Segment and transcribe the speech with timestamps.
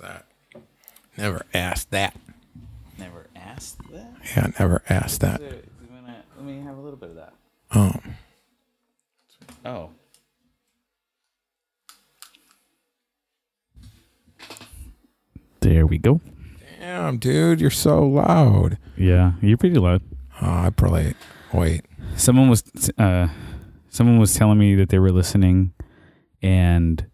[0.00, 0.26] that.
[1.16, 2.16] Never asked that.
[2.98, 4.12] Never asked that.
[4.36, 5.40] Yeah, never asked that.
[5.40, 5.62] So, you
[5.94, 7.32] wanna- let me have a little bit of that.
[7.74, 7.94] Oh,
[9.64, 9.90] Oh.
[15.60, 16.20] There we go.
[16.78, 18.78] damn, dude, you're so loud.
[18.96, 20.02] Yeah, you're pretty loud.
[20.40, 21.14] Oh, I probably
[21.52, 21.82] wait.
[22.16, 22.62] Someone was
[22.98, 23.28] uh
[23.90, 25.72] someone was telling me that they were listening
[26.42, 27.04] and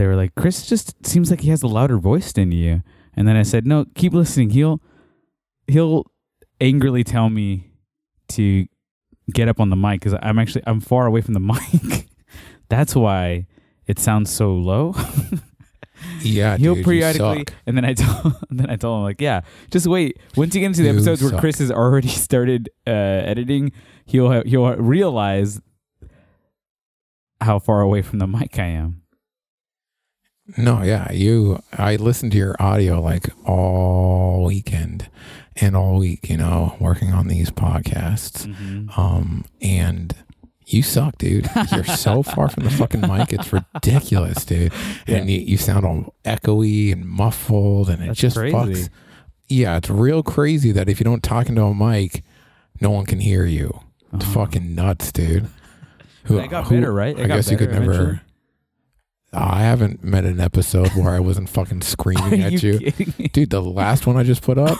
[0.00, 2.82] they were like, Chris just seems like he has a louder voice than you.
[3.14, 4.48] And then I said, No, keep listening.
[4.50, 4.80] He'll
[5.66, 6.04] he'll
[6.58, 7.70] angrily tell me
[8.28, 8.66] to
[9.30, 11.40] get up on the mic because I'm actually I'm far away from the
[11.94, 12.06] mic.
[12.70, 13.46] That's why
[13.86, 14.94] it sounds so low.
[16.22, 17.52] Yeah, He'll dude, periodically, suck.
[17.66, 20.18] and then I told, then I told him like, yeah, just wait.
[20.34, 21.38] Once you get into the You episodes where.
[21.38, 23.72] Chris has already started uh, editing,
[24.06, 25.60] he'll he'll realize
[27.42, 28.99] how far away from the mic I am.
[30.56, 31.62] No, yeah, you.
[31.72, 35.08] I listened to your audio like all weekend
[35.56, 36.28] and all week.
[36.30, 38.46] You know, working on these podcasts.
[38.98, 40.14] Um, and
[40.66, 41.48] you suck, dude.
[41.72, 43.32] You're so far from the fucking mic.
[43.32, 44.72] It's ridiculous, dude.
[45.06, 48.54] And you, you sound all echoey and muffled, and it That's just crazy.
[48.56, 48.88] fucks.
[49.48, 52.22] Yeah, it's real crazy that if you don't talk into a mic,
[52.80, 53.80] no one can hear you.
[54.12, 54.44] It's Uh-huh.
[54.46, 55.48] fucking nuts, dude.
[56.24, 57.18] Who, got better, right?
[57.18, 57.92] I guess you could never.
[57.92, 58.20] eventually.
[59.32, 62.78] I haven't met an episode where I wasn't fucking screaming Are at you.
[63.18, 63.28] me?
[63.32, 64.78] Dude, the last one I just put up,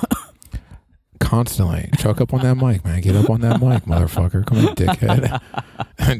[1.20, 3.00] constantly choke up on that mic, man.
[3.00, 4.44] Get up on that mic, motherfucker.
[4.44, 5.40] Come on, dickhead.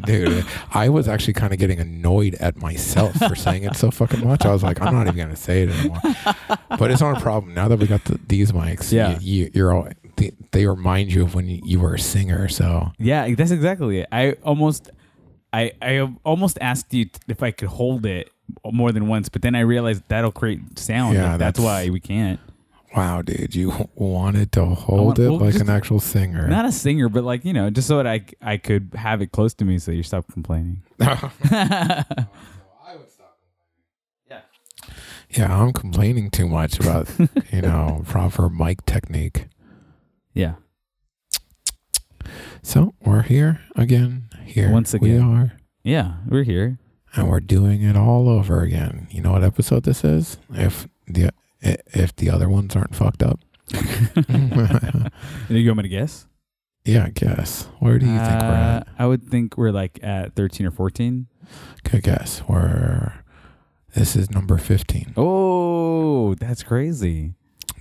[0.06, 4.25] Dude, I was actually kind of getting annoyed at myself for saying it so fucking
[4.25, 4.44] much.
[4.44, 5.98] I was like, I'm not even gonna say it anymore.
[6.78, 8.92] But it's not a problem now that we got the, these mics.
[8.92, 9.19] Yeah.
[9.19, 9.89] you, you, you're all.
[10.17, 12.47] They, they remind you of when you, you were a singer.
[12.49, 14.09] So Yeah, that's exactly it.
[14.12, 14.91] I almost,
[15.53, 18.31] I I almost asked you if I could hold it
[18.72, 21.15] more than once, but then I realized that'll create sound.
[21.15, 22.41] Yeah, Like, that's, that's- why we can't.
[22.97, 26.49] wow, dude, you wanted to hold want- it well, like just- an actual singer.
[26.49, 29.33] Not a singer, but like you know, just so that I I could have it
[29.33, 30.83] close to me, so you stop complaining.
[34.28, 34.41] yeah.
[35.31, 37.09] yeah, I'm complaining too much about
[37.53, 39.47] you know proper mic technique.
[40.34, 40.55] Yeah.
[42.62, 44.28] So we're here again.
[44.50, 45.31] Here Once again.
[45.31, 45.53] we are,
[45.84, 46.78] Yeah, we're here.
[47.15, 49.06] and we're doing it all over again.
[49.11, 50.38] You know what episode this is?
[50.53, 51.31] If the
[51.62, 53.41] if the other ones aren't fucked up,
[55.49, 56.27] You want me to guess?
[56.84, 57.69] yeah, guess.
[57.78, 58.88] Where do you think we're Uh, at?
[58.99, 61.27] I would think we're like at 13 or 14.
[61.84, 62.43] Good guess.
[62.49, 63.12] We're
[63.94, 65.12] this is number fifteen.
[65.17, 67.34] Oh, that's crazy.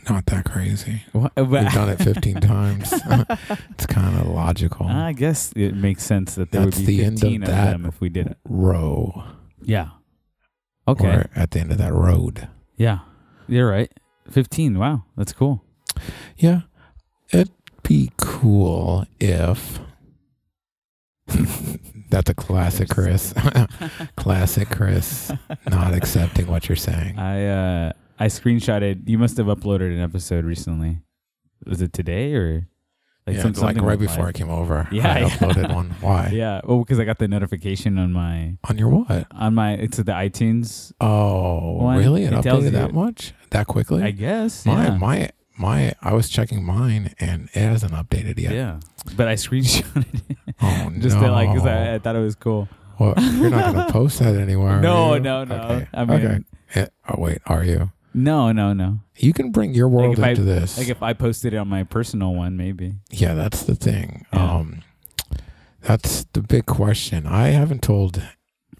[0.09, 1.03] Not that crazy.
[1.11, 2.91] What, We've done it fifteen times.
[3.71, 4.87] it's kind of logical.
[4.87, 7.71] I guess it makes sense that there That's would be the end of of, that.
[7.71, 8.37] them if we did it.
[8.45, 9.23] Row.
[9.61, 9.89] Yeah.
[10.87, 11.05] Okay.
[11.05, 12.47] We're at the end of that road.
[12.75, 12.99] Yeah.
[13.47, 13.91] You're right.
[14.31, 14.77] 15.
[14.79, 15.03] Wow.
[15.17, 15.63] That's cool.
[16.37, 16.61] Yeah,
[17.31, 17.51] it'd
[17.83, 19.79] be cool if.
[22.09, 23.33] That's a classic, Chris.
[24.15, 25.31] classic, Chris.
[25.69, 27.19] Not accepting what you're saying.
[27.19, 29.07] I uh I screenshotted.
[29.07, 30.99] You must have uploaded an episode recently.
[31.65, 32.67] Was it today or
[33.27, 34.87] yeah, some- it's like something right before I came over.
[34.91, 35.29] Yeah, I yeah.
[35.29, 35.89] uploaded one.
[36.01, 36.29] Why?
[36.33, 36.61] Yeah.
[36.63, 39.27] Well, because I got the notification on my On your what?
[39.31, 40.91] on my it's the iTunes.
[40.99, 42.23] Oh, One, really?
[42.23, 43.33] It, it updated that much?
[43.51, 44.03] That quickly?
[44.03, 44.65] I guess.
[44.65, 44.97] my yeah.
[44.97, 45.93] my my.
[46.01, 48.53] I was checking mine and it hasn't updated yet.
[48.53, 48.79] Yeah.
[49.15, 51.23] But I screenshotted it Oh just no!
[51.23, 52.67] to like because I, I thought it was cool.
[52.99, 54.81] Well, you're not going to post that anywhere.
[54.81, 55.55] No, no, no.
[55.55, 55.87] Okay.
[55.93, 56.39] I mean- okay.
[56.75, 57.91] Eh, oh wait, are you?
[58.13, 58.99] No, no, no.
[59.17, 60.77] You can bring your world if I- this.
[60.77, 62.95] Like if I posted it on my personal one, maybe.
[63.11, 64.25] Yeah, that's the thing.
[64.33, 64.55] Yeah.
[64.55, 64.81] Um,
[65.81, 67.25] that's the big question.
[67.25, 68.21] I haven't told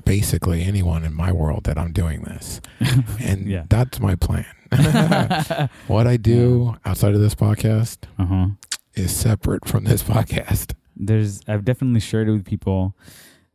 [0.04, 2.60] basically anyone in my world that I'm doing this,
[3.20, 3.64] and Yeah.
[3.70, 4.46] that's my plan.
[5.88, 8.48] what I do outside of this podcast Uh huh.
[8.96, 10.74] is separate from this podcast.
[10.98, 12.96] There's I've definitely shared it with people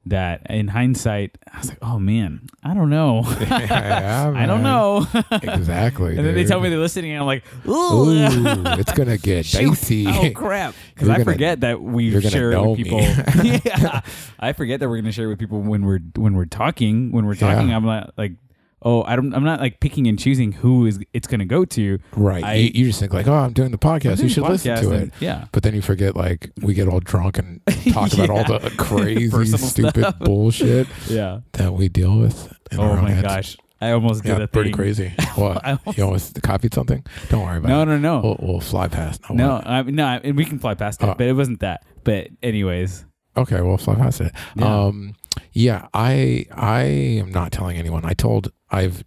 [0.06, 3.22] that in hindsight I was like, oh man, I don't know.
[3.40, 5.06] Yeah, I don't know.
[5.30, 6.16] Exactly.
[6.16, 8.62] and then they tell me they're listening, and I'm like, Ooh, ooh.
[8.78, 10.06] it's gonna get dicey.
[10.08, 10.74] Oh crap!
[10.94, 13.00] Because I gonna- forget that we share it with people.
[13.42, 14.00] yeah,
[14.38, 17.12] I forget that we're gonna share it with people when we're when we're talking.
[17.12, 17.76] When we're talking, Yeah.
[17.76, 18.32] I'm not like,
[18.84, 19.34] oh, I don't.
[19.34, 21.98] I'm not like picking and choosing who is it's gonna go to.
[22.16, 22.44] Right.
[22.44, 24.04] I- you, you just think like, oh, I'm doing the podcast.
[24.04, 25.12] I'm You doing should listen to and- it.
[25.20, 25.46] Yeah.
[25.52, 27.60] But then you forget, like, we get all drunk and
[27.92, 30.18] talk about all the crazy, stupid stuff.
[30.20, 31.40] bullshit Yeah.
[31.52, 32.52] that we deal with.
[32.78, 33.22] Oh my heads.
[33.22, 33.56] gosh!
[33.80, 34.76] I almost did Yeah, a pretty thing.
[34.76, 35.12] crazy.
[35.34, 35.64] What?
[35.64, 37.04] Almost- you almost copied something?
[37.28, 37.86] Don't worry about No, it.
[37.86, 38.20] no, no.
[38.20, 39.20] We'll, we'll fly past.
[39.30, 39.66] No, what?
[39.66, 41.14] I, no, I, and we can fly past it, Oh.
[41.18, 41.84] but it wasn't that.
[42.04, 43.04] But anyways,
[43.36, 44.28] Okay, well, flabbergasted.
[44.28, 44.32] it.
[44.56, 44.84] Yeah.
[44.84, 45.14] Um,
[45.52, 48.04] yeah, I I am not telling anyone.
[48.04, 49.04] I told I've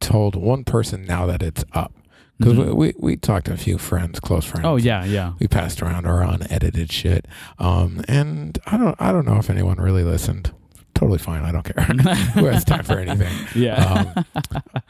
[0.00, 1.94] told one person now that it's up
[2.38, 2.66] because Mhm.
[2.68, 4.66] we, we we talked to a few friends, close friends.
[4.66, 5.32] Oh yeah, yeah.
[5.38, 7.26] we passed around our unedited shit.
[7.58, 10.52] Um, and I don't I don't know if anyone really listened.
[11.00, 11.42] Totally fine.
[11.44, 11.82] I don't care.
[12.34, 13.32] Who has time for anything?
[13.54, 14.12] yeah.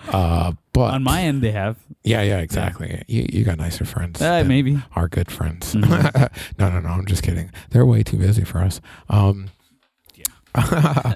[0.08, 1.76] Uh, but On my end, they have.
[2.02, 3.04] yeah, yeah, exactly.
[3.06, 4.20] You you got nicer friends.
[4.20, 4.82] Uh, maybe.
[4.96, 5.72] Our good friends.
[5.76, 6.28] Mhm.
[6.58, 6.88] no, no, no.
[6.88, 7.52] I'm just kidding.
[7.70, 8.80] They're way too busy for us.
[9.08, 9.50] Um,
[10.16, 11.14] yeah.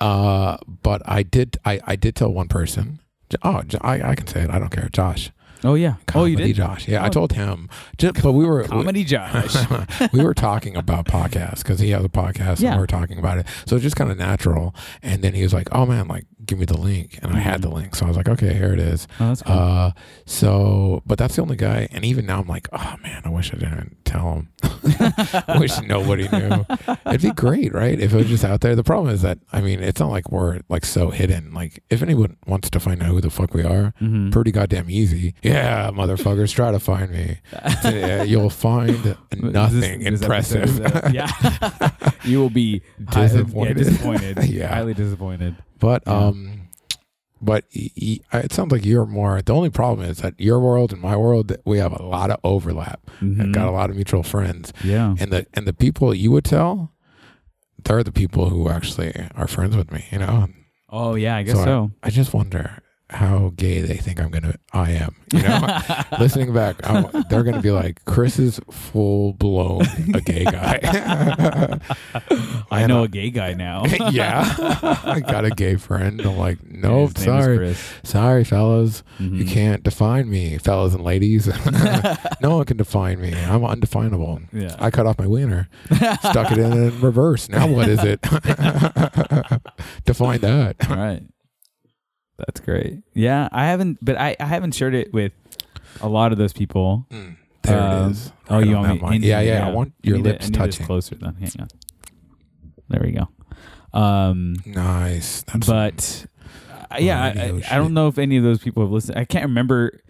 [0.00, 1.58] uh, but I did.
[1.66, 3.00] I I did tell one person.
[3.42, 4.48] Oh, I I can say it.
[4.50, 4.88] I don't care.
[4.90, 5.30] Josh.
[5.62, 5.94] Oh yeah.
[6.14, 6.56] oh, you Comedy did.
[6.56, 6.88] Josh.
[6.88, 7.10] Yeah, I Oh.
[7.10, 7.68] told him.
[7.98, 9.54] Just, but we were Comedy Josh.
[10.12, 12.70] we were talking about podcasts because he has a podcast Yeah.
[12.70, 13.46] and we were talking about it.
[13.66, 14.74] So it's just kind of natural.
[15.02, 17.62] And then he was like, "Oh man, like give me the link," and I had
[17.62, 17.94] the link.
[17.94, 19.56] So I was like, "Okay, here it is." oh, that's cool.
[19.58, 19.90] Uh,
[20.24, 21.88] so, but that's the only guy.
[21.92, 24.48] And even now, I'm like, "Oh man, I wish I didn't tell him.
[25.48, 26.64] I wish nobody knew.
[27.06, 27.98] It'd be great, right?
[27.98, 28.74] If it was just out there.
[28.76, 31.52] The problem is that I mean, it's not like we're like so hidden.
[31.52, 34.32] Like if anyone wants to find out who the fuck we are." Mhm.
[34.32, 35.34] Pretty goddamn easy.
[35.50, 37.38] Yeah, motherfuckers, try to find me.
[37.84, 39.04] Yeah, you'll find
[39.36, 40.62] nothing This- this impressive.
[40.64, 41.30] is, uh, yeah.
[42.24, 42.82] you will be
[43.12, 43.76] Disappointed.
[43.78, 44.44] Yeah, disappointed.
[44.50, 44.68] Yeah.
[44.74, 45.56] Highly disappointed.
[45.78, 46.12] But Yeah.
[46.28, 46.56] um,
[47.42, 49.40] but it sounds like you're more.
[49.40, 52.38] The only problem is that your world and my world, we have a lot of
[52.44, 53.00] overlap.
[53.20, 53.40] Mhm.
[53.40, 55.14] And got a lot of mutual friends, Yeah.
[55.18, 56.92] and the and the people you would tell,
[57.82, 60.04] they're the people who actually are friends with me.
[60.12, 60.48] You know,
[60.90, 61.90] Oh yeah, I guess So I- so.
[62.02, 64.54] I just wonder how gay they think I'm gonna.
[64.72, 65.16] I am.
[65.32, 65.78] You know,
[66.18, 69.82] listening back, I'm, they're gonna be like, Chris is full blown
[70.14, 71.78] a gay guy.
[72.70, 73.84] I know a gay guy now.
[74.10, 74.44] yeah,
[75.04, 76.20] I got a gay friend.
[76.20, 79.48] I'm like, nope, His sorry, sorry, fellas, you Mhm.
[79.50, 81.46] can't define me, fellas and ladies.
[82.40, 83.34] no one can define me.
[83.34, 84.40] I'm undefinable.
[84.52, 84.74] Yeah.
[84.78, 85.68] I cut off my wiener,
[86.20, 87.48] stuck it in in reverse.
[87.48, 88.20] Now what is it?
[90.04, 90.76] Define that.
[90.90, 91.22] All right.
[92.46, 93.02] That's great.
[93.14, 95.32] Yeah, I haven't, but I, I haven't shared it with
[96.00, 97.06] a lot of those people.
[97.10, 98.32] Mm, there Um, it is.
[98.48, 99.08] Oh, Right you on want me?
[99.08, 99.22] line.
[99.22, 100.86] Yeah, yeah, I want I your it- lips I need this touching.
[100.86, 101.14] closer.
[101.16, 101.68] Then hang on.
[102.88, 103.28] There we go.
[103.98, 105.42] Um, Nice.
[105.42, 106.26] That's but
[106.90, 109.18] uh, yeah, I, I, I don't know if any of those people have listened.
[109.18, 110.00] I can't remember.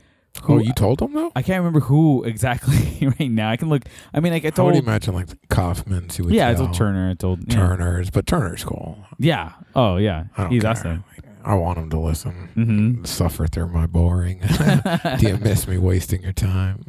[0.44, 1.32] Who, Oh, you told them though?
[1.34, 3.50] I can't remember who exactly right now.
[3.50, 3.82] I can look.
[4.14, 4.74] I mean, like I I would told.
[4.76, 6.66] imagine like would Yeah, I tell.
[6.66, 7.10] told Turner.
[7.10, 7.54] I told yeah.
[7.58, 8.98] Turner's, but Turner's cool.
[9.18, 9.52] Yeah.
[9.74, 10.24] Oh yeah.
[10.36, 10.70] I He's care.
[10.70, 11.04] awesome.
[11.44, 12.50] I want him to listen.
[12.56, 13.04] Mm-hmm.
[13.04, 14.40] Suffer through my boring.
[15.18, 16.84] Do you miss me wasting your time?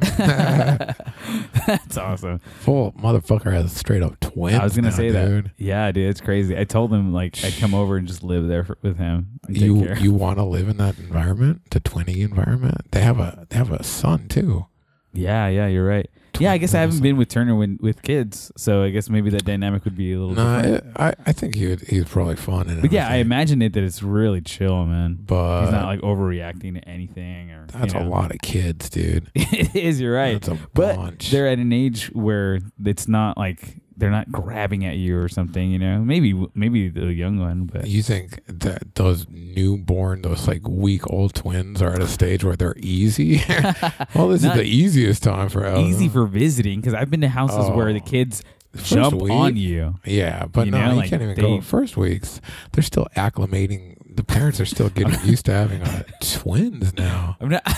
[1.66, 2.38] That's awesome.
[2.60, 4.58] Full motherfucker has straight up twins.
[4.58, 5.50] I was gonna now, say that.
[5.56, 6.58] Yeah, dude, it's crazy.
[6.58, 9.40] I told him like I'd come over and just live there for, with him.
[9.48, 9.98] You care.
[9.98, 12.90] you want to live in that environment, the twinny environment?
[12.90, 14.66] They have a they have a son too.
[15.12, 16.10] yeah, yeah, you're right.
[16.40, 19.30] Yeah, I guess I haven't been with Turner when, with kids, so I guess maybe
[19.30, 20.96] that dynamic would be a little No, different.
[20.98, 23.82] I I think he would, he's probably fun and but yeah, I imagine it that
[23.84, 25.18] it's really chill, man.
[25.20, 29.30] But He's not like overreacting to anything, or you that's a lot of kids, dude.
[29.34, 30.00] it is.
[30.00, 30.40] You're right.
[30.40, 31.30] That's a But bunch.
[31.30, 35.70] they're at an age where it's not like they're not grabbing at you or something.
[35.70, 40.66] You know, maybe maybe the young one, but You think that those newborn, those like
[40.68, 43.42] week old twins are at a stage where they're easy?
[44.14, 47.70] well, this is the easiest time for easy for visiting because I've been to houses
[47.70, 48.04] where the Oh.
[48.04, 48.42] kids
[48.74, 49.30] First jump week?
[49.30, 49.96] on you.
[50.06, 51.60] Yeah, but You no, know, you like, can't even they- go.
[51.60, 52.40] First weeks,
[52.72, 53.96] they're still acclimating.
[54.16, 57.36] The parents are still getting used to having uh, twins now.
[57.40, 57.62] I'm not.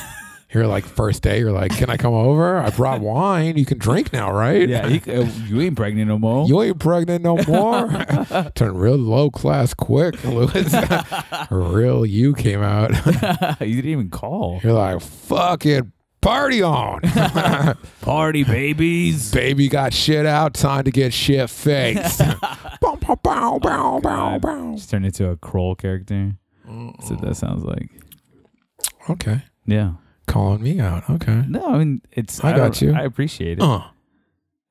[0.55, 1.41] You're like first day.
[1.41, 2.59] You're like, can I come over?
[2.59, 3.57] I brought wine.
[3.57, 4.69] You can drink now, right?
[4.69, 6.47] yeah, he, uh, you ain't pregnant no more.
[6.47, 7.89] You ain't pregnant no more.
[8.55, 10.73] Turned real low class quick, Lewis.
[11.51, 12.91] real you came out.
[13.61, 14.61] you didn't even call.
[14.63, 17.01] You're like, fucking party on.
[18.01, 19.33] Party babies.
[19.33, 20.55] Baby got shit out.
[20.55, 22.21] Time to get shit faced.
[22.81, 24.75] bow, bow, bow, bow, bow, bow.
[24.77, 26.37] Just turned into a Kroll character.
[26.65, 27.91] That's what that sounds like.
[29.11, 29.43] Okay.
[29.67, 29.95] Yeah.
[30.27, 31.09] Calling me out.
[31.09, 31.45] Okay.
[31.49, 32.43] No, I mean it's.
[32.43, 32.95] I got you.
[32.95, 33.63] I appreciate it.
[33.63, 33.83] Uh,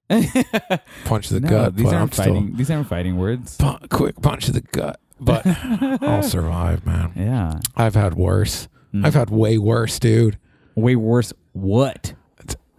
[1.06, 2.56] punch the no, gut, these but I'm aren't still fighting.
[2.56, 3.58] These aren't fighting words.
[3.90, 5.00] quick punch to the gut.
[5.20, 5.44] But
[6.02, 7.14] I'll survive, man.
[7.16, 7.60] Yeah.
[7.76, 8.68] I've had worse.
[8.94, 9.06] Mm.
[9.06, 10.38] I've had way worse, dude.
[10.76, 11.34] way worse.
[11.54, 12.14] What?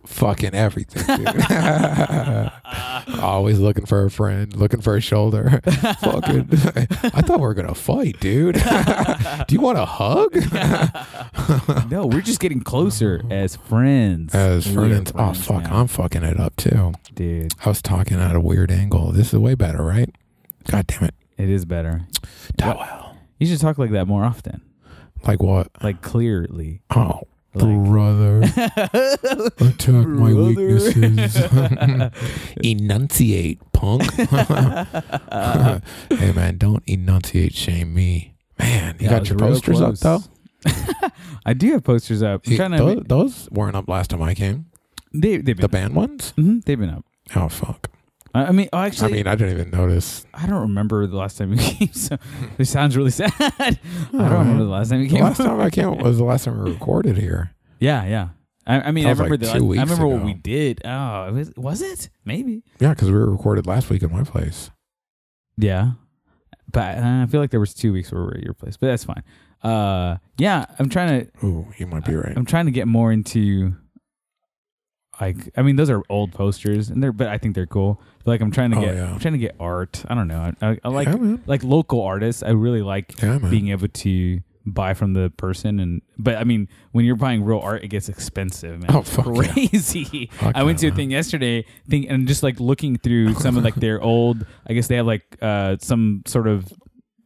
[0.06, 1.44] Fucking everything, dude.
[3.20, 5.60] Always looking for a friend, looking for a shoulder.
[6.00, 8.54] Fucking, I thought we were gonna fight, dude.
[9.48, 10.34] Do you want a hug?
[11.90, 14.34] no, we're just getting closer as friends.
[14.34, 15.12] As are friends.
[15.14, 16.92] Oh fuck, now, I'm fucking it up too.
[17.14, 17.52] dude.
[17.64, 19.12] I was talking at a weird angle.
[19.12, 20.10] This is way better, right?
[20.70, 21.14] God damn it.
[21.38, 22.02] It is better.
[22.62, 23.16] Well.
[23.38, 24.60] You should talk like that more often,
[25.26, 25.68] Like what?
[25.82, 26.82] like clearly.
[26.94, 27.22] Oh,
[27.54, 28.40] Like- brother.
[29.58, 31.36] Attack my weaknesses.
[32.62, 34.02] Enunciate, punk.
[34.28, 34.88] punk.
[36.10, 38.34] hey man, don't enunciate shame me.
[38.58, 40.20] Man, you Yeah, got your posters up though?
[41.46, 42.42] I do have posters up.
[42.46, 42.76] I'm You- trying to.
[42.78, 44.66] those, those weren't up last time I came.
[45.12, 46.30] they, they've been The band ones?
[46.36, 47.04] hmm they've been up.
[47.36, 47.90] Oh fuck.
[48.34, 50.26] I I mean, oh, actually, I mean, I didn't even notice.
[50.34, 51.92] I don't remember the last time we came.
[51.92, 52.16] So
[52.56, 53.32] this sounds really sad.
[53.38, 53.78] I
[54.12, 55.24] don't remember the last time we The came.
[55.24, 57.52] last time I came was the last time we recorded here.
[57.80, 58.28] yeah, yeah.
[58.66, 59.52] I, I mean, I was like remember the.
[59.52, 60.80] I weeks remember what we did.
[60.86, 62.08] Oh, was, was it?
[62.24, 62.62] Maybe.
[62.80, 64.70] Yeah, because we were recorded last week at my place.
[65.58, 65.92] Yeah,
[66.72, 68.76] but uh, I feel like there was two weeks where we were at your place,
[68.78, 69.22] but that's fine.
[69.62, 71.46] Uh, yeah, I'm trying to.
[71.46, 72.32] Ooh, you might be right.
[72.36, 73.76] I'm trying to get more into.
[75.20, 78.00] Like, I mean, those are old posters, and they're, but I think they're cool.
[78.24, 79.12] But like, I'm trying to Oh, get, yeah.
[79.12, 80.02] I'm trying to get art.
[80.08, 80.52] I don't know.
[80.60, 82.42] I, I, I like, yeah, like local artists.
[82.42, 86.68] I really like Yeah, being able to buy from the person and but I mean
[86.92, 90.62] when you're buying real art it gets expensive man Oh, It's fuck crazy Fuck I
[90.62, 94.00] went to a thing yesterday think and just like looking through some of like their
[94.12, 96.72] old I guess they have like uh some sort of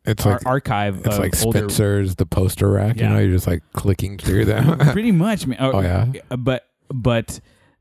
[0.05, 2.97] It's like archive it's of like older Spencer's the poster rack.
[2.97, 4.77] You know, you're just like clicking through them.
[4.93, 6.07] pretty much man Oh, yeah?
[6.37, 7.39] but but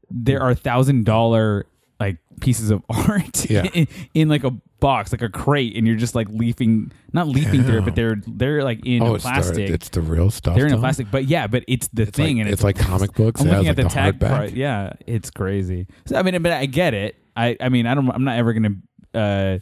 [0.10, 1.66] there are thousand dollar
[2.00, 3.64] like pieces of art Yeah.
[3.74, 7.64] in, in like a box like a crate and you're just like leafing not leafing
[7.64, 10.30] through it but they're they're like in oh, a it's plastic the it's the real
[10.30, 10.56] stuff.
[10.56, 12.78] they're in a plastic but yeah but it's the It's thing like, and it's, like
[12.78, 13.42] comic books.
[13.42, 14.52] I'm it has looking like at the tag part.
[14.52, 15.88] Yeah, it's crazy.
[16.06, 17.16] So, I mean, but I get it.
[17.36, 18.08] I, I mean, I don't.
[18.10, 18.76] I'm not ever gonna.
[19.16, 19.58] Uh,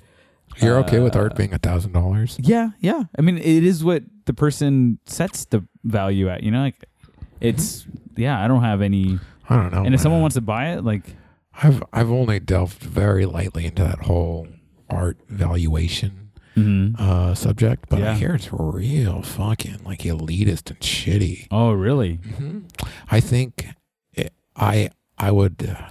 [0.62, 2.38] You're okay with uh, art being a thousand dollars?
[2.42, 3.04] yeah, yeah.
[3.18, 6.44] I mean, it is what the person sets the value at.
[6.44, 6.84] You know, like
[7.40, 7.86] it's.
[8.18, 9.20] Yeah, I don't have any.
[9.50, 9.84] I don't know.
[9.84, 11.04] and if someone wants to buy it, like,
[11.62, 14.48] I've I've only delved very lightly into that whole
[14.90, 17.00] art valuation mhm.
[17.00, 18.12] uh, subject, but Yeah.
[18.12, 21.48] I hear it's real fucking like elitist and shitty.
[21.52, 22.16] oh, really?
[22.16, 22.60] hmm
[23.10, 23.68] I think
[24.14, 25.68] it, I I would.
[25.70, 25.90] Uh,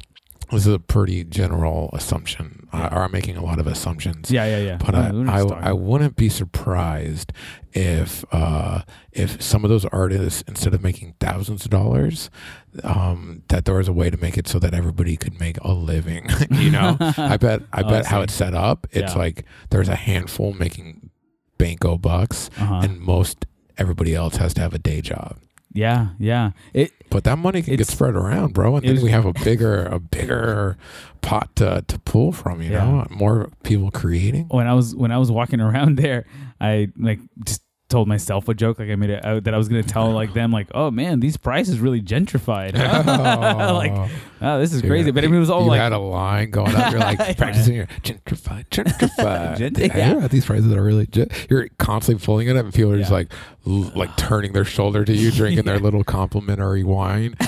[0.50, 4.30] this is a pretty general assumption, uh, or I'm making a lot of assumptions.
[4.30, 4.76] Yeah, yeah, yeah.
[4.78, 5.68] But No, I, I.
[5.70, 7.32] I wouldn't be surprised
[7.72, 12.30] if uh, if some of those artists, instead of making thousands of dollars,
[12.82, 15.72] um, that there was a way to make it so that everybody could make a
[15.72, 16.28] living.
[16.50, 18.86] you know, I bet I Oh, bet how it's set up.
[18.90, 19.18] It's Yeah.
[19.18, 21.10] like there's a handful making
[21.58, 22.80] banko bucks, uh-huh.
[22.84, 23.46] and most
[23.78, 25.36] everybody else has to have a day job.
[25.74, 26.52] Yeah, yeah.
[26.72, 26.92] It.
[27.10, 29.84] But that money can get spread around, bro, and then was- we have a bigger
[29.84, 30.78] a bigger
[31.20, 32.62] pot to, to pull from.
[32.62, 32.84] You Yeah.
[32.84, 34.46] know, more people creating.
[34.48, 36.24] when I was when I was walking around there,
[36.60, 39.68] I like just told myself a joke like I made it out that I was
[39.68, 43.74] gonna tell like them like oh man these prices really gentrified oh.
[43.74, 43.92] like
[44.40, 46.74] oh this is Dude, crazy but it was all you like had a line going
[46.74, 46.90] up.
[46.90, 47.34] You're like Yeah.
[47.34, 49.56] practicing your gentrify, gentrify.
[49.58, 50.18] Gent- yeah.
[50.18, 50.28] yeah.
[50.28, 51.06] These prices are really.
[51.06, 53.30] Gen- you're constantly pulling it up, and people are just like,
[53.66, 57.34] like turning their shoulder to you, drinking their little complimentary wine.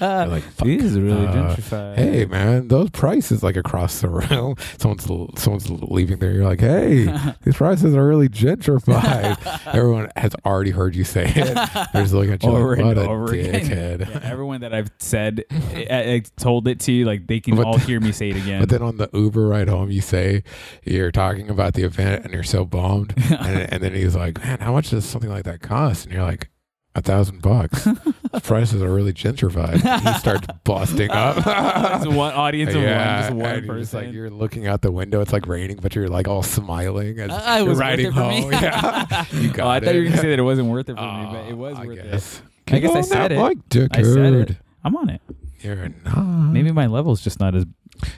[0.00, 4.56] Like, this is really Uh, gentrified Hey man, those prices like across the room.
[4.78, 5.04] Someone's
[5.40, 6.32] someone's leaving there.
[6.32, 7.06] You're like, hey,
[7.42, 9.36] these prices are really gentrified.
[9.74, 11.54] Everyone has already heard you say it.
[11.92, 14.00] They're just looking at you over like, and over again dickhead.
[14.10, 17.66] Yeah, everyone that I've said I, I told it to you, like they can But
[17.66, 20.42] all hear me say it again But then on the Uber ride home, you say
[20.84, 23.14] you're talking about the event and you're so bummed.
[23.30, 26.04] and, and then he's like, man, how much does something like that cost?
[26.06, 26.50] And you're like,
[26.96, 27.86] a thousand bucks.
[28.42, 29.74] Prices are really gentrified.
[29.74, 31.36] He starts busting up.
[32.02, 35.20] it's one audience of one just one person just like you're looking out the window.
[35.20, 38.28] It's like raining, but you're like all smiling as it you're was riding it for
[38.28, 38.40] me.
[38.40, 38.52] home.
[38.52, 40.96] Yeah, you got oh, I thought you were gonna say that it wasn't worth it
[40.96, 42.10] for me, but it was I worth it.
[42.10, 42.42] guess.
[42.68, 43.68] I guess I said it.
[43.68, 44.56] dick I said it.
[44.82, 45.20] I'm on it.
[45.60, 46.16] You're not.
[46.16, 47.66] Maybe my level's just not as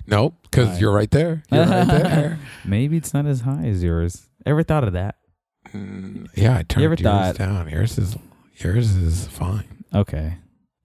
[0.07, 1.43] Nope, because you're right there.
[1.51, 2.39] You're right there.
[2.65, 4.29] maybe it's not as high as yours.
[4.47, 5.17] Ever thought of that?
[5.75, 7.69] Mm, yeah, I turned ever yours thought- down.
[7.69, 8.17] Yours is
[8.57, 9.85] yours is fine.
[9.95, 10.37] Okay,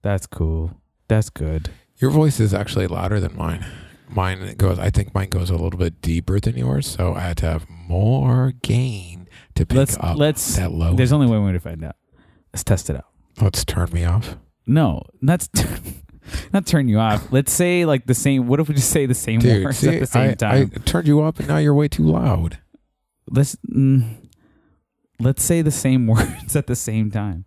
[0.02, 0.72] that's cool.
[1.08, 1.70] That's good.
[1.98, 3.64] Your voice is actually louder than mine.
[4.08, 4.78] Mine goes.
[4.78, 7.68] I think mine goes a little bit deeper than yours, so I had to have
[7.68, 10.56] more gain to pick Let's up let's.
[10.56, 10.94] that low.
[10.94, 11.96] There's only one way to find out.
[12.52, 13.06] Let's test it out.
[13.40, 14.36] Let's turn me off.
[14.66, 15.48] No, that's
[16.52, 17.30] not turn you off.
[17.32, 18.46] Let's say like the same.
[18.46, 20.72] What if we just say the same Dude, words see, at the same I, time?
[20.74, 22.58] I turned you up, and now you're way too loud.
[23.30, 24.23] let's mm,
[25.20, 27.44] let's say the same words at the same time.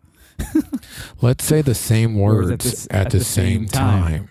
[1.21, 4.03] Let's say the same Words words at at the the, at the same same time.
[4.03, 4.29] time.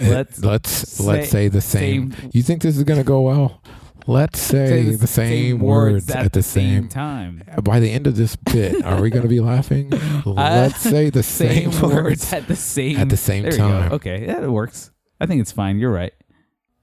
[0.00, 2.12] Uh, Let's let's say- let's say the same.
[2.12, 3.62] same- You think this is gonna go well?
[4.06, 6.88] Let's say, the, same, words at, the same.
[6.88, 7.44] time.
[7.62, 9.90] By the end of this bit, are we gonna be laughing?
[10.24, 13.92] Let's say the same, Same words words at the same at the same time.
[13.92, 14.90] Okay, it works.
[15.20, 15.78] I think it's fine.
[15.78, 16.14] You're right.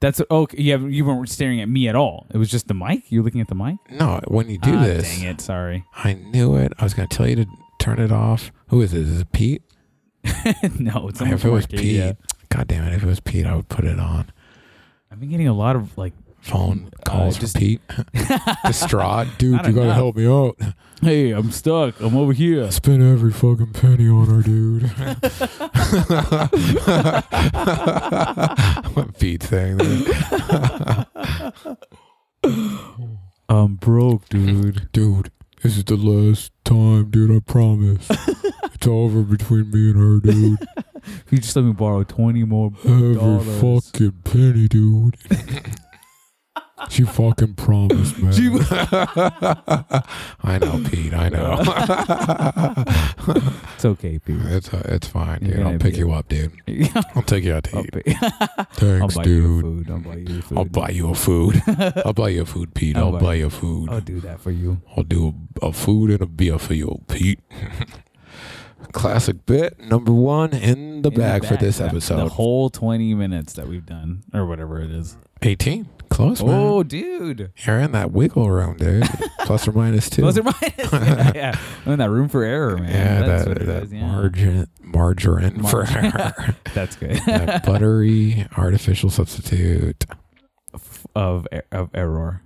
[0.00, 0.62] That's okay.
[0.62, 2.26] You have, you weren't staring at me at all.
[2.32, 3.10] It was just the mic.
[3.10, 3.76] You're looking at the mic?
[3.90, 5.40] No, when you do Ah, this, Dang it!
[5.40, 5.84] Sorry.
[5.96, 6.72] I knew it.
[6.78, 7.46] I was gonna tell you to
[7.80, 8.52] turn it off.
[8.68, 9.00] Who is it?
[9.02, 9.62] Is it Pete?
[10.78, 11.32] no, it's not Pete.
[11.32, 11.66] if it was.
[11.66, 12.16] Pete,
[12.48, 12.94] God damn it!
[12.94, 14.30] If it was Pete, I would put it on.
[15.10, 16.12] I've been getting a lot of like
[16.48, 17.80] Phone uh, calls just- for Pete.
[18.66, 19.28] Distraught.
[19.38, 19.94] Dude, you gotta enough.
[19.96, 20.56] help me out.
[21.02, 22.00] Hey, I'm stuck.
[22.00, 22.70] I'm over here.
[22.72, 24.82] Spend every fucking penny on her, dude.
[28.94, 29.76] what Pete there?
[33.48, 34.88] I'm broke, dude.
[34.92, 35.30] Dude,
[35.62, 38.06] this is the last time, dude, I promise.
[38.74, 40.58] it's over between me and her, dude.
[41.30, 43.60] you just let me borrow twenty more Every dollars.
[43.90, 45.16] fucking penny, dude.
[46.90, 48.32] She fucking promised, man.
[48.32, 48.48] She-
[50.42, 51.14] I know, Pete.
[51.14, 52.84] I know.
[53.74, 54.40] It's okay, Pete.
[54.46, 55.60] it's uh, it's fine, dude.
[55.60, 56.50] I'll pick you up, dude.
[57.14, 57.92] I'll take you out to I'll, eat.
[57.92, 59.88] pay- I'll Thanks, dude.
[59.90, 60.58] I'll buy you food.
[60.58, 61.62] I'll buy you a food.
[62.04, 62.96] I'll buy you a food, Pete.
[62.96, 63.90] I'll I'll, buy- you a food.
[63.90, 64.80] I'll do that for you.
[64.96, 67.38] I'll do a, a food and a beer for you, Pete.
[68.92, 72.16] Classic bit number one in the In the bag for this episode.
[72.16, 75.16] The whole twenty minutes that we've done, or whatever it is.
[75.42, 75.86] 18.
[76.10, 76.54] Close, man.
[76.54, 77.52] Oh, dude.
[77.64, 79.04] You're in that wiggle room, dude.
[79.40, 80.22] Plus or minus two.
[80.22, 80.62] Plus or minus.
[80.92, 81.58] yeah, yeah.
[81.86, 82.90] I'm in that room for error, man.
[82.92, 83.92] yeah, That's that, what it that is.
[83.92, 84.06] Yeah.
[84.06, 86.56] margarine, margarine for error.
[86.74, 87.16] That's good.
[87.26, 90.04] that buttery artificial substitute
[91.14, 92.42] of er- of error.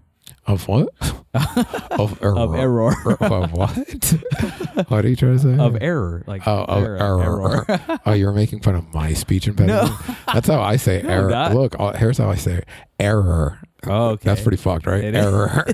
[0.47, 0.89] Of what?
[1.99, 2.39] of error.
[2.39, 2.93] Of error.
[3.21, 3.77] of what?
[4.89, 5.57] what are you trying to say?
[5.59, 6.25] of error.
[6.27, 7.65] Like Oh, of error.
[8.07, 9.91] oh, you're making fun of my speech impediment.
[10.09, 10.15] No.
[10.33, 11.31] That's how I say No, error.
[11.31, 12.69] not- Look, uh, here's how I say it.
[13.01, 13.61] error.
[13.85, 14.29] Oh, okay.
[14.29, 15.03] That's pretty fucked, right?
[15.03, 15.25] It is.
[15.27, 15.67] error.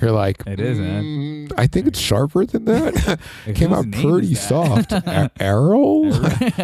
[0.00, 1.02] You're like, It is, man.
[1.48, 3.18] "Mm, I think it's sharper than that.
[3.44, 4.92] Like, Came out pretty soft.
[4.92, 6.06] Er- Errol?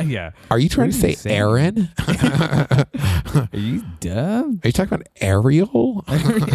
[0.04, 0.30] Yeah.
[0.48, 1.36] Are you trying What to you say saying?
[1.36, 1.88] Aaron?
[2.06, 4.60] Are you dumb?
[4.62, 6.04] Are you talking about Ariel?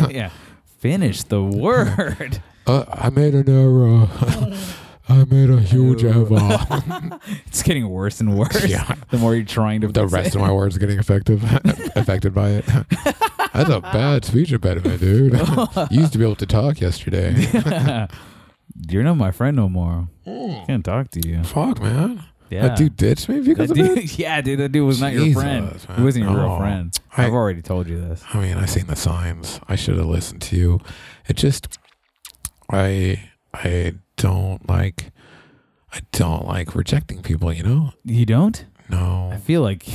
[0.10, 0.30] yeah.
[0.78, 2.42] Finish the word.
[2.66, 4.08] Uh, I made an error.
[5.10, 6.28] I made a huge error.
[7.48, 8.66] It's getting worse and worse.
[8.66, 8.94] Yeah.
[9.10, 9.88] The more you're trying to.
[9.88, 10.36] the rest it.
[10.36, 11.44] of my words are getting effective,
[11.96, 12.66] affected by it.
[13.54, 15.34] That's a bad speech impediment, dude.
[15.90, 18.08] you used to be able to talk yesterday.
[18.90, 20.10] You're not my friend no more.
[20.26, 21.44] Can't talk to you.
[21.44, 22.24] Fuck, man.
[22.50, 22.70] Yeah.
[22.70, 23.96] That dude ditched me because That of it.
[24.02, 25.66] dude, yeah, dude, that dude was not your Jesus, friend.
[25.90, 25.98] man.
[25.98, 26.58] He wasn't your real No.
[26.60, 27.00] friend.
[27.16, 28.24] I- I've already told you this.
[28.34, 29.60] I mean, I seen the signs.
[29.68, 30.80] I should have listened to you.
[31.28, 31.78] It just,
[32.70, 35.12] I, I don't like,
[35.94, 37.52] I don't like rejecting people.
[37.52, 37.92] You know?
[38.06, 38.66] You don't?
[38.90, 39.86] No, I feel like.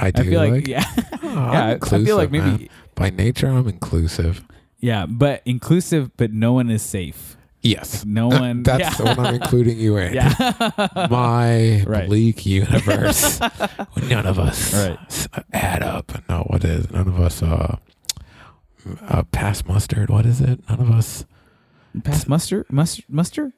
[0.00, 0.22] I do.
[0.22, 1.50] Oh, I feel like, yeah, Oh, yeah.
[1.50, 2.68] I- I inclusive, feel like maybe, man.
[2.94, 4.42] by nature I'm inclusive.
[4.78, 7.36] yeah, but inclusive, but no one is safe.
[7.64, 8.62] Yes, No one.
[8.62, 9.14] that's yeah.
[9.14, 10.12] one I'm including you in.
[10.14, 10.34] yeah.
[11.10, 12.06] My Right.
[12.06, 13.40] bleak universe.
[13.40, 15.26] none of us Right.
[15.52, 16.12] add up.
[16.28, 16.90] No, what is?
[16.90, 17.76] None of us uh,
[19.08, 20.10] uh pass mustard.
[20.10, 20.60] What is it?
[20.68, 21.24] None of us
[22.02, 22.66] Pass mustard.
[22.70, 23.52] muster, Mustard.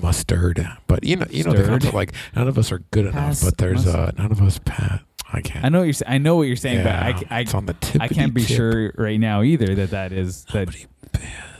[0.00, 0.66] mustard.
[0.86, 3.42] But you know, you know the Like none of us are good enough.
[3.44, 5.00] But there's uh, none of us pass.
[5.32, 5.64] I can't.
[5.64, 5.92] I know what you're.
[5.94, 8.00] sa- I know what you're saying, yeah, but I, I, it's on the tip.
[8.00, 10.68] I can't be sure right now either that that is that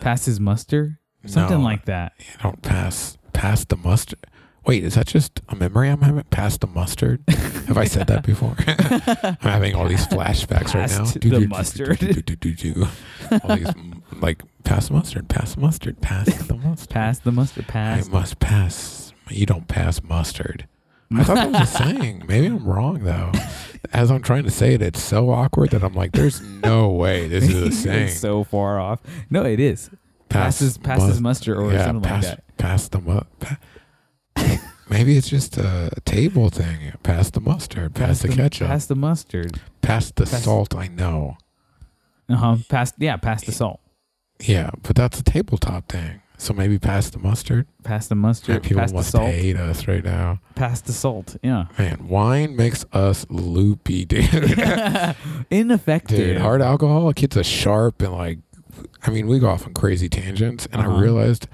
[0.01, 1.65] passes muster, something No.
[1.65, 2.13] like that.
[2.19, 4.19] You don't pass pass the mustard.
[4.65, 6.23] Wait, is that just a memory I'm having?
[6.25, 7.21] Pass the mustard?
[7.67, 8.55] Have I said that before?
[8.67, 11.05] I'm having all these flashbacks right now.
[11.05, 11.99] Do, the do, mustard.
[11.99, 12.87] do.
[13.43, 13.67] All these
[14.21, 16.91] like pass the mustard, pass the mustard, pass the mustard.
[16.91, 17.67] Pass the mustard.
[17.67, 18.07] Pass.
[18.07, 19.13] I must pass.
[19.31, 20.69] You don't pass mustard.
[21.15, 22.25] I thought that was a saying.
[22.27, 23.33] Maybe I'm wrong though.
[23.93, 27.29] As I'm trying to say it, it's so awkward that I'm like, "There's no way
[27.29, 29.01] this is a saying." it's so far off.
[29.29, 29.91] No, it is.
[30.33, 32.57] Pass passes passes must- muster or yeah, something pass, like that.
[32.59, 33.59] Pass the mu- pa-
[34.91, 36.93] Maybe it's just a table thing.
[37.03, 37.95] Pass the mustard.
[37.95, 38.67] Pass, the, ketchup.
[38.67, 39.61] Pass, Pass the mustard.
[39.81, 40.75] Pass the pass- salt.
[40.75, 41.37] I know.
[42.29, 42.57] Uh huh.
[42.69, 42.93] Pass.
[42.99, 43.17] Yeah.
[43.17, 43.81] Pass the salt.
[44.41, 46.21] Yeah, but that's a tabletop thing.
[46.37, 47.69] So maybe pass the mustard.
[47.85, 48.63] Pass the Man, mustard.
[48.65, 49.31] people Pass the salt.
[49.31, 50.41] hate us right now.
[50.57, 51.37] Pass the salt.
[51.43, 51.67] Yeah.
[51.79, 54.29] Man, wine makes us loopy, dude.
[55.51, 56.17] Ineffective.
[56.17, 58.39] dude, hard alcohol gets us sharp and like,
[59.05, 60.97] I mean, we go off on crazy tangents, and Uh-huh.
[60.97, 61.49] I realized,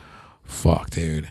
[0.44, 1.30] fuck, dude.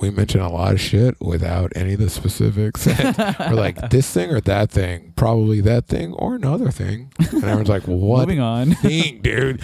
[0.00, 2.84] We mention a lot of shit without any of the specifics.
[3.38, 7.12] We're like this thing or that thing, probably that thing or another thing.
[7.18, 8.72] And everyone's like, "What Moving on.
[8.74, 9.60] thing, dude?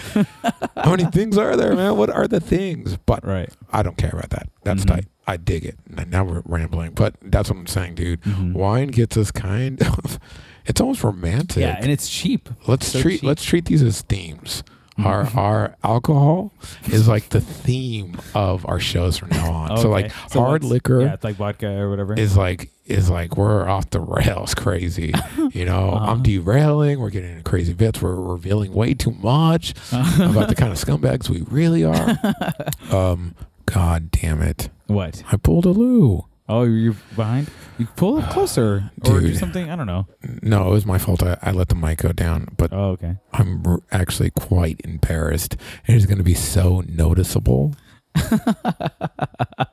[0.77, 1.97] How many things are there, man?
[1.97, 3.49] What are the things?" But right.
[3.71, 4.47] I don't care about that.
[4.63, 4.87] That's Mhm.
[4.87, 5.05] tight.
[5.27, 5.77] I dig it.
[5.95, 8.21] And now we're rambling, but that's what I'm saying, dude.
[8.21, 8.53] Mhm.
[8.53, 10.17] Wine gets us kind of.
[10.65, 11.61] It's almost romantic.
[11.61, 12.47] Yeah, and it's cheap.
[12.67, 13.27] let's so treat cheap.
[13.27, 14.63] let's treat these as themes.
[15.05, 15.35] Our Mhm.
[15.37, 16.51] our alcohol
[16.89, 19.77] is like the theme of our shows from now on.
[19.77, 22.13] So like So hard liquor Yeah, it's like vodka or whatever.
[22.13, 25.13] is like is like we're off the rails crazy.
[25.53, 26.11] You know, Uh-huh.
[26.11, 26.99] I'm derailing.
[26.99, 28.01] We're getting into crazy bits.
[28.01, 32.17] We're revealing way too much about the kind of scumbags we really are.
[32.91, 33.35] Um,
[33.65, 34.69] God damn it!
[34.87, 35.23] what?
[35.31, 36.25] I pulled a loo.
[36.51, 37.49] Oh, you're behind.
[37.77, 39.37] You pull it closer or do Dude.
[39.37, 39.69] something.
[39.69, 40.05] I don't know.
[40.43, 41.23] No, it was my fault.
[41.23, 43.15] I, I let the mic go down, but Oh, okay.
[43.33, 45.55] I'm r- actually quite embarrassed.
[45.87, 47.73] It is going to be so noticeable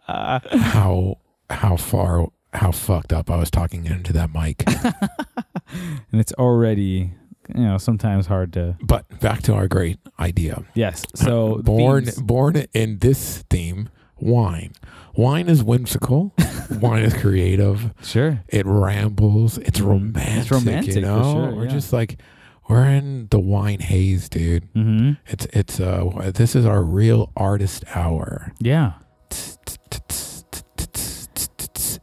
[0.06, 1.18] how
[1.50, 4.62] how far how fucked up I was talking into that mic.
[6.12, 7.12] and it's already
[7.54, 8.76] you know sometimes hard to.
[8.82, 10.62] but back to our great idea.
[10.74, 11.04] Yes.
[11.14, 13.88] So the born themes- born in this theme,
[14.18, 14.72] wine.
[15.18, 16.32] Wine is whimsical.
[16.80, 17.92] wine is creative.
[18.02, 18.40] Sure.
[18.46, 19.58] It rambles.
[19.58, 20.42] It's romantic.
[20.42, 21.70] It's romantic, You know, sure, we're yeah.
[21.70, 22.20] just like
[22.68, 24.72] we're in the wine haze, dude.
[24.74, 25.14] Mm-hmm.
[25.26, 28.52] It's it's uh this is our real artist hour.
[28.60, 28.92] Yeah.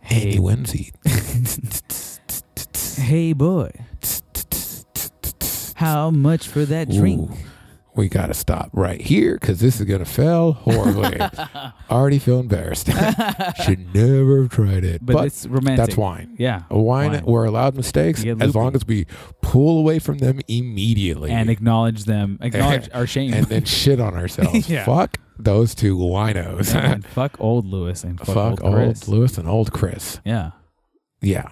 [0.01, 0.37] Hey.
[0.37, 0.91] Whimsy.
[2.97, 3.71] Hey boy,
[5.75, 7.29] how much for that drink?
[7.29, 7.37] Ooh,
[7.95, 11.17] we gotta stop right here because this is gonna fail horribly.
[11.89, 12.87] Already feel embarrassed.
[13.63, 15.05] Should never have tried it.
[15.05, 15.85] But, But, it's romantic.
[15.85, 16.35] that's wine.
[16.37, 16.63] Yeah.
[16.69, 17.25] A wine, Wine.
[17.25, 19.05] we're allowed mistakes as long as we
[19.41, 22.37] pull away from them immediately And acknowledge them.
[22.41, 23.33] Acknowledge our shame.
[23.33, 24.69] and then shit on ourselves.
[24.69, 24.85] Yeah.
[24.85, 26.73] Fuck those two winos.
[26.75, 28.27] and fuck old Lewis and fuck,
[28.59, 29.07] Fuck old old.
[29.07, 30.19] Lewis and old Chris.
[30.25, 30.51] Yeah.
[31.21, 31.49] Yeah,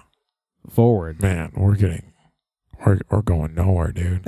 [0.70, 1.20] Forward.
[1.20, 2.12] man, we're getting,
[2.84, 4.20] we're, we're going nowhere, dude.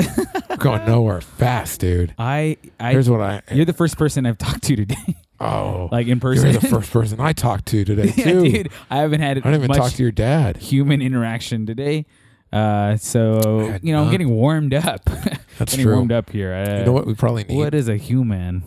[0.49, 2.14] we're going nowhere fast, dude.
[2.19, 2.57] I.
[2.81, 2.92] I.
[2.92, 3.42] Here's what I.
[3.53, 6.51] you're the first person I've talked to today, oh, like in person.
[6.51, 8.51] you're the first person I talked to today yeah, too.
[8.51, 8.73] dude.
[8.90, 10.57] I haven't had I didn't even talk to your dad.
[10.57, 12.07] human interaction today.
[12.53, 15.05] Uh, so you know, I'm getting warmed up.
[15.59, 15.95] That's getting true.
[15.97, 16.55] warmed up here.
[16.55, 17.07] Uh, You know what?
[17.07, 18.62] We probably need What is a human?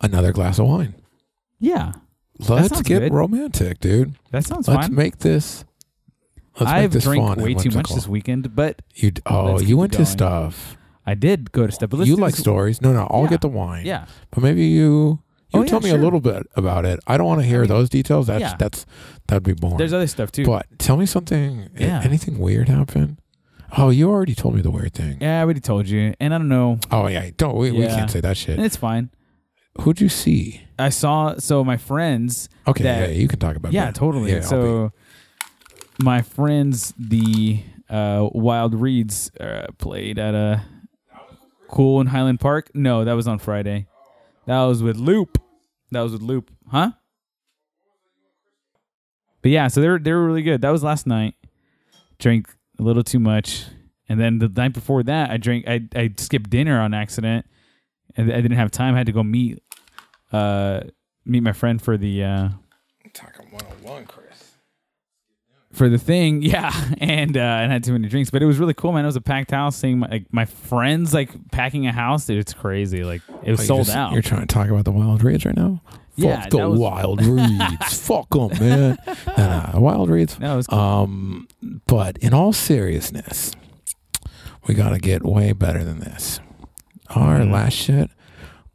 [0.00, 0.94] another glass of wine.
[1.60, 1.92] Yeah,
[2.48, 3.12] Let's get good.
[3.14, 4.14] romantic, dude.
[4.32, 4.94] that sounds Let's fine.
[4.96, 5.64] make this.
[6.60, 9.94] Let's I've this drank fun way too much this weekend, but You oh, you went
[9.94, 10.76] it to stuff.
[11.06, 11.90] I did go to stuff.
[11.90, 12.80] But let's You like stories?
[12.80, 13.08] No, no.
[13.10, 13.30] I'll Yeah.
[13.30, 13.86] get the wine.
[13.86, 15.20] Yeah, but maybe you
[15.54, 15.98] you Oh, yeah, tell me sure.
[15.98, 17.00] a little bit about it.
[17.06, 18.26] I don't want to hear mean, those details.
[18.28, 18.54] That's yeah.
[18.58, 18.86] that's
[19.26, 19.76] that'd be boring.
[19.78, 20.44] there's other stuff too.
[20.44, 21.68] but tell me something.
[21.76, 22.00] Yeah.
[22.04, 23.18] Anything weird happen?
[23.76, 25.16] Oh, you already told me the weird thing.
[25.20, 26.78] Yeah, I already told you, and I don't know.
[26.90, 27.30] Oh yeah.
[27.36, 28.56] Don't we, we can't say that shit.
[28.56, 29.10] And it's fine.
[29.80, 30.62] Who'd you see?
[30.78, 32.48] I saw so my friends.
[32.66, 33.94] Okay, That- yeah, you can talk about yeah, that.
[33.94, 34.32] totally.
[34.32, 34.92] Yeah, so
[36.00, 40.62] my friends, the uh, Wild Reeds, uh, played at a
[41.68, 42.70] cool in Highland Park.
[42.74, 43.86] No, that was on Friday.
[44.46, 45.38] That was with Loop.
[45.90, 46.92] That was with Loop, huh?
[49.42, 50.62] But yeah, so they were they were really good.
[50.62, 51.34] That was last night.
[52.18, 53.64] Drank a little too much,
[54.08, 55.66] and then the night before that, I drank.
[55.68, 57.46] I I skipped dinner on accident,
[58.16, 58.94] and I didn't have time.
[58.94, 59.62] I had to go meet
[60.32, 60.82] uh
[61.24, 62.48] meet my friend for the uh
[63.12, 64.21] talking 101, Chris.
[65.72, 68.58] For the thing, yeah, and uh, and I had too many drinks, but it was
[68.58, 69.04] really cool, man.
[69.04, 69.76] It was a packed house.
[69.76, 73.04] Seeing my, like my friends like packing a house, dude, it's crazy.
[73.04, 74.12] Like it was Oh, you sold just- out.
[74.12, 75.80] You're trying to talk about the Wild Reeds right now?
[76.14, 78.06] Yeah, Fuck the that was- Wild Reeds.
[78.06, 78.98] Fuck them, man.
[79.38, 80.38] Nah, nah, Wild Reeds.
[80.38, 80.78] no, it was cool.
[80.78, 81.48] Um,
[81.86, 83.52] but in all seriousness,
[84.66, 86.38] we got to get way better than this.
[87.08, 87.50] Our Mhm.
[87.52, 88.10] last shit,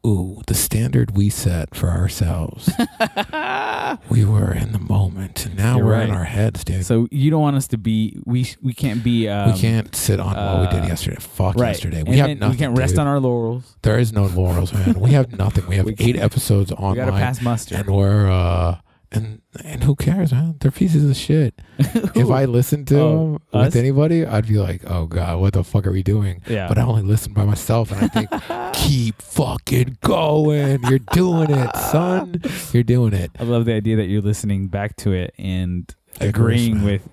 [0.06, 2.70] ooh, the standard we set for ourselves.
[4.08, 6.84] we were in the moment, and now You're we're in our heads, dude.
[6.86, 10.20] so you don't want us to be we we can't be um, we can't sit
[10.20, 11.16] on what we did uh, yesterday.
[11.20, 11.68] Fuck right.
[11.68, 12.00] yesterday.
[12.00, 12.50] And We have nothing.
[12.50, 13.00] We can't rest dude.
[13.00, 13.76] on our laurels.
[13.82, 14.98] There is no laurels, man.
[15.00, 15.66] We have nothing.
[15.66, 17.76] We have We eight episodes We got to pass muster.
[17.76, 18.78] and we're uh,
[19.10, 20.56] and and who cares, man?
[20.60, 21.54] They're pieces of shit.
[21.78, 23.18] if I listened to Oh,
[23.52, 23.66] them us?
[23.66, 26.78] with anybody, I'd be like, "Oh God, what the fuck are we doing?" yeah, But
[26.78, 28.30] I only listen by myself, and I think,
[28.74, 30.82] "Keep fucking going.
[30.84, 32.42] You're doing it, son.
[32.72, 36.82] You're doing it." I love the idea that you're listening back to it and agreeing
[36.82, 37.08] with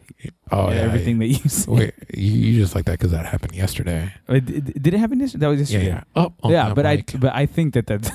[0.52, 1.68] Oh yeah, everything that you said.
[1.74, 4.12] Wait, you, you just like that because that happened yesterday.
[4.28, 5.40] Did, did it happen yesterday?
[5.46, 6.02] That was Yeah, yesterday.
[6.16, 6.22] yeah.
[6.24, 6.34] Up.
[6.44, 7.14] Oh, on yeah, but mic.
[7.16, 8.10] I but I think that that's.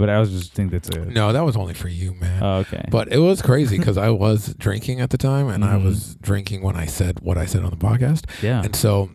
[0.00, 1.04] But I was just think that's a.
[1.04, 2.42] no, that was only for you, man.
[2.42, 2.84] Oh, okay.
[2.90, 5.84] But it was crazy because I was drinking at the time, and I Mhm.
[5.84, 8.62] was drinking when I said what I said on the podcast, yeah.
[8.64, 9.10] and so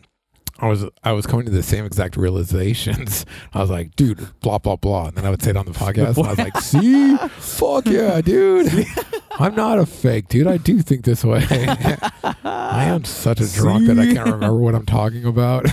[0.60, 3.26] I was I was coming to the same exact realizations.
[3.54, 5.72] I was like, dude, blah blah blah, and then I would say it on the
[5.74, 8.72] podcast, and I was like, see, fuck yeah, dude,
[9.40, 10.48] I'm not a fake dude.
[10.48, 11.44] I do think this way.
[11.50, 15.64] I am such a drunk that I can't remember what I'm talking about.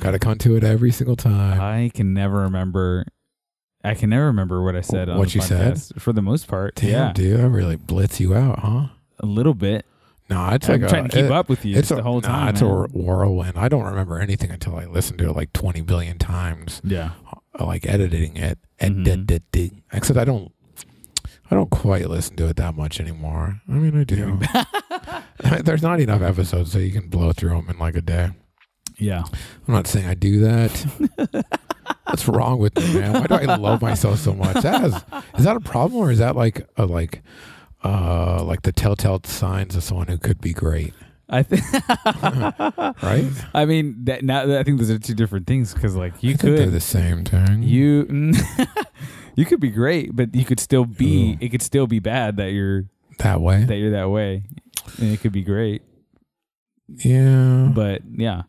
[0.00, 1.60] Got to come to it every single time.
[1.60, 3.06] I can never remember.
[3.84, 5.08] I can never remember what I said.
[5.08, 5.80] On What the you said?
[5.98, 6.76] for the most part.
[6.76, 8.86] Damn, yeah, dude, I really blitz you out, huh?
[9.18, 9.84] a little bit.
[10.30, 12.02] No, it's I'm like trying a, to keep it- up with you It's the a,
[12.02, 12.48] whole nah, time.
[12.50, 12.74] it's a man.
[12.74, 13.58] whir- whirlwind.
[13.58, 17.10] I don't remember anything until I listened to it like 20 billion times, yeah.
[17.58, 18.58] uh, like editing it.
[18.80, 19.06] Mhm.
[19.06, 19.82] Editing.
[19.92, 20.52] Except I don't.
[21.50, 23.60] I don't quite listen to it that much anymore.
[23.68, 24.40] I mean, I do.
[25.64, 28.30] There's not enough episodes so you can blow through them in like a day.
[28.96, 29.24] Yeah.
[29.68, 31.44] I'm not saying I do that.
[32.06, 33.12] What's wrong with me, man?
[33.14, 34.62] Why do I love myself so much?
[34.62, 34.94] That is,
[35.38, 37.22] is that a problem or is that like a like
[37.84, 40.94] uh, like the telltale signs of someone who could be great,
[41.28, 41.62] I think.
[43.02, 43.30] right?
[43.54, 46.36] I mean, that now I think those are two different things because like you I
[46.36, 47.62] could the same thing.
[47.62, 48.32] you
[49.36, 51.32] you could be great, but you could still be.
[51.32, 51.38] Ooh.
[51.40, 52.84] It could still be bad that you're
[53.18, 54.44] that way, that you're that way,
[54.98, 55.82] and it could be great.
[56.88, 57.70] yeah.
[57.74, 58.42] But yeah,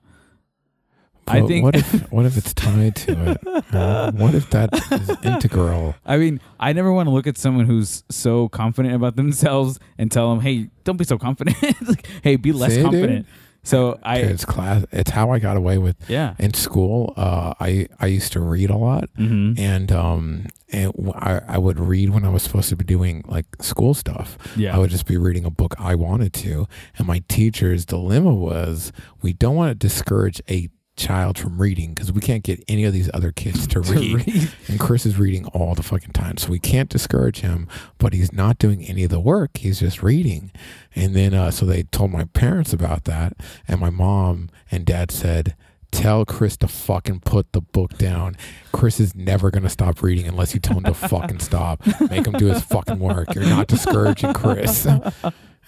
[1.28, 4.14] I think- what if what if it's tied to it?
[4.16, 5.96] What if that is integral?
[6.06, 10.12] I mean, I never want to look at someone who's so confident about themselves and
[10.12, 11.58] tell them, "Hey, don't be so confident.
[11.88, 12.92] like, hey, be less See, dude?
[12.92, 13.26] confident."
[13.66, 14.86] So I, it's class.
[14.92, 17.14] It's how I got away with yeah, in school.
[17.16, 19.58] Uh, I I used to read a lot, mm-hmm.
[19.58, 23.94] and um, and I would read when I was supposed to be doing like school
[23.94, 24.38] stuff.
[24.58, 28.34] yeah, I would just be reading a book I wanted to, and my teacher's dilemma
[28.34, 30.68] was we don't want to discourage a
[31.04, 34.28] child from reading because we can't get any of these other kids to To read.
[34.28, 34.52] read.
[34.68, 36.38] And Chris is reading all the fucking time.
[36.38, 39.58] So we can't discourage him, but he's not doing any of the work.
[39.58, 40.52] He's just reading.
[40.96, 43.34] And then, uh, so they told my parents about that.
[43.68, 45.56] And my mom and dad said,
[45.92, 48.36] Tell Chris to fucking put the book down.
[48.72, 51.86] Chris is never going to stop reading unless you tell him to fucking stop.
[52.10, 53.36] Make him do his fucking work.
[53.36, 54.88] You're not discouraging Chris.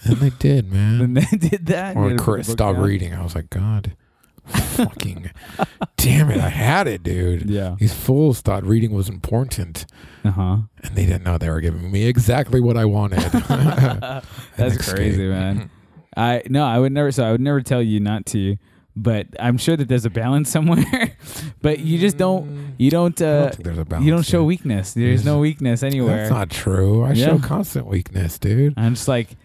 [0.03, 1.01] And they did, man.
[1.01, 1.95] And they did that.
[1.95, 2.77] Or You had to put Chris down?
[2.79, 3.13] reading.
[3.13, 3.95] I was like, God,
[4.47, 5.31] fucking
[5.97, 6.39] damn it.
[6.39, 7.49] I had it, dude.
[7.49, 7.75] Yeah.
[7.79, 9.85] These fools thought reading was important,
[10.23, 10.57] Uh huh.
[10.83, 13.19] and they didn't know they were giving me exactly what I wanted.
[14.57, 14.95] That's escape.
[14.95, 15.69] crazy, man.
[16.17, 17.11] I no, I would never.
[17.11, 18.57] So I would never tell you not to.
[18.97, 21.17] But I'm sure that there's a balance somewhere.
[21.61, 22.75] but you just don't.
[22.77, 23.21] You don't.
[23.21, 24.47] Uh, don't think there's a balance you don't show here.
[24.47, 24.93] weakness.
[24.93, 26.15] There's no weakness anywhere.
[26.17, 27.03] That's not true.
[27.03, 27.25] I Yeah.
[27.25, 28.73] show constant weakness, dude.
[28.77, 29.35] I'm just like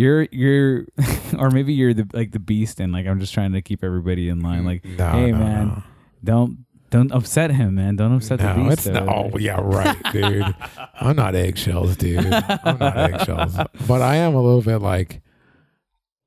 [0.00, 0.86] you're you're
[1.38, 4.28] or maybe you're the like the beast and like I'm just trying to keep everybody
[4.28, 5.82] in line like no, hey no, man no.
[6.24, 9.08] don't don't upset him man don't upset the No, beast it's not.
[9.08, 10.54] Oh, yeah, right, dude.
[11.00, 12.24] I'm not eggshells, dude.
[12.26, 15.20] I'm not eggshells, but I am a little bit like,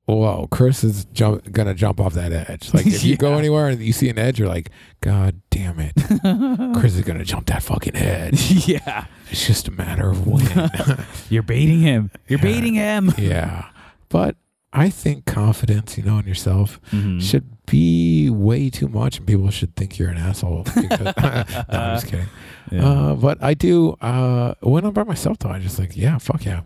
[0.06, 2.74] whoa, Chris is jump, gonna jump off that edge.
[2.74, 4.70] Like if you go anywhere and you see an edge, you're like,
[5.02, 5.94] God damn it,
[6.80, 8.52] Chris is gonna jump that fucking edge.
[8.68, 10.46] yeah It's just a matter of when.
[11.30, 12.44] you're baiting him you're Yeah.
[12.44, 13.66] baiting him yeah,
[14.10, 14.36] but
[14.76, 17.22] I think confidence, you know, in yourself Mhm.
[17.22, 20.64] should be way too much, and people should think you're an asshole.
[20.64, 21.14] Because, no,
[21.70, 22.26] I'm just kidding.
[22.72, 22.88] Yeah.
[22.90, 25.50] Uh, but I do uh, when I'm by myself though.
[25.50, 26.62] I just like, yeah, fuck yeah.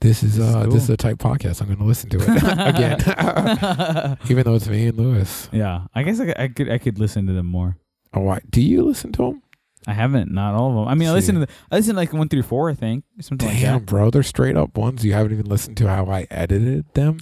[0.00, 0.72] This is This is uh, cool.
[0.72, 1.60] this is a type podcast.
[1.60, 2.28] I'm going to listen to it
[2.74, 5.48] again, even though it's me and Lewis.
[5.52, 7.76] yeah I guess I, could- I could I could listen to them more
[8.12, 8.40] Oh, why?
[8.50, 9.42] Do you listen to them?
[9.86, 11.14] I haven't not all of them I mean I See.
[11.16, 13.80] listen to the, I listen to like one through four I think something like Damn,
[13.80, 17.18] that bro, they're straight up ones you haven't even listened to how I edited them.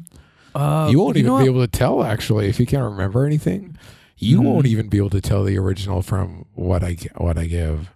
[0.54, 1.56] uh, you won't even know be what?
[1.56, 3.76] able to tell actually if you can't remember anything.
[4.18, 4.44] You Mhm.
[4.44, 7.90] won't even be able to tell the original from what I what I give.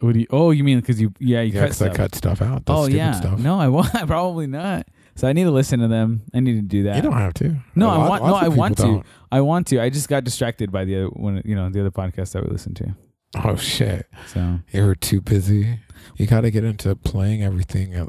[0.00, 2.14] What do you, oh, you mean because you yeah you Yeah, cut 'cause I cut
[2.14, 2.66] stuff out.
[2.66, 3.38] The oh stupid yeah, stuff.
[3.38, 4.86] no, I want probably not.
[5.14, 6.20] So I need to listen to them.
[6.34, 6.96] I need to do that.
[6.96, 7.56] You don't have to.
[7.74, 8.82] No, A I lot- want- lots no, of I people want to.
[8.82, 9.06] don't.
[9.32, 9.80] I want to.
[9.80, 11.40] I just got distracted by the other one.
[11.46, 12.94] You know, the other podcast that we listened to.
[13.42, 14.06] Oh shit.
[14.26, 15.78] So You're too busy.
[16.16, 18.08] You got to get into playing everything at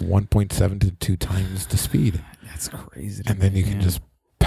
[0.00, 2.22] 1.7 to 2 times the speed.
[2.44, 3.22] that's crazy.
[3.26, 4.00] And then you can just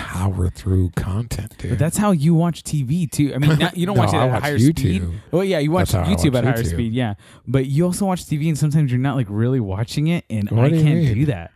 [0.09, 1.71] power through content, dude.
[1.71, 3.31] But that's how you watch TV too.
[3.33, 4.79] I mean, not, you don't No, watch it at watch a higher YouTube.
[4.79, 5.21] speed.
[5.31, 6.69] Well, yeah, you watch That's how I YouTube watch at higher YouTube.
[6.73, 6.93] speed.
[6.93, 7.13] Yeah,
[7.47, 10.65] but you also watch TV, and sometimes you're not like really watching it, and What
[10.65, 11.51] I do can't do that.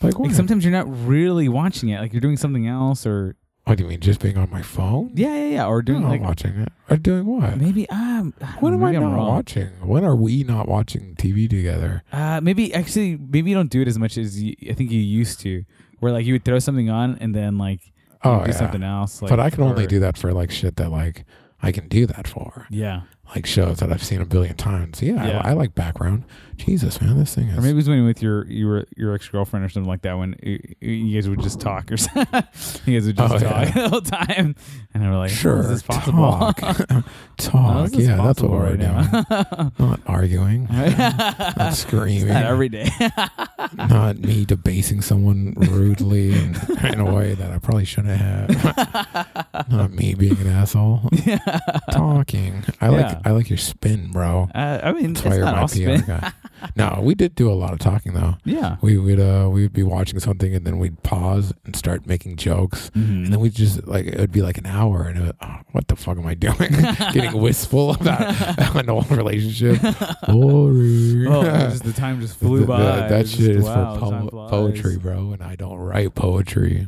[0.00, 0.18] Like?
[0.18, 2.00] Like sometimes you're not really watching it.
[2.00, 4.00] Like you're doing something else, or what do you mean?
[4.00, 5.10] Just being on my phone?
[5.14, 6.72] yeah, yeah, yeah, or doing like watching it.
[6.88, 7.58] Or doing what?
[7.58, 8.32] maybe um.
[8.60, 9.28] When am I not wrong.
[9.28, 9.66] watching?
[9.82, 12.02] When are we not watching TV together?
[12.12, 15.00] Uh, maybe actually, maybe you don't do it as much as you, I think you
[15.00, 15.64] used to.
[16.00, 17.80] Where like you would throw something on and then like
[18.24, 18.56] Oh, do yeah.
[18.56, 19.22] something else.
[19.22, 21.24] Like, but I can only do that for like shit that like
[21.62, 22.66] I can do that for.
[22.70, 23.00] Yeah,
[23.34, 25.02] Like shows that I've seen a billion times.
[25.02, 25.40] Yeah, Yeah.
[25.44, 26.22] I, I like background.
[26.56, 27.58] Jesus, man, this thing is.
[27.58, 30.14] or maybe it was when with your your your ex girlfriend or something like that.
[30.18, 32.26] When you, you guys would just talk or something.
[32.86, 33.70] you guys would just Oh, talk yeah.
[33.82, 34.54] the whole time,
[34.94, 36.22] and they were like, sure, "How is this possible?"
[36.56, 36.56] talk,
[37.38, 37.90] talk.
[37.90, 39.70] this Yeah, that's what we're right doing.
[39.78, 42.88] Not arguing, not screaming, Not every day.
[43.76, 49.68] Not me debasing someone rudely and in a way that I probably shouldn't have.
[49.70, 51.02] not me being an asshole.
[51.90, 52.64] Talking.
[52.80, 52.90] I Yeah.
[52.90, 54.48] like I like your spin, bro.
[54.54, 55.36] uh, I mean, That's it's why
[55.76, 56.32] you're my PR guy.
[56.76, 58.36] No, we did do a lot of talking though.
[58.44, 58.76] Yeah.
[58.80, 62.36] We would uh we would be watching something and then we'd pause and start making
[62.36, 62.90] jokes.
[62.90, 63.24] Mhm.
[63.24, 65.56] And then we just like it would be like an hour, and it would, oh,
[65.72, 66.70] what the fuck am I doing?
[67.12, 68.20] Getting wistful about
[68.76, 69.80] an old relationship.
[70.26, 71.26] Boring.
[71.28, 72.78] Oh, just the time just flew Th- by.
[72.98, 76.86] th- that shit just, is wow, for po- poetry, bro, and I don't write poetry.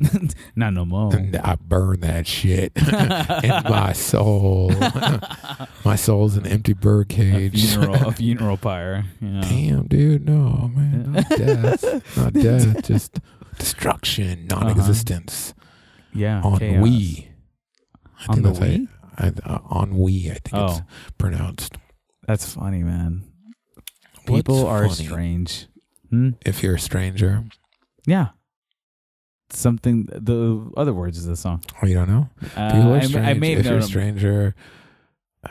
[0.57, 1.15] Not no more.
[1.15, 4.71] and I burn that shit in my soul.
[5.85, 7.67] my soul's an empty a birdcage.
[7.73, 9.05] funeral, a funeral pyre.
[9.69, 13.21] Damn, dude, no, man, not death, not death, just
[13.59, 15.55] destruction, non-existence
[16.15, 16.41] Yeah.
[16.43, 16.83] on chaos.
[16.83, 17.29] we.
[18.19, 20.83] I On think the that's you- I, uh, on we, I think it's Oh,
[21.19, 21.77] pronounced.
[22.27, 23.25] that's funny, man.
[24.27, 25.07] What's People are funny?
[25.07, 25.67] strange.
[26.11, 26.31] Hmm?
[26.47, 27.45] If you're a stranger,
[28.07, 28.29] Yeah.
[29.53, 30.07] Something.
[30.07, 31.63] The other words is the song.
[31.83, 32.29] oh, you don't know.
[32.57, 33.27] Uh, People are I, strange.
[33.27, 34.55] I made if you're a stranger.
[35.43, 35.51] of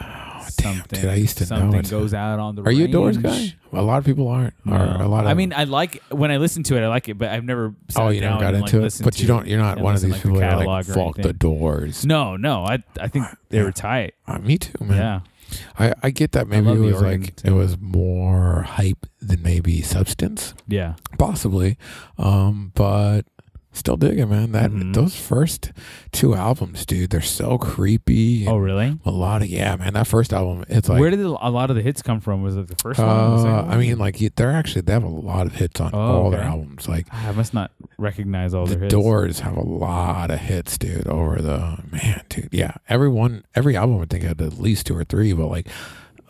[0.59, 1.01] oh, damn, something.
[1.01, 1.89] dude, I used to know something it.
[1.89, 2.63] goes out on the.
[2.63, 3.57] Are you a Doors range.
[3.71, 3.79] guy?
[3.79, 4.53] A lot of people aren't.
[4.67, 5.31] Or a lot of.
[5.31, 6.81] I mean, I like when I listen to it.
[6.81, 7.73] I like it, but I've never.
[7.95, 9.47] oh, you never got and, like, into it, but you don't.
[9.47, 11.33] You're not one of these like, the people that like fuck the.
[11.33, 12.05] Doors.
[12.05, 12.63] No, no.
[12.65, 13.63] I I think they Yeah.
[13.63, 14.15] were tight.
[14.27, 14.97] Uh, me too, man.
[14.97, 15.19] Yeah.
[15.79, 17.47] I, I get that maybe it was like too.
[17.47, 20.93] it was more hype than maybe substance, Yeah.
[21.17, 21.77] possibly.
[22.19, 23.23] Um, but
[23.71, 24.51] still digging, man.
[24.51, 24.93] That Mhm.
[24.93, 25.71] those first
[26.11, 28.47] two albums, dude, they're so creepy.
[28.47, 28.97] Oh, really?
[29.05, 29.49] melodic.
[29.51, 29.93] Yeah, man.
[29.93, 32.41] That first album, it's like Where did a lot of the hits come from?
[32.41, 33.07] Was it the first one?
[33.07, 33.71] the Uh, one?
[33.71, 36.41] I mean, like they're actually they have a lot of hits on Oh, all their
[36.41, 36.87] albums.
[36.89, 38.91] Like I must not recognize all the their hits.
[38.93, 41.07] Doors have a lot of hits, dude.
[41.07, 42.49] Over the man, dude.
[42.51, 45.31] Yeah, every one, every album I think had at least two or three.
[45.33, 45.67] But like,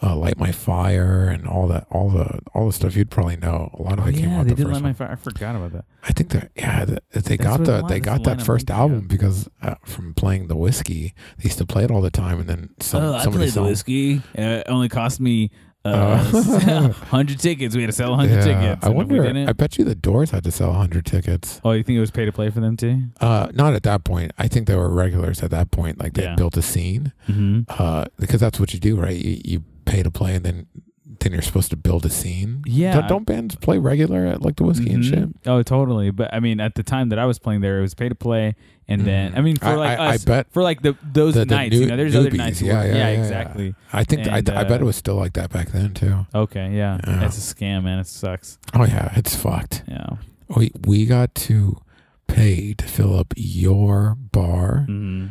[0.01, 3.69] uh, Light My Fire and all that, all the all the stuff you'd probably know.
[3.77, 5.12] A lot of Oh, it came yeah, out they the did first light my fire.
[5.12, 5.85] I forgot about that.
[6.03, 9.07] I think that yeah, the, they got the they got that first album of.
[9.07, 12.47] because uh, from playing the Whisky, they used to play it all the time, and
[12.49, 14.17] then some oh, I played the Whisky.
[14.38, 15.51] Uh, it only cost me
[15.85, 15.91] Oh.
[16.67, 17.73] uh, hundred tickets.
[17.73, 18.83] We had to sell hundred Yeah, tickets.
[18.85, 19.23] I and wonder.
[19.47, 21.62] I bet you the Doors had to sell hundred tickets.
[21.63, 23.03] oh, you think it was pay to play for them too?
[23.21, 24.33] Uh, not at that point.
[24.38, 25.97] I think they were regulars at that point.
[25.97, 26.35] Like they Yeah.
[26.35, 27.13] built a scene.
[27.29, 27.62] Mm-hmm.
[27.69, 29.15] Uh, because that's what you do, right?
[29.15, 30.67] You, you pay to play, and then
[31.21, 32.62] then you're supposed to build a scene.
[32.65, 32.93] Yeah.
[32.93, 35.28] Don't, don't bands play regular at like the Whisky and shit?
[35.45, 36.12] Oh, totally.
[36.12, 38.15] But I mean, at the time that I was playing there, it was pay to
[38.15, 38.56] play,
[38.88, 39.38] and then Mhm.
[39.38, 41.56] I mean, for I- like I- I us, bet for like the those the- the
[41.56, 42.62] nights, new- you know, there's other nights.
[42.62, 43.08] yeah, yeah, yeah, yeah.
[43.21, 43.75] exactly.
[43.91, 46.25] I think I, And, I bet uh, it was still like that back then too.
[46.34, 47.25] Okay, yeah, Yeah.
[47.25, 47.99] it's a scam, man.
[47.99, 48.58] It sucks.
[48.73, 49.84] Oh yeah, it's fucked.
[49.89, 50.08] Yeah.
[50.56, 51.82] We we got to
[52.28, 55.28] pay to fill up your bar, hmm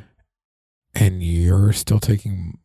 [0.95, 2.59] and you're still taking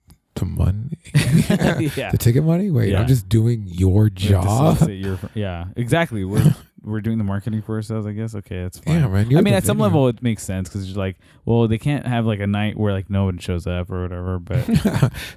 [1.14, 2.12] the money, yeah.
[2.12, 2.70] the ticket money.
[2.72, 3.02] Wait, Yeah.
[3.02, 4.78] I'm just doing your We have to job.
[4.78, 6.24] solicit your- yeah, exactly.
[6.26, 8.36] We're we're doing the marketing for ourselves, I guess.
[8.36, 9.00] Okay, that's fine.
[9.00, 9.30] Yeah, man.
[9.30, 9.84] you're I mean, the at some venue.
[9.86, 12.92] level, it makes sense because you're like, well, they can't have like a night where
[12.92, 14.38] like no one shows up or whatever.
[14.40, 14.66] But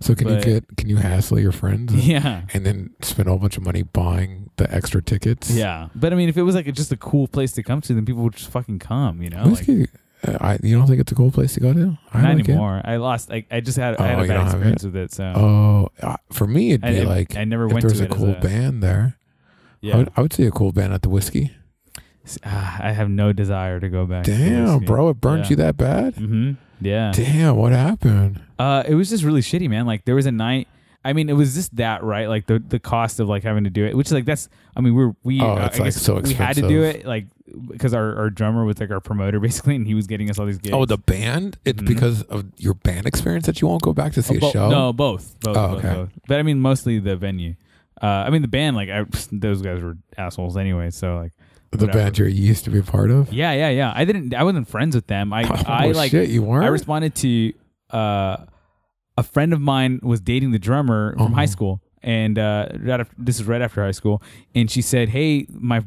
[0.01, 3.29] so can but- you get can you hassle your friends and, yeah, and then spend
[3.29, 5.51] a whole bunch of money buying the extra tickets?
[5.51, 5.89] yeah.
[5.95, 8.05] But I mean, if it was like just a cool place to come to, then
[8.05, 9.23] people would just fucking come.
[9.23, 9.87] You know, like, Whisky.
[10.27, 11.99] Uh, I you don't think it's a cool place to go to?
[12.13, 12.51] I not like it.
[12.51, 12.81] anymore.
[12.85, 13.29] I lost.
[13.29, 15.13] Like, I just had oh, I had Oh, a bad experience with it.
[15.13, 17.95] So Oh, uh, for me it'd be I- like I never if went there to
[17.95, 19.17] was a it cool band there.
[19.17, 19.53] I
[19.83, 21.53] Yeah, would, I would see a cool band at the Whisky.
[22.45, 24.25] Ah, I have no desire to go back.
[24.25, 25.51] Damn, bro, it burned Yeah.
[25.51, 26.17] you that bad?
[26.17, 26.53] Mm-hmm.
[26.81, 27.13] Yeah.
[27.15, 28.41] Damn, what happened?
[28.59, 29.87] Uh, it was just really shitty, man.
[29.87, 30.67] Like there was a night.
[31.05, 32.29] I mean, it was just that, right?
[32.29, 34.49] Like the the cost of like having to do it, which is like that's.
[34.77, 35.41] I mean, we're we.
[35.41, 37.27] Oh, uh, it's, I like, guess so we had to do it, like
[37.69, 40.47] because our our drummer was like our promoter basically, and he was getting us all
[40.47, 40.75] these gigs.
[40.75, 41.59] Oh, the band?
[41.65, 41.87] It's Mhm.
[41.87, 44.69] because of your band experience that you won't go back to see Oh, a show?
[44.71, 45.39] No, both.
[45.41, 45.95] Both, Oh, both, okay.
[45.95, 46.11] both.
[46.29, 47.55] But I mean, mostly the venue.
[48.03, 50.91] Uh, I mean, the band, like I, those guys were assholes anyway.
[50.91, 51.33] So like,
[51.71, 51.99] the whatever.
[51.99, 53.33] band you used to be a part of?
[53.33, 53.93] yeah, yeah, yeah.
[53.95, 54.35] I didn't.
[54.35, 55.33] I wasn't friends with them.
[55.33, 56.11] I, Oh, I like.
[56.11, 56.65] shit, you weren't?
[56.65, 57.53] I responded to
[57.91, 58.37] uh,
[59.17, 61.35] a friend of mine was dating the drummer from Uh-huh.
[61.35, 64.23] high school, and uh, right after, this is right after high school,
[64.55, 65.83] and she said, "Hey, my."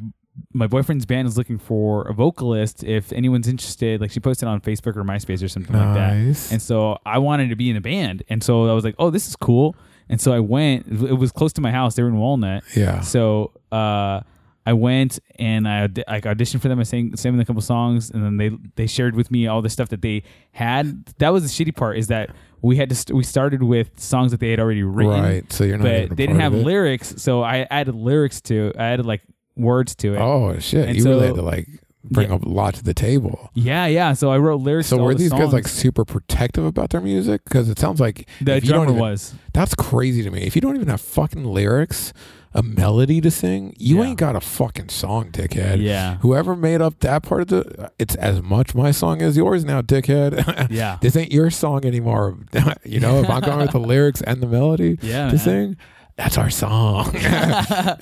[0.54, 2.84] My boyfriend's band is looking for a vocalist.
[2.84, 6.16] If anyone's interested, like she posted on Facebook or MySpace or something like that.
[6.16, 6.52] nice.
[6.52, 9.10] And so I wanted to be in a band, and so I was like, "Oh,
[9.10, 9.76] this is cool."
[10.10, 10.88] And so I went.
[10.88, 11.96] It was close to my house.
[11.96, 13.02] They were in Walnut, yeah.
[13.02, 14.22] so uh,
[14.66, 16.80] I went and I like auditioned for them.
[16.80, 19.62] I sang, sang them a couple songs, and then they they shared with me all
[19.62, 21.06] the stuff that they had.
[21.20, 24.32] That was the shitty part is that we had to st- we started with songs
[24.32, 25.52] that they had already written, Right.
[25.54, 27.16] So you're not even but they didn't have lyrics.
[27.22, 28.74] So I added lyrics to.
[28.78, 29.22] I added like
[29.60, 30.20] words to it.
[30.20, 30.88] Oh shit!
[30.90, 31.68] And you really had to like
[32.04, 32.38] bring Yeah.
[32.42, 33.50] a lot to the table.
[33.54, 34.14] Yeah, yeah.
[34.14, 34.88] So I wrote lyrics.
[34.88, 37.44] So were the these guys like super protective about their music?
[37.44, 39.34] Because it sounds like the if you don't drummer even- was?
[39.54, 40.42] that's crazy to me.
[40.44, 42.14] If you don't even have fucking lyrics,
[42.54, 44.06] a melody to sing, you Yeah.
[44.06, 45.84] ain't got a fucking song, dickhead.
[45.84, 49.64] Yeah, Whoever made up that part of the, it's as much my song as yours
[49.66, 50.68] now, dickhead.
[50.72, 52.38] yeah, this ain't your song anymore.
[52.84, 55.26] you know, if I'm going with the lyrics and the melody yeah.
[55.28, 55.38] to man.
[55.38, 55.78] sing,
[56.20, 57.12] that's our song.
[57.16, 57.96] yeah,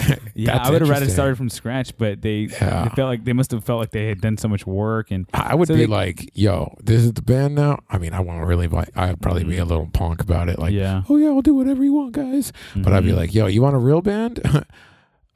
[0.63, 2.86] I would have rather started from scratch, but they, Yeah.
[2.86, 5.28] they felt like they must have felt like they had done so much work and
[5.34, 7.80] I would So be they- like, yo, this is the band now.
[7.89, 9.70] I mean, I won't really like, I'd probably be a Mhm.
[9.70, 10.57] little punk about it.
[10.59, 11.03] Like, yeah.
[11.09, 12.51] oh yeah, I'll do whatever you want, guys.
[12.76, 13.18] But I'd be Mhm.
[13.18, 14.41] like, yo, you want a real band?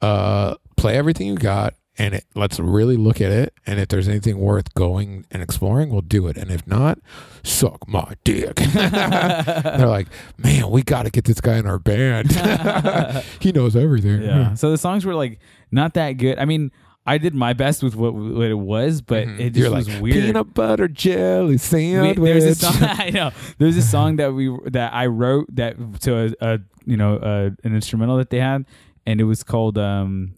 [0.02, 3.54] uh, play everything you got and it, let's really look at it.
[3.66, 6.36] And if there's anything worth going and exploring, we'll do it.
[6.36, 6.98] And if not,
[7.44, 8.56] suck my dick.
[8.74, 12.32] They're like, man, we got to get this guy in our band.
[13.40, 14.22] he knows everything.
[14.22, 14.54] Yeah.
[14.54, 15.38] So the songs were like
[15.70, 16.38] not that good.
[16.38, 16.72] I mean,
[17.06, 19.40] I did my best with what, what it was, but Mhm.
[19.40, 20.24] it just You're was like weird.
[20.24, 22.18] peanut butter jelly We- sandwich.
[22.18, 23.30] there's a song I know.
[23.58, 27.50] There's a song that we that I wrote that to a, a you know uh
[27.64, 28.64] an instrumental that they had,
[29.06, 30.34] and it was called um.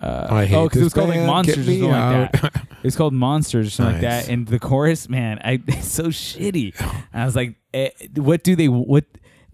[0.00, 2.44] Uh, I hate oh, because it was called like monsters or something like that.
[2.44, 2.62] out.
[2.84, 4.28] It's called Monsters or something like that.
[4.28, 6.80] And the chorus, man, I it's so shitty.
[7.12, 9.04] And I was like, eh, what do they what?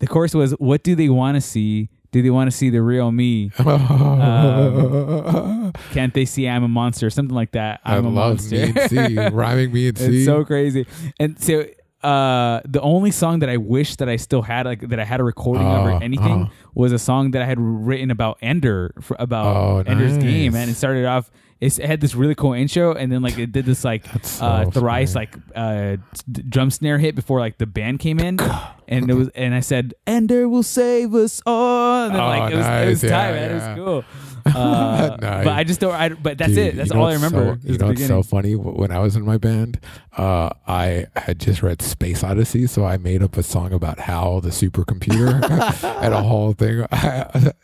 [0.01, 1.89] The chorus was, what do they want to see?
[2.13, 3.51] Do they want to see the real me?
[3.65, 7.11] Um, Can't they see I'm a monster?
[7.11, 7.81] Something like that.
[7.85, 8.57] I I'm a love monster.
[8.57, 10.19] me and C, rhyming me and C.
[10.19, 10.87] it's so crazy.
[11.19, 11.65] And so
[12.05, 15.21] uh the only song that I wish that I still had like that I had
[15.21, 16.53] a recording of Oh, or anything oh.
[16.75, 20.71] was a song that I had written about Ender for, about Oh, Ender's game and
[20.71, 21.31] it started off
[21.61, 24.71] it had this really cool intro and then like it did this like so uh
[24.71, 25.27] thrice funny.
[25.27, 25.97] like uh
[26.31, 28.39] d- drum snare hit before like the band came in.
[28.87, 32.05] And it was and I said Ender will save us all.
[32.07, 33.11] And then Oh, like it was it was nice.
[33.11, 33.51] tight Yeah, man.
[33.51, 34.05] It was cool
[34.55, 35.45] uh, Nice.
[35.45, 37.59] but I just don't I, but that's Dude, it that's you know all I remember
[37.63, 38.55] So, you know what's so funny?
[38.57, 39.81] When I was in my band,
[40.17, 44.41] uh, I had just read Space Odyssey, so I made up a song about how
[44.41, 45.43] the supercomputer,
[46.03, 46.87] and a whole thing.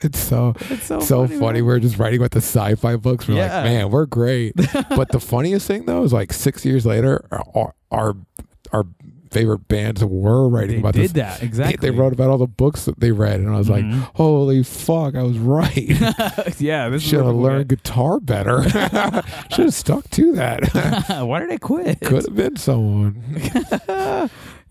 [0.01, 1.63] it's so It's so, so funny, funny.
[1.63, 3.29] We're just writing about the sci-fi books.
[3.29, 3.57] We're Yeah.
[3.57, 4.55] like, man, we're great.
[4.91, 8.17] but the funniest thing though is like six years later, our our,
[8.73, 8.85] our
[9.31, 11.13] favorite bands were writing they about did this.
[11.13, 13.93] that exactly They wrote about all the books that they read, and I was Mhm.
[13.93, 15.89] like, "Holy fuck, I was right!
[16.61, 18.63] yeah, this Should have learned guitar better.
[19.51, 20.65] Should have stuck to that.
[21.27, 22.01] Why did I quit?
[22.01, 23.23] Could have been someone."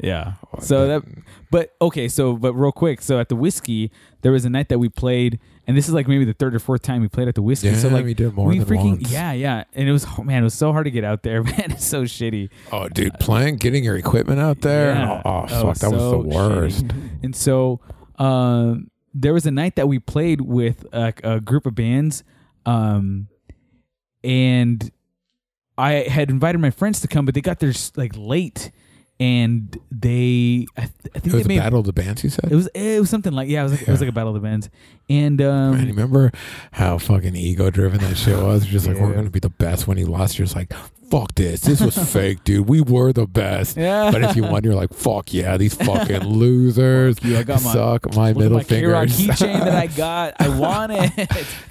[0.01, 0.33] yeah.
[0.61, 1.03] So that,
[1.51, 2.07] but okay.
[2.07, 3.01] So, but real quick.
[3.01, 3.91] So at the Whisky,
[4.21, 6.59] there was a night that we played, and this is like maybe the third or
[6.59, 7.67] fourth time we played at the Whisky.
[7.69, 9.11] yeah, so like we did more we than freaking once.
[9.11, 11.43] yeah yeah, and it was oh, man, it was so hard to get out there,
[11.49, 11.71] man.
[11.71, 12.49] It's so shitty.
[12.71, 14.93] Oh, dude, playing, getting your equipment out there.
[14.93, 15.21] Yeah.
[15.25, 16.87] Oh, That fuck, that was so the worst.
[16.87, 17.23] shitty.
[17.23, 17.79] And so
[18.17, 22.23] um, there was a night that we played with a, a group of bands,
[22.65, 23.27] um,
[24.23, 24.91] and
[25.77, 28.71] I had invited my friends to come, but they got there like late,
[29.19, 32.23] and they I, th- I think It was they a made battle of the bands.
[32.23, 32.51] You said.
[32.51, 34.35] it was it was something like yeah, it was like, it was like a battle
[34.35, 34.69] of the bands,
[35.09, 36.31] and um, Man, remember
[36.71, 38.65] how fucking ego driven that shit was?
[38.65, 39.87] Just like we're gonna be the best.
[39.87, 40.71] When he lost, you're just like,
[41.11, 41.61] "Fuck this!
[41.61, 42.69] This was fake, dude.
[42.69, 44.09] We were the best." yeah.
[44.11, 47.73] But if you won, you're like, "Fuck yeah, these fucking losers you, I got my
[47.73, 50.35] suck my middle my fingers." keychain that I got.
[50.39, 51.11] I want it.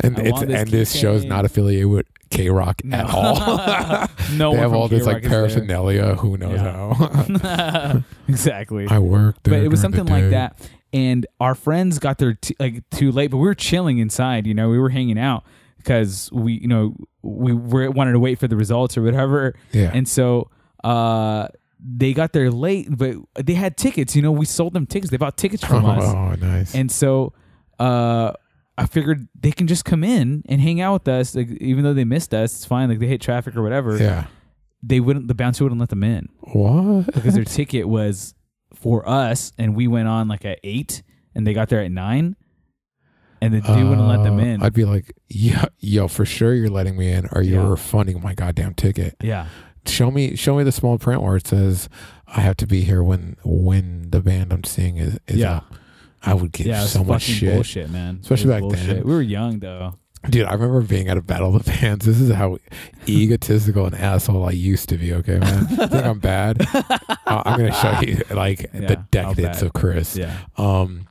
[0.00, 2.96] and I it's and this show's not affiliated with KROQ No.
[2.96, 3.34] at all.
[4.36, 5.30] no, they one have all this like KROQ there.
[5.30, 6.14] paraphernalia.
[6.16, 6.94] Who knows Yeah.
[6.94, 8.02] how?
[8.28, 8.86] exactly.
[8.88, 10.58] I worked, but it was something like that.
[10.92, 14.46] And our friends got there t- like too late, but we were chilling inside.
[14.46, 15.44] You know, we were hanging out
[15.76, 19.54] because we, you know, we were wanted to wait for the results or whatever.
[19.72, 19.90] Yeah.
[19.92, 20.50] And so
[20.84, 21.48] uh,
[21.78, 24.16] they got there late, but they had tickets.
[24.16, 25.10] You know, we sold them tickets.
[25.10, 26.02] They bought tickets from us.
[26.04, 26.74] Oh, nice.
[26.74, 27.34] And so
[27.78, 28.32] uh,
[28.78, 31.94] I figured they can just come in and hang out with us, like even though
[31.94, 32.54] they missed us.
[32.54, 32.88] It's fine.
[32.88, 33.96] Like they hit traffic or whatever.
[33.98, 34.26] yeah.
[34.82, 35.26] They wouldn't.
[35.28, 37.06] The bouncer wouldn't let them in What?
[37.12, 38.34] because their ticket was
[38.74, 41.02] for us, and we went on like at eight,
[41.34, 42.36] and they got there at nine,
[43.40, 44.62] and the dude wouldn't let them Uh, in.
[44.62, 47.70] I'd be like, yeah, yo, for sure you're letting me in, or you're Yeah.
[47.70, 49.16] refunding my goddamn ticket.
[49.20, 49.46] yeah,
[49.86, 51.88] Show me, show me the small print where it says
[52.26, 55.56] I have to be here when when the band I'm seeing is, is Yeah.
[55.56, 55.74] up.
[56.22, 58.18] I would get yeah, so much shit, bullshit, man.
[58.22, 59.04] Especially back then.
[59.04, 59.94] We were young though.
[60.28, 60.46] dude.
[60.46, 62.04] I remember being at a battle of the bands.
[62.06, 62.58] This is how
[63.08, 65.12] egotistical and asshole I used to be.
[65.14, 65.66] Okay, man.
[65.66, 66.66] Think I'm bad?
[67.28, 70.16] Uh, I'm gonna show you like Yeah, the how decadence of Chris.
[70.16, 71.06] Yeah, Um,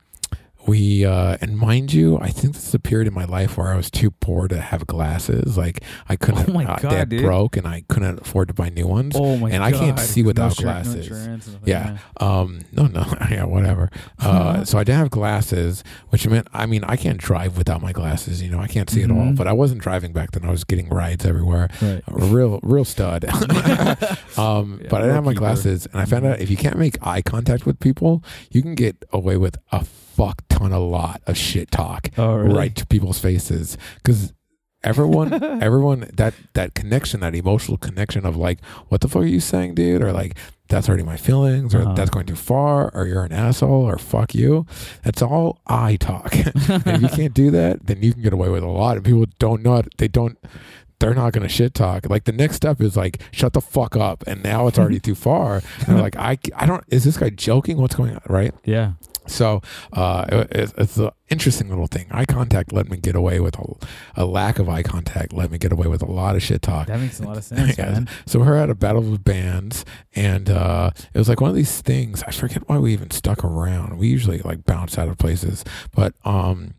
[0.68, 3.68] we uh, and mind you, I think this is a period in my life where
[3.68, 5.56] I was too poor to have glasses.
[5.56, 6.48] Like I couldn't.
[6.48, 9.14] Oh my uh, God, they broke, and I couldn't afford to buy new ones.
[9.16, 11.08] Oh my And I can't see without No no glasses.
[11.08, 11.98] insurance Yeah.
[12.20, 13.90] Um, no, no, yeah, whatever.
[14.18, 17.92] Uh, so I didn't have glasses, which meant, I mean, I can't drive without my
[17.92, 18.42] glasses.
[18.42, 19.16] You know, I can't see at all.
[19.16, 19.36] Mhm.
[19.36, 20.44] But I wasn't driving back then.
[20.44, 21.68] I was getting rides everywhere.
[21.80, 22.02] Right.
[22.08, 23.24] Real, real stud.
[24.36, 25.40] um, Yeah, but I didn't have my bro.
[25.40, 28.74] glasses, and I found out if you can't make eye contact with people, you can
[28.74, 32.54] get away with a fuck ton, a lot of shit talk Oh, really?
[32.54, 34.32] right to people's faces because.
[34.84, 39.40] Everyone, everyone, that that connection, that emotional connection of like, what the fuck are you
[39.40, 40.00] saying, dude?
[40.02, 40.38] Or like,
[40.68, 41.94] that's hurting my feelings, or Uh-huh.
[41.94, 44.66] that's going too far, or you're an asshole, or fuck you.
[45.02, 46.32] That's all I talk.
[46.68, 48.96] and if you can't do that, then you can get away with a lot.
[48.96, 49.78] And people don't know.
[49.78, 50.38] it- They don't.
[51.00, 52.08] They're not going to shit talk.
[52.08, 54.22] Like the next step is like, shut the fuck up.
[54.28, 55.60] And now it's already too far.
[55.88, 56.84] And like, I, I don't.
[56.86, 57.78] Is this guy joking?
[57.78, 58.20] What's going on?
[58.28, 58.54] Right.
[58.64, 58.92] Yeah.
[59.28, 59.62] So
[59.92, 62.06] uh, it, it's an interesting little thing.
[62.10, 63.74] Eye contact let me get away with a,
[64.16, 65.32] a, lack of eye contact.
[65.32, 66.86] Let me get away with a lot of shit talk.
[66.86, 68.04] That makes a lot of sense, yeah.
[68.26, 71.80] So we're at a battle of bands, and uh, it was like one of these
[71.80, 72.22] things.
[72.26, 73.98] I forget why we even stuck around.
[73.98, 76.74] We usually like bounce out of places, but um,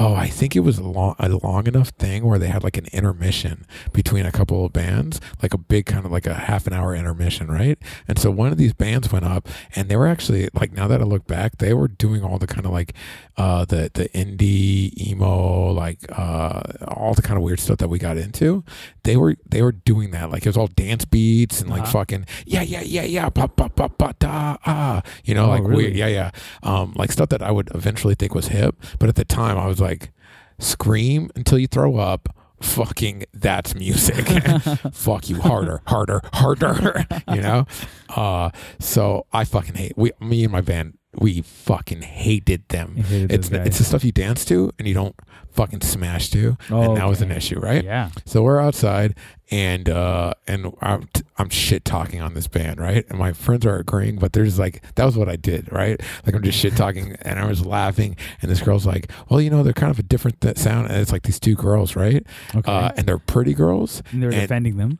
[0.00, 2.76] oh, I think it was a long, a long enough thing where they had like
[2.76, 6.66] an intermission between a couple of bands, like a big kind of like a half
[6.66, 7.78] an hour intermission, right?
[8.08, 11.00] And so one of these bands went up, and they were actually like now that
[11.00, 12.94] I look back, they were doing all the kind of like
[13.36, 17.98] uh, the the indie emo, like uh, all the kind of weird stuff that we
[17.98, 18.64] got into.
[19.02, 21.92] They were they were doing that like it was all dance beats and like uh-huh.
[21.92, 25.62] fucking yeah yeah yeah yeah pa pa pa pa da ah, you know oh, like
[25.62, 25.74] really?
[25.76, 26.30] weird yeah yeah
[26.62, 29.66] um like stuff that I would eventually think was hip, but at the time I
[29.66, 30.10] was like
[30.58, 32.28] scream until you throw up.
[32.60, 34.26] Fucking that's music.
[34.92, 37.66] Fuck you harder harder harder you know?
[38.08, 42.96] Uh so i fucking hate we me and my band we fucking hated them.
[42.96, 45.16] Hated it's it's the stuff you dance to and you don't
[45.54, 47.08] fucking smash to oh, and that okay.
[47.08, 47.84] was an issue right?
[47.84, 48.10] Yeah.
[48.24, 49.14] So we're outside
[49.50, 51.08] and uh and I'm,
[51.38, 53.06] I'm shit talking on this band right?
[53.08, 56.00] And my friends are agreeing but there's like that was what i did right?
[56.26, 59.48] Like i'm just shit talking and i was laughing and this girl's like well you
[59.48, 62.26] know they're kind of a different th- sound and it's like these two girls right?
[62.54, 62.70] Okay.
[62.70, 64.98] uh and they're pretty girls and they're defending them?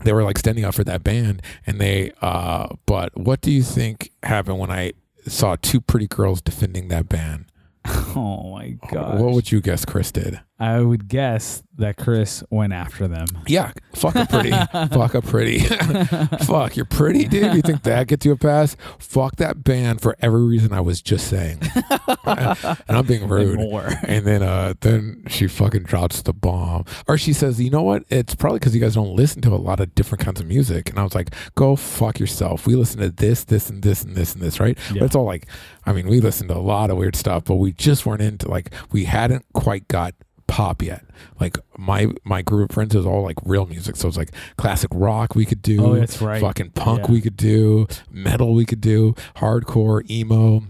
[0.00, 3.62] they were like standing up for that band and they uh but what do you
[3.62, 4.92] think happened when i
[5.26, 7.46] saw two pretty girls defending that band
[8.16, 9.20] Oh my god!
[9.20, 10.40] What would you guess Chris did?
[10.58, 13.26] I would guess that Chris went after them.
[13.46, 14.50] Yeah, fuck a pretty,
[14.94, 15.58] fuck a pretty,
[16.44, 17.54] fuck you're pretty, dude.
[17.54, 18.76] You think that gets you a pass?
[19.00, 21.60] Fuck that band for every reason I was just saying,
[22.24, 23.58] and I'm being rude.
[23.58, 27.82] And, and then, uh, then she fucking drops the bomb, or she says, "You know
[27.82, 28.04] what?
[28.08, 30.88] It's probably because you guys don't listen to a lot of different kinds of music."
[30.88, 32.64] And I was like, "Go fuck yourself.
[32.64, 35.00] We listen to this, this, and this, and this, and this, right?" Yeah.
[35.00, 35.46] But it's all like,
[35.84, 38.48] I mean, we listened to a lot of weird stuff, but we just weren't into
[38.48, 40.14] like we hadn't quite got
[40.46, 41.04] pop yet.
[41.40, 43.96] Like my my group of friends is all like real music.
[43.96, 45.84] So it's like classic rock we could do.
[45.84, 46.40] Oh, that's right.
[46.40, 47.12] Fucking punk yeah.
[47.12, 47.86] we could do.
[48.10, 49.14] Metal we could do.
[49.36, 50.62] Hardcore, emo.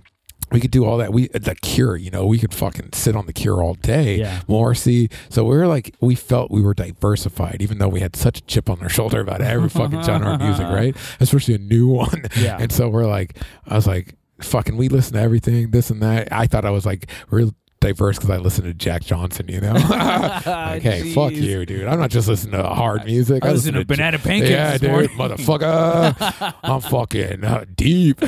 [0.52, 1.12] We could do all that.
[1.12, 4.18] We the Cure, you know, we could fucking sit on the Cure all day.
[4.18, 4.42] Yeah.
[4.46, 5.10] Morrissey.
[5.28, 8.42] So we were like, we felt we were diversified, even though we had such a
[8.42, 10.96] chip on our shoulder about every fucking genre of music, right?
[11.18, 12.26] Especially a new one.
[12.36, 12.58] Yeah.
[12.60, 16.28] And so we're like, I was like, fucking we listen to everything, this and that.
[16.30, 17.54] I thought I was like real
[17.84, 19.74] diverse because I listen to Jack Johnson, you know?
[19.76, 21.86] okay, hey, fuck you, dude.
[21.86, 23.44] I'm not just listening to hard music.
[23.44, 24.50] I, I listen, listen to, Banana Pancakes.
[24.50, 25.36] Yeah, dude, morning.
[25.36, 26.54] motherfucker.
[26.62, 28.22] I'm fucking uh, deep.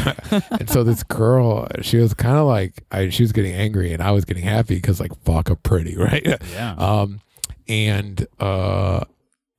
[0.51, 4.03] and so this girl, she was kind of like, I, she was getting angry and
[4.03, 6.27] I was getting happy because, like, fuck a pretty, right?
[6.53, 6.75] Yeah.
[6.77, 7.21] Um,
[7.69, 9.05] and, uh,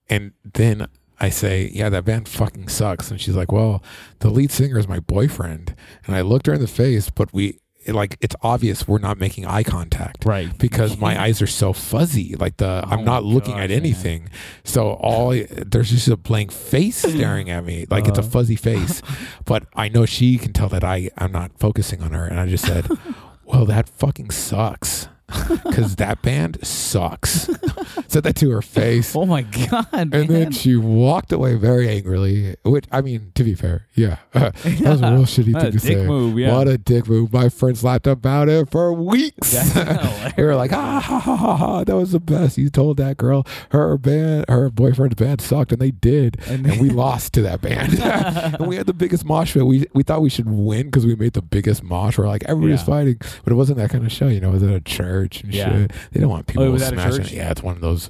[0.10, 0.88] and then
[1.20, 3.10] I say, yeah, that band fucking sucks.
[3.10, 3.84] And she's like, well,
[4.20, 5.76] the lead singer is my boyfriend.
[6.06, 9.46] And I looked her in the face, but we, like it's obvious we're not making
[9.46, 10.56] eye contact right.
[10.58, 12.36] because my eyes are so fuzzy.
[12.36, 14.24] Like the oh i'm not looking gosh, at anything.
[14.24, 14.32] Man.
[14.64, 17.86] so all there's just a blank face staring at me.
[17.90, 18.32] Like uh it's a uh-huh.
[18.32, 19.02] fuzzy face.
[19.46, 22.26] But i know she can tell that i i'm not focusing on her.
[22.26, 22.88] And i just said
[23.46, 25.08] well that fucking sucks
[25.66, 27.50] because that band sucks.
[28.08, 29.14] Said that to her face.
[29.14, 29.88] Oh my god!
[29.92, 30.28] And man.
[30.28, 32.56] then she walked away very angrily.
[32.64, 35.80] Which I mean, to be fair, yeah, that was a real shitty what thing to
[35.80, 35.96] say.
[35.96, 36.54] Move, yeah.
[36.54, 37.34] What a dick move!
[37.34, 39.52] My friends laughed about it for weeks.
[39.74, 42.58] they were like, ah, ha, ha, ha, ha, that was the best.
[42.58, 46.80] You told that girl her band, her boyfriend's band sucked, and they did, and, and
[46.80, 48.00] we lost to that band.
[48.00, 49.66] and we had the biggest mosh pit.
[49.66, 52.18] We we thought we should win because we made the biggest mosh.
[52.18, 52.86] We're like everybody's yeah.
[52.86, 54.30] fighting, but it wasn't that kind of show.
[54.30, 55.70] You know, it was at a church church and yeah.
[55.70, 55.92] shit.
[56.12, 57.36] They don't want people oh, smashing.
[57.36, 58.10] Yeah, it's one of those.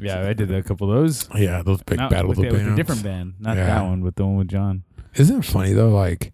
[0.00, 1.28] Yeah, I did a couple of those.
[1.34, 2.58] Yeah, those big Not battles of bands.
[2.58, 3.66] With a different band, not yeah.
[3.66, 4.84] that one, but the one with John.
[5.14, 5.90] Isn't it funny though?
[5.90, 6.32] Like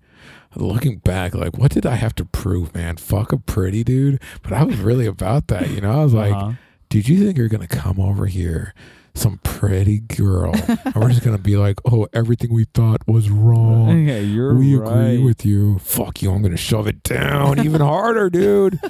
[0.54, 2.96] looking back, like what did I have to prove, man?
[2.96, 4.20] Fuck a pretty dude.
[4.42, 6.00] But I was really about that, you know.
[6.00, 6.46] I was uh-huh.
[6.46, 6.56] like,
[6.88, 8.74] dude, you think you're gonna come over here?
[9.14, 10.52] Some pretty girl.
[10.54, 13.84] and we're just gonna be like, oh, everything we thought was wrong.
[14.04, 14.90] Yeah, you're we right.
[14.90, 15.78] agree with you.
[15.78, 16.30] Fuck you.
[16.32, 18.80] I'm gonna shove it down even harder, dude.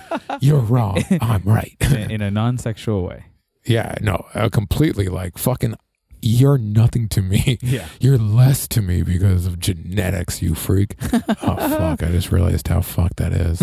[0.40, 1.02] You're wrong.
[1.20, 1.76] I'm right.
[1.80, 3.26] in, a non-sexual way.
[3.64, 5.08] Yeah, no, uh, completely.
[5.08, 5.74] Like fucking
[6.20, 7.58] you're nothing to me.
[7.62, 7.86] Yeah.
[8.00, 10.96] You're less to me because of genetics, you freak.
[11.12, 13.58] oh fuck, I just realized how fucked that is.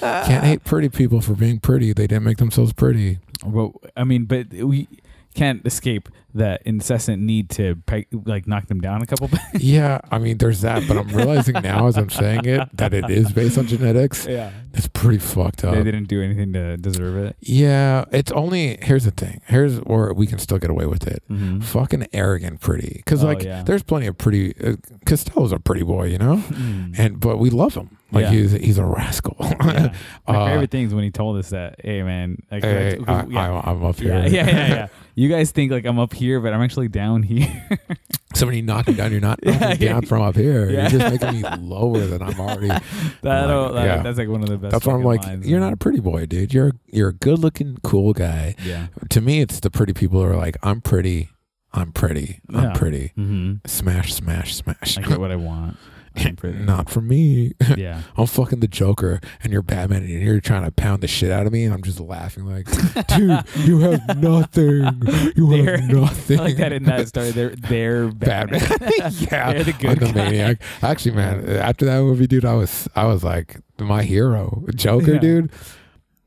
[0.00, 1.92] Can't hate pretty people for being pretty.
[1.92, 3.18] They didn't make themselves pretty.
[3.44, 4.88] Well, I mean, but we
[5.36, 9.30] can't escape that incessant need to peg, like knock them down a couple.
[9.54, 13.08] yeah, I mean, there's that, but I'm realizing now as I'm saying it that it
[13.08, 14.26] is based on genetics.
[14.26, 15.74] yeah, It's pretty fucked up.
[15.74, 17.36] they didn't do anything to deserve it.
[17.40, 19.40] Yeah, it's only here's the thing.
[19.46, 21.22] Here's where we can still get away with it.
[21.30, 21.60] Mm-hmm.
[21.60, 22.94] Fucking arrogant, pretty.
[22.96, 23.62] Because Oh, like, yeah.
[23.62, 24.54] there's plenty of pretty.
[24.62, 24.76] Uh,
[25.06, 26.42] Costello's a pretty boy, you know,
[26.98, 27.96] and but we love him.
[28.12, 28.30] Like Yeah.
[28.32, 29.36] he's he's a rascal.
[29.40, 29.94] Yeah.
[30.28, 33.32] My Uh, favorite thing is when he told us that, hey man, like, Hey, like,
[33.34, 34.12] I, I'm up here.
[34.12, 34.86] yeah, yeah, yeah, yeah.
[35.18, 37.68] You guys think like I'm up here, but I'm actually down here.
[38.34, 39.92] Somebody knocking down, you're not knocking yeah.
[39.94, 40.68] down from up here.
[40.68, 40.90] Yeah.
[40.90, 42.68] You're just making me lower than I'm already.
[42.68, 42.82] that,
[43.22, 44.02] Like, that- yeah.
[44.02, 44.72] that's like one of the best.
[44.72, 45.68] That's why I'm like, lines, you're man.
[45.70, 46.52] not a pretty boy, dude.
[46.52, 48.54] You're you're a good looking, cool guy.
[48.62, 48.88] Yeah.
[49.08, 51.30] To me, it's the pretty people who are like, I'm pretty,
[51.72, 52.72] I'm pretty, I'm Yeah.
[52.74, 53.12] pretty.
[53.16, 53.54] Mm-hmm.
[53.66, 54.98] Smash, smash, smash.
[54.98, 55.78] I get what I want.
[56.16, 56.36] I'm.
[56.66, 57.52] Not for me.
[57.76, 58.02] Yeah.
[58.16, 61.46] I'm fucking the Joker, and you're Batman, and you're trying to pound the shit out
[61.46, 62.66] of me, and I'm just laughing like,
[63.08, 65.02] dude, you have nothing.
[65.36, 66.40] You They're- have nothing.
[66.40, 67.30] I like that in that story.
[67.32, 68.60] They're they're Batman.
[68.60, 68.90] Batman.
[69.18, 70.12] yeah, They're the I'm good the guy.
[70.12, 70.62] maniac.
[70.82, 75.18] Actually, man, after that movie, dude, I was I was like my hero, Joker, Yeah.
[75.20, 75.52] dude.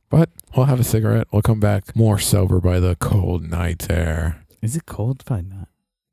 [0.09, 1.27] But we'll have a cigarette.
[1.31, 4.43] We'll come back more sober by the cold night air.
[4.61, 5.23] Is it cold?
[5.25, 5.67] Probably not.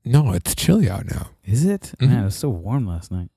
[0.04, 1.28] No, it's chilly out now.
[1.44, 1.92] Is it?
[2.00, 2.08] Mhm.
[2.08, 3.28] Man, it was so warm last night.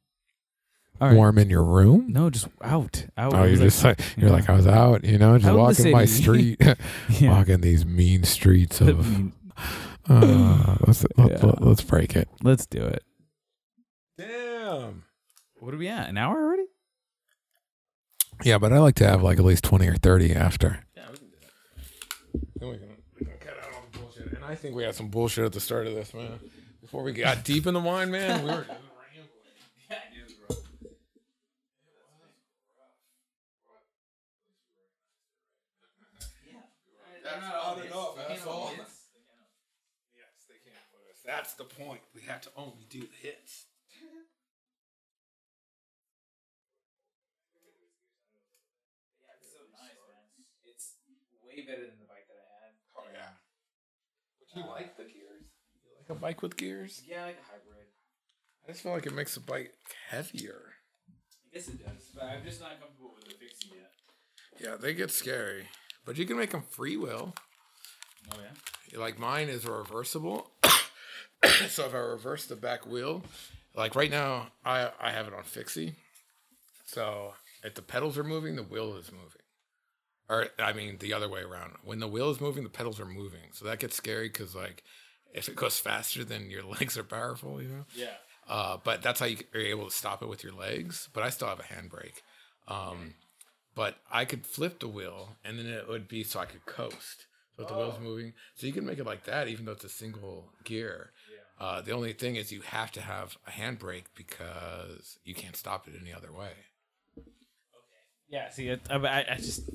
[1.02, 1.16] All right.
[1.16, 2.08] Warm in your room.
[2.10, 3.06] No, just out.
[3.18, 3.34] Out.
[3.34, 4.36] Oh, It you're was just like you're yeah.
[4.36, 6.58] like I was out, you know, just Out walking my street,
[7.10, 7.32] yeah.
[7.38, 9.08] walking these mean streets of.
[9.10, 9.34] mean,
[10.10, 11.38] Uh, let's let, Yeah.
[11.46, 12.28] let, us break it.
[12.44, 13.04] let's do it.
[14.18, 15.04] Damn.
[15.60, 16.10] What are we at?
[16.10, 16.66] An hour already?
[18.44, 20.84] Yeah, but I like to have like at least twenty or thirty after.
[20.98, 22.60] Yeah, we can do that.
[22.60, 22.88] Then we can,
[23.20, 24.34] we can cut out all the bullshit.
[24.34, 26.40] And I think we had some bullshit at the start of this, man.
[26.82, 28.66] Before we got deep in the wine, man, we were.
[37.24, 38.72] That's not enough, asshole.
[40.16, 41.19] Yes, they can't put us.
[41.30, 42.02] That's the point.
[42.16, 43.68] We have to only do the hits.
[49.38, 50.26] It's so nice, man.
[50.66, 50.98] It's
[51.46, 52.74] way better than the bike that I had.
[52.98, 53.38] Oh yeah.
[54.40, 55.46] Would you like the gears?
[55.86, 57.04] You like a bike with gears?
[57.08, 57.86] Yeah, like a hybrid.
[58.68, 59.76] I just feel like it makes the bike
[60.10, 60.74] heavier.
[61.46, 63.92] I guess it does, but I'm just not comfortable with the fixie yet.
[64.60, 65.68] Yeah, they get scary,
[66.06, 67.36] but you can make them free will.
[68.34, 69.00] Oh yeah.
[69.00, 70.54] Like mine is reversible.
[71.70, 73.24] so if I reverse the back wheel,
[73.76, 75.96] like right now, I I have it on fixie.
[76.86, 77.34] So
[77.64, 79.42] if the pedals are moving, the wheel is moving.
[80.30, 81.74] Or I mean, the other way around.
[81.84, 83.52] When the wheel is moving, the pedals are moving.
[83.54, 84.84] So that gets scary because like
[85.34, 87.62] if it goes faster, then your legs are powerful.
[87.62, 87.86] You know.
[87.96, 88.16] Yeah.
[88.48, 91.08] Uh, but that's how you are able to stop it with your legs.
[91.14, 92.22] But I still have a handbrake.
[92.68, 93.14] Um,
[93.76, 97.28] but I could flip the wheel, and then it would be so I could coast.
[97.56, 99.84] So if the wheel's moving, so you can make it like that, even though it's
[99.84, 101.12] a single gear.
[101.60, 105.88] Uh, the only thing is you have to have a handbrake because you can't stop
[105.88, 106.52] it any other way.
[108.30, 108.50] Yeah.
[108.50, 109.70] See, it, I, I I just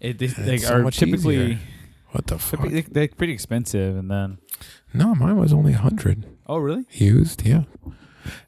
[0.00, 1.58] it they, And like it's so are much typically easier.
[2.12, 2.60] What the fuck?
[2.62, 4.38] typically- they're pretty expensive, and then
[4.94, 6.84] No, mine was only a hundred oh really?
[6.90, 7.46] used.
[7.46, 7.64] Yeah,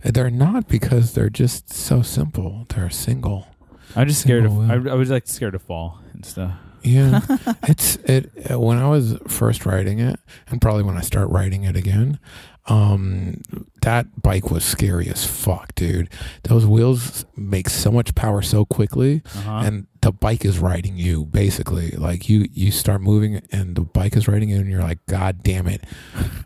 [0.03, 2.67] they're not because they're just so simple.
[2.71, 3.47] They're single.
[3.95, 4.53] I'm just scared of.
[4.53, 4.93] Single I, wheel.
[4.93, 6.55] I was like scared to fall and stuff.
[6.83, 7.21] Yeah,
[7.65, 8.31] it's it.
[8.51, 10.19] uh, When I was first riding it,
[10.49, 12.19] and probably when I start riding it again,
[12.67, 13.43] um,
[13.83, 16.09] that bike was scary as fuck, dude.
[16.45, 19.63] Those wheels make so much power so quickly, Uh-huh.
[19.65, 21.91] and the bike is riding you basically.
[21.93, 25.43] Like you, you start moving, and the bike is riding you, and you're like, God
[25.43, 25.85] damn it,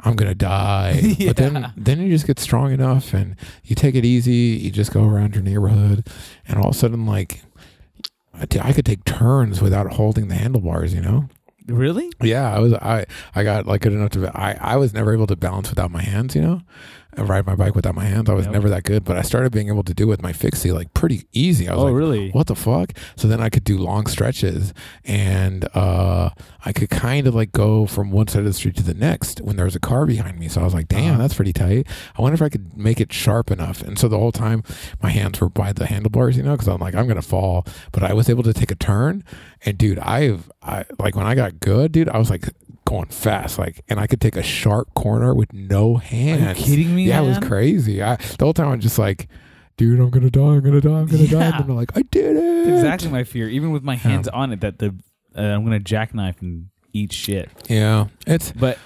[0.01, 1.14] I'm gonna die.
[1.26, 4.59] But then, then you just get strong enough, and you take it easy.
[4.62, 6.09] You just go around your neighborhood,
[6.49, 7.43] and all of a sudden, like.
[8.41, 11.28] I t- I could take turns without holding the handlebars, you know.
[11.68, 12.11] really?
[12.20, 15.26] Yeah, I was I I got like good enough to I I was never able
[15.28, 16.62] to balance without my hands, you know.
[17.17, 18.29] Ride my bike without my hands.
[18.29, 18.53] I was Yep.
[18.55, 20.93] never that good, but I started being able to do it with my fixie like
[20.95, 21.69] pretty easy.
[21.69, 22.31] I was Oh like, really?
[22.31, 22.93] what the fuck?
[23.17, 24.73] So then I could do long stretches
[25.05, 26.31] and uh
[26.65, 29.41] I could kind of like go from one side of the street to the next
[29.41, 30.49] when there was a car behind me.
[30.49, 31.23] So I was like, damn, Uh-huh.
[31.23, 31.87] that's pretty tight.
[32.19, 33.83] I wonder if I could make it sharp enough.
[33.83, 34.62] And so the whole time
[35.03, 37.67] my hands were by the handlebars, you know, because I'm like, I'm gonna fall.
[37.93, 39.25] But I was able to take a turn
[39.65, 42.49] and dude, I've I like when I got good, dude, I was like
[42.85, 46.59] going fast, like and I could take a sharp corner with no Are hands.
[46.61, 47.05] you kidding me?
[47.09, 48.03] Yeah, it was crazy.
[48.03, 49.28] I the whole time I'm just like,
[49.76, 51.45] dude, I'm gonna die, I'm gonna die, I'm gonna die.
[51.47, 52.64] And I'm like, I did it.
[52.66, 53.49] That's exactly my fear.
[53.49, 54.39] Even with my hands Yeah.
[54.39, 54.95] on it, that the
[55.37, 57.51] uh, I'm gonna jackknife and eat shit.
[57.68, 58.78] Yeah, it's But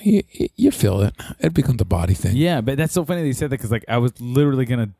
[0.00, 0.22] you,
[0.56, 1.14] you feel it.
[1.38, 2.36] It becomes a body thing.
[2.36, 4.90] yeah, but that's so funny that you said that because like I was literally gonna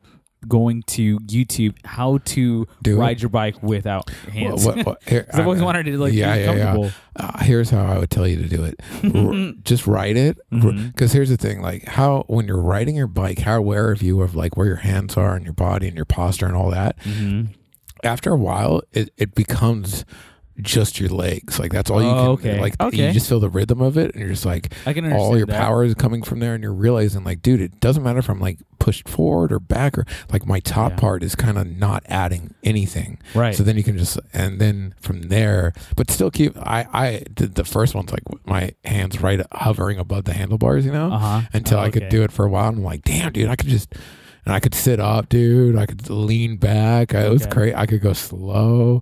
[0.47, 2.99] going to YouTube how to Do it.
[2.99, 4.63] ride your bike without hands.
[5.07, 6.63] Here, I've always wanted to like yeah, be yeah, yeah.
[6.65, 6.91] comfortable.
[7.17, 8.79] uh, here's how I would tell you to do it.
[9.15, 10.37] R- just write it.
[10.51, 14.21] Because here's the thing: like how when you're riding your bike, how aware of you
[14.21, 16.97] of like where your hands are and your body and your posture and all that.
[16.99, 17.49] Mhm.
[18.03, 20.05] After a while, it, it becomes
[20.61, 21.59] just your legs.
[21.59, 22.51] Like that's all you Oh, can.
[22.51, 22.61] okay.
[22.61, 23.07] Like Okay.
[23.07, 25.45] you just feel the rhythm of it, and you're just like I can all your
[25.47, 25.59] that.
[25.61, 28.39] power is coming from there, and you're realizing like, dude, it doesn't matter if I'm
[28.39, 30.97] like pushed forward or back or like my top Yeah.
[30.97, 33.17] part is kind of not adding anything.
[33.33, 33.55] Right.
[33.55, 36.57] So then you can just and then from there, but still keep.
[36.57, 40.91] I I did the first one's like my hands right hovering above the handlebars, you
[40.91, 41.41] know, uh-huh.
[41.53, 42.69] until Oh, I could do it for a while.
[42.69, 43.93] And I'm like, damn, dude, I could just.
[44.47, 45.75] And I could sit up, dude.
[45.75, 47.15] I could lean back.
[47.15, 47.51] I, it was Okay.
[47.51, 47.73] great.
[47.75, 49.01] I could go slow,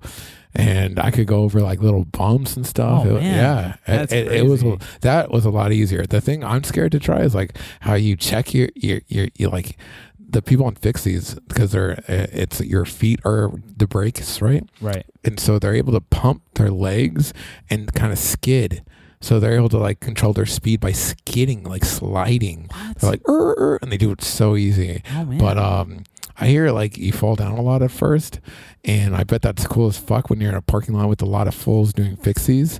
[0.55, 3.03] and I could go over like little bumps and stuff.
[3.05, 3.35] Oh, It- man.
[3.35, 4.63] yeah, That's it, it, it was
[5.01, 6.05] that was a lot easier.
[6.05, 9.49] The thing I'm scared to try is like how you check your your your, you
[9.49, 9.77] like
[10.19, 14.63] the people on fixies because they're uh, it's your feet are the brakes, right?
[14.81, 15.05] Right.
[15.23, 17.33] and so they're able to pump their legs
[17.69, 18.83] and kind of skid.
[19.21, 22.67] So they're able to like control their speed by skidding, like sliding.
[22.73, 22.97] What?
[22.99, 25.01] They're like, "Er, er," and they do it so easy.
[25.15, 25.37] oh man.
[25.37, 26.03] But um,
[26.37, 28.39] I hear like you fall down a lot at first,
[28.83, 31.25] and I bet that's cool as fuck when you're in a parking lot with a
[31.25, 32.79] lot of fools doing fixies.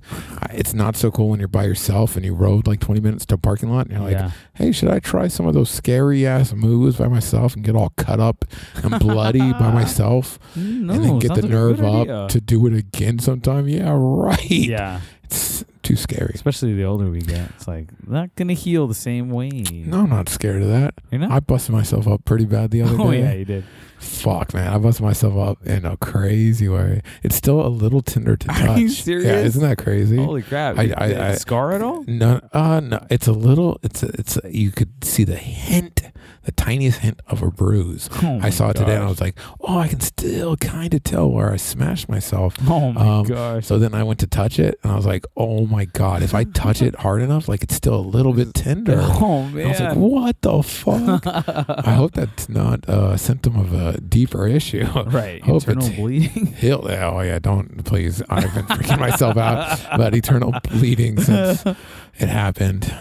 [0.51, 3.36] It's not so cool when you're by yourself and you rode like 20 minutes to
[3.36, 4.32] a parking lot, and you're like, yeah.
[4.56, 7.89] hey, should I try some of those scary ass moves by myself and get all
[7.97, 8.45] cut up
[8.76, 10.39] and bloody by myself?
[10.56, 13.68] No, and then get the sounds like nerve up to do it again sometime.
[13.68, 14.49] Yeah, right.
[14.49, 15.01] Yeah.
[15.24, 16.32] It's too scary.
[16.34, 19.50] Especially the older we get, it's like not gonna heal the same way.
[19.50, 20.96] No, I'm not scared of that.
[21.12, 21.32] you're not.
[21.32, 23.20] I busted myself up pretty bad the other oh day.
[23.20, 23.66] Oh yeah, you did.
[24.00, 24.68] Fuck, man.
[24.74, 27.02] I busted myself up in a crazy way.
[27.24, 28.68] It's still a little tender to touch.
[28.70, 29.26] Are you serious?
[29.26, 30.18] Yeah, isn't that crazy?
[30.18, 30.78] Holy crap!
[30.78, 32.04] I- I- it I- scar at all?
[32.08, 33.06] No, uh, no.
[33.10, 33.80] It's a little.
[33.84, 36.02] It's a, it's a, you could see the hint,
[36.44, 38.10] the tiniest hint of a bruise.
[38.22, 41.04] Oh I saw it today, and I was like, oh, I can still kind of
[41.04, 42.56] tell where I smashed myself.
[42.68, 43.66] Oh my um, gosh!
[43.66, 46.22] So then I went to touch it, and I was like, "Oh my god!
[46.22, 49.66] If I touch it hard enough, like it's still a little bit tender." oh man!
[49.66, 51.24] I was like, "What the fuck?"
[51.88, 54.86] I hope that's not a symptom of a deeper issue.
[55.08, 56.48] right, hope internal it's- bleeding.
[56.48, 58.22] He'll, oh yeah, don't please.
[58.30, 62.94] I've been freaking myself out about eternal bleeding since it happened.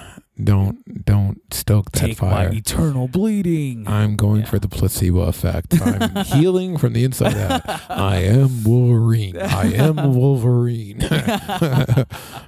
[0.43, 2.49] Don't don't stoke that Take fire.
[2.51, 3.87] my eternal bleeding.
[3.87, 4.47] I'm going Yeah.
[4.47, 5.75] for the placebo effect.
[5.83, 7.63] I'm healing from the inside out.
[7.91, 9.37] I am Wolverine.
[9.39, 11.03] I am Wolverine.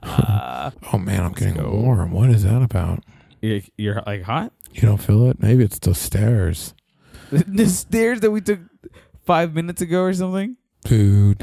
[0.02, 1.70] oh man, I'm getting go.
[1.70, 2.10] warm.
[2.12, 3.04] What is that about?
[3.40, 4.52] You're, you're like hot.
[4.72, 5.40] You don't feel it?
[5.40, 6.74] Maybe it's the stairs.
[7.30, 8.60] the stairs that we took
[9.24, 10.56] five minutes ago or something.
[10.84, 11.40] Dude,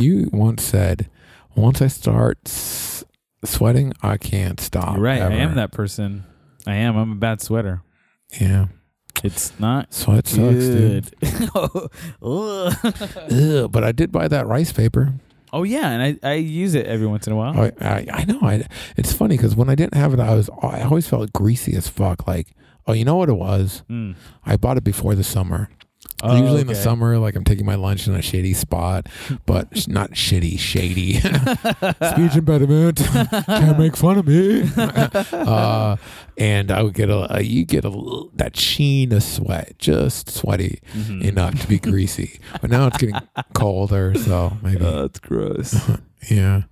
[0.00, 1.10] you once said,
[1.54, 2.48] once I start
[3.44, 4.94] sweating, I can't stop.
[4.94, 5.22] You're right.
[5.22, 6.24] I am that person.
[6.66, 6.96] I am.
[6.96, 7.82] I'm a bad sweater.
[8.40, 8.66] Yeah.
[9.24, 11.10] It's not Sweat sucks, dude.
[11.20, 11.52] good.
[12.22, 15.14] Ugh, but I did buy that rice paper.
[15.54, 17.58] oh yeah, and I, I use it every once in a while.
[17.58, 18.40] I, I, I know.
[18.42, 18.64] I,
[18.96, 21.88] it's funny because when I didn't have it, I was I always felt greasy as
[21.88, 22.26] fuck.
[22.26, 22.48] Like,
[22.86, 23.82] oh, you know what it was?
[23.88, 24.16] Mm.
[24.44, 25.70] I bought it before the summer.
[26.22, 29.06] Oh, Usually in the summer, like I'm taking my lunch in a shady spot,
[29.44, 31.14] but not shitty, shady.
[31.20, 32.96] Speech impediment.
[33.46, 34.62] Can't make fun of me.
[34.76, 35.96] uh,
[36.38, 40.30] and I would get a, a you get a little- that sheen of sweat, just
[40.30, 41.22] sweaty Mhm.
[41.22, 42.40] enough to be greasy.
[42.62, 43.16] But now it's getting
[43.52, 45.74] colder, so maybe Oh, that's gross.
[46.30, 46.62] yeah.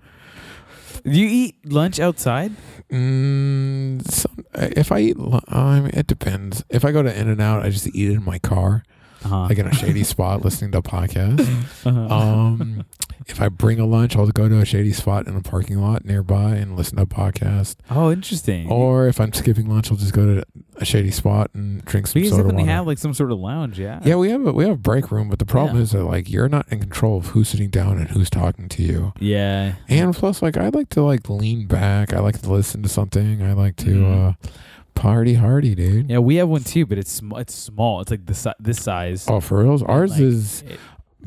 [1.05, 2.53] Do you eat lunch outside?
[2.91, 5.17] Mm, some, if I eat,
[5.49, 6.65] I mean, it depends.
[6.71, 8.85] If I go to In-N-Out, I just eat it in my car,
[9.25, 9.47] Uh-huh.
[9.49, 11.41] like in a shady spot, listening to a podcast.
[11.87, 12.15] Uh-huh.
[12.15, 12.85] Um,
[13.27, 16.05] if I bring a lunch, I'll go to a shady spot in a parking lot
[16.05, 17.77] nearby and listen to a podcast.
[17.91, 18.71] oh, interesting.
[18.71, 20.45] Or if I'm skipping lunch, I'll just go to
[20.77, 22.73] a shady spot and drink some we soda definitely water.
[22.73, 23.79] have like some sort of lounge.
[23.79, 24.01] Yeah.
[24.05, 25.83] yeah, we have a, we have a break room, but the problem Yeah.
[25.85, 28.83] is that like you're not in control of who's sitting down and who's talking to
[28.83, 29.13] you.
[29.21, 29.75] Yeah.
[29.89, 32.13] And plus, like I like to like lean back.
[32.13, 33.43] I like to listen to something.
[33.43, 34.29] I like to Mhm.
[34.31, 34.49] uh,
[34.95, 36.11] party hardy, dude.
[36.11, 38.01] Yeah, we have one too, but it's sm- it's small.
[38.01, 39.27] It's like this si- this size.
[39.29, 39.83] Oh, for reals?
[39.83, 40.79] Ours Like, is it-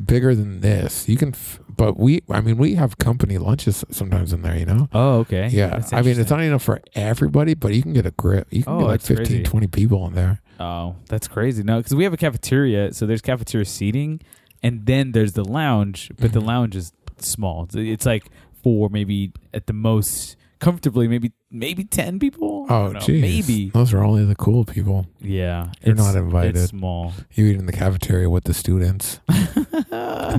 [0.05, 1.09] bigger than this.
[1.09, 4.65] You can, f- but we, I mean, we have company lunches sometimes in there, you
[4.65, 4.88] know?
[4.93, 5.47] oh, okay.
[5.51, 5.82] Yeah.
[5.91, 8.47] I mean, it's not enough for everybody, but you can get a grip.
[8.51, 9.43] You can Oh, get like that's 15, crazy.
[9.43, 10.41] 20 people in there.
[10.59, 11.63] Oh, that's crazy.
[11.63, 14.22] No, because we have a cafeteria, so there's cafeteria seating,
[14.61, 16.45] and then there's the lounge, but the Mhm.
[16.45, 17.63] lounge is small.
[17.63, 18.26] It's, it's like
[18.63, 22.66] for maybe at the most comfortably maybe maybe ten people.
[22.70, 23.22] Oh, geez.
[23.22, 23.70] maybe.
[23.70, 25.08] Those are only the cool people.
[25.22, 26.55] Yeah, You're not invited.
[26.58, 27.14] It's small.
[27.34, 29.20] You eat in the cafeteria with the students.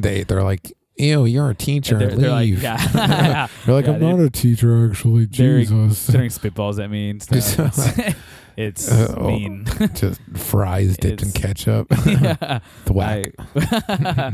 [0.01, 1.99] they, they're like, ew, you're a teacher.
[1.99, 5.27] they're, they're like, yeah, You're like, Yeah, I'm they're- not a teacher, actually.
[5.27, 6.07] they're- Jesus.
[6.11, 8.17] throwing spitballs at me and stuff.
[8.57, 9.29] It's Uh, oh.
[9.29, 9.67] mean.
[9.95, 11.87] Just fries dipped in ketchup.
[12.05, 12.59] yeah.
[12.87, 13.33] Thwack.
[13.55, 14.33] I,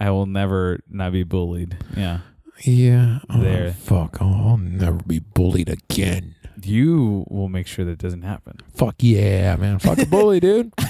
[0.00, 1.76] I will never not be bullied.
[1.94, 2.20] Yeah.
[2.64, 3.18] Yeah.
[3.30, 3.72] Oh, There.
[3.72, 4.18] Fuck.
[4.20, 6.34] Oh, I'll never be bullied again.
[6.62, 8.58] You will make sure that doesn't happen.
[8.74, 9.78] Fuck yeah, man.
[9.78, 10.72] Fuck a bully, dude.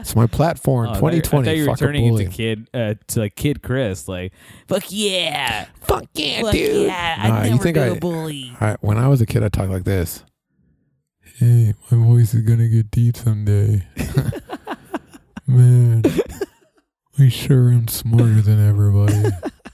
[0.00, 0.86] It's my platform.
[0.88, 1.48] Oh, I thought you- 2020.
[1.50, 4.32] I thought you were Fuck a turning into kid uh, to like kid Chris, like
[4.66, 6.86] fuck yeah, Fuck yeah, fuck dude.
[6.86, 8.56] yeah, Nah, I'd you never think be I- a bully.
[8.60, 10.24] I, when I was a kid, I talked like this.
[11.36, 13.86] Hey, my voice is gonna get deep someday.
[15.46, 16.02] Man,
[17.18, 19.24] I sure am smarter than everybody.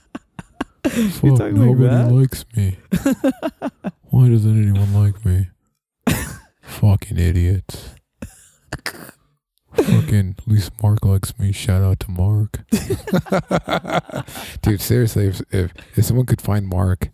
[0.89, 2.11] Fuck, talking like nobody that?
[2.11, 2.77] likes me.
[4.09, 5.47] Why doesn't anyone like me?
[6.61, 7.95] Fucking idiots.
[9.73, 11.51] Fucking, at least Mark likes me.
[11.51, 12.63] Shout out to Mark.
[14.61, 17.09] Dude, seriously, if, if if someone could find Mark,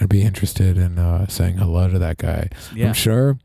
[0.00, 2.48] I'd be interested in uh, saying hello to that guy.
[2.74, 3.38] Yeah, I'm sure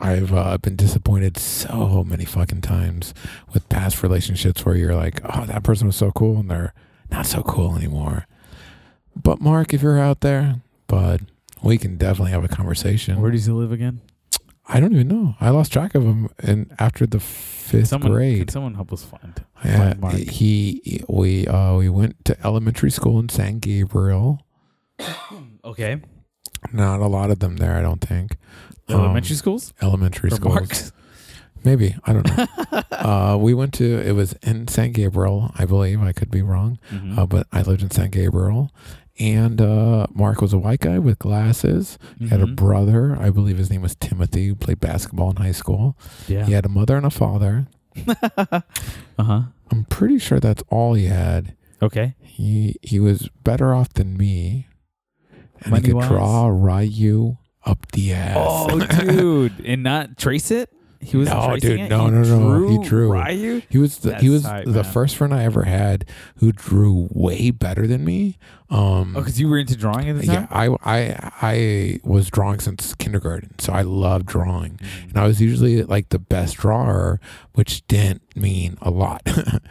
[0.00, 3.14] I've uh, been disappointed so many fucking times
[3.52, 6.74] with past relationships where you're like, oh, that person was so cool, and they're
[7.10, 8.26] not so cool anymore.
[9.14, 10.56] But Mark, if you're out there,
[10.86, 11.26] bud,
[11.62, 13.20] we can definitely have a conversation.
[13.20, 14.00] where does he live again?
[14.68, 15.34] I don't even know.
[15.40, 18.38] I lost track of him and after the fifth someone, grade.
[18.38, 19.44] Can someone help us find?
[19.64, 20.14] Yeah, find Mark?
[20.14, 24.40] he, he- we uh we went to elementary school in San Gabriel.
[25.64, 26.00] Okay,
[26.72, 28.36] Not a lot of them there, I don't think.
[28.88, 30.54] elementary Um, schools elementary schools.
[30.54, 30.92] Marks?
[31.64, 32.46] Maybe I don't know.
[32.90, 36.02] uh, we went to it was in San Gabriel, I believe.
[36.02, 37.16] I could be wrong, Mhm.
[37.18, 38.72] uh, but I lived in San Gabriel,
[39.18, 41.98] and uh, Mark was a white guy with glasses.
[42.18, 42.56] He had a Mhm.
[42.56, 45.96] brother, I believe his name was Timothy, who played basketball in high school.
[46.28, 46.44] yeah.
[46.46, 47.66] He had a mother and a father.
[48.08, 48.60] uh
[49.18, 49.42] huh.
[49.70, 51.54] I'm pretty sure that's all he had.
[51.82, 52.14] Okay.
[52.20, 54.66] He he was better off than me,
[55.60, 56.08] and he could Money-wise?
[56.08, 57.36] draw Ryu
[57.66, 58.36] up the ass.
[58.38, 60.70] Oh, dude, and not trace it.
[61.02, 61.88] He was No, dude, it?
[61.90, 63.12] no, He no, no, he drew.
[63.12, 63.60] Ryu.
[63.68, 64.84] He was the, he was tight, the man.
[64.84, 66.04] first friend I ever had
[66.36, 68.38] who drew way better than me.
[68.70, 70.46] Um, Oh, because you were into drawing at the yeah.
[70.50, 75.08] I I I was drawing since kindergarten, so I loved drawing, Mhm.
[75.10, 77.20] and I was usually like the best drawer,
[77.54, 79.22] which didn't mean a lot.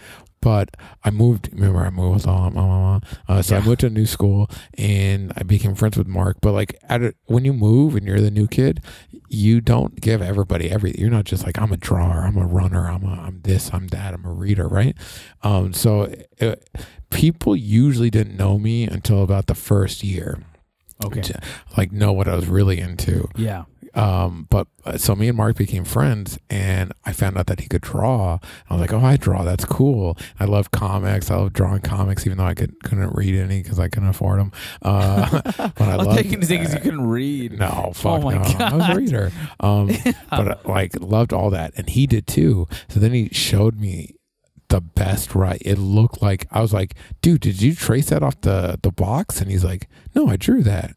[0.41, 1.49] But I moved.
[1.53, 3.01] Remember, I moved with um, my mama.
[3.27, 6.37] Uh, so I moved to a new school, and I became friends with Mark.
[6.41, 8.81] But like, at a, when you move and you're the new kid,
[9.29, 10.99] you don't give everybody everything.
[10.99, 13.87] You're not just like I'm a drawer, I'm a runner, I'm a I'm this, I'm
[13.89, 14.97] that, I'm a reader, right?
[15.43, 16.69] Um, so it,
[17.11, 20.43] people usually didn't know me until about the first year,
[21.05, 21.21] Okay.
[21.77, 23.27] like know what I was really into.
[23.35, 23.65] Yeah.
[23.93, 27.67] Um, but uh, so me and Mark became friends, and I found out that he
[27.67, 28.39] could draw.
[28.69, 29.43] I was like, "Oh, I draw.
[29.43, 31.29] That's cool." I love comics.
[31.29, 34.39] I love drawing comics, even though I could, couldn't read any because I couldn't afford
[34.39, 34.51] them.
[34.81, 37.59] Uh, but I I'm taking because you couldn't read.
[37.59, 38.65] no, fuck my no.
[38.65, 39.31] I was a reader.
[39.59, 39.91] Um,
[40.29, 42.67] but uh, like loved all that, and he did too.
[42.89, 44.15] So then he showed me
[44.69, 45.61] the best right.
[45.65, 49.41] It looked like I was like, "Dude, did you trace that off the the box?"
[49.41, 50.95] And he's like, "No, I drew that."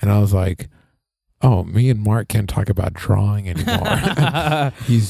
[0.00, 0.68] And I was like.
[1.42, 4.72] Oh, me and Mark can't talk about drawing anymore.
[4.84, 5.08] He's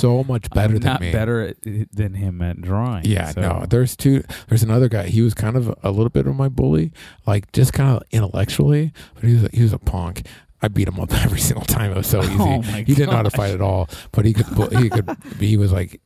[0.00, 1.10] so much better I'm than not me.
[1.10, 1.56] better at,
[1.92, 3.04] than him at drawing.
[3.06, 3.66] Yeah, so- no.
[3.68, 4.22] There's two.
[4.48, 5.08] There's another guy.
[5.08, 6.92] He was kind of a little bit of my bully,
[7.26, 10.26] like just kind of intellectually, but he was a, he was a punk.
[10.62, 11.90] I beat him up every single time.
[11.90, 12.38] It was so oh easy.
[12.40, 14.46] Oh he didn't know how to fight at all, but he could.
[14.80, 15.10] He could.
[15.40, 16.00] He was like,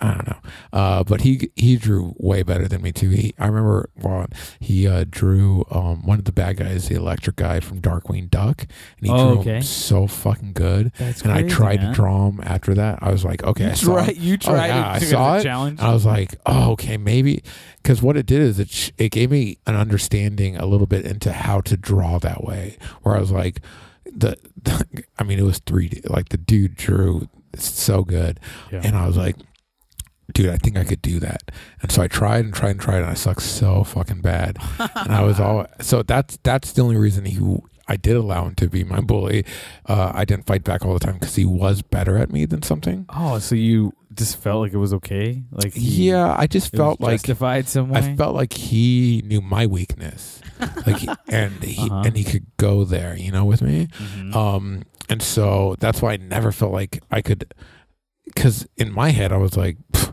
[0.00, 0.38] I don't know.
[0.72, 3.10] Uh, but he he drew way better than me too.
[3.10, 4.26] He I remember well,
[4.60, 8.62] he uh, drew um, one of the bad guys, the electric guy from Darkwing Duck,
[8.98, 9.56] and he Oh, drew okay.
[9.56, 10.92] him so fucking good.
[10.98, 11.88] That's And I tried man.
[11.88, 13.00] to draw him after that.
[13.02, 14.08] I was like, okay, I You saw tried.
[14.10, 14.16] it.
[14.18, 14.66] You tried.
[14.68, 15.80] yeah, it, I saw it, Challenge.
[15.80, 17.42] I was like, oh, okay, maybe
[17.82, 21.04] because what it did is it sh- it gave me an understanding a little bit
[21.06, 22.76] into how to draw that way.
[23.02, 23.60] Where I was like,
[24.04, 26.02] the, the I mean, it was three D.
[26.08, 28.38] Like the dude drew so good,
[28.70, 28.82] Yeah.
[28.84, 29.34] and I was like.
[30.34, 31.50] Dude, I think I could do that,
[31.82, 34.58] and so I tried and tried and tried, and I sucked so fucking bad.
[34.78, 37.38] and I was all so that's that's the only reason he
[37.90, 39.46] I did allow him to be my bully.
[39.86, 42.60] Uh, I didn't fight back all the time because he was better at me than
[42.62, 43.06] something.
[43.08, 45.42] oh, so you just felt like it was okay?
[45.50, 48.00] Like he- Yeah, I just felt like justified some way.
[48.00, 50.42] I felt like he knew my weakness,
[50.86, 52.02] like, and he Uh-huh.
[52.04, 53.86] and he could go there, you know, with me.
[53.86, 54.34] Mhm.
[54.36, 57.54] Um, and so that's why I never felt like I could,
[58.26, 60.07] because in my head I was like, "Pff,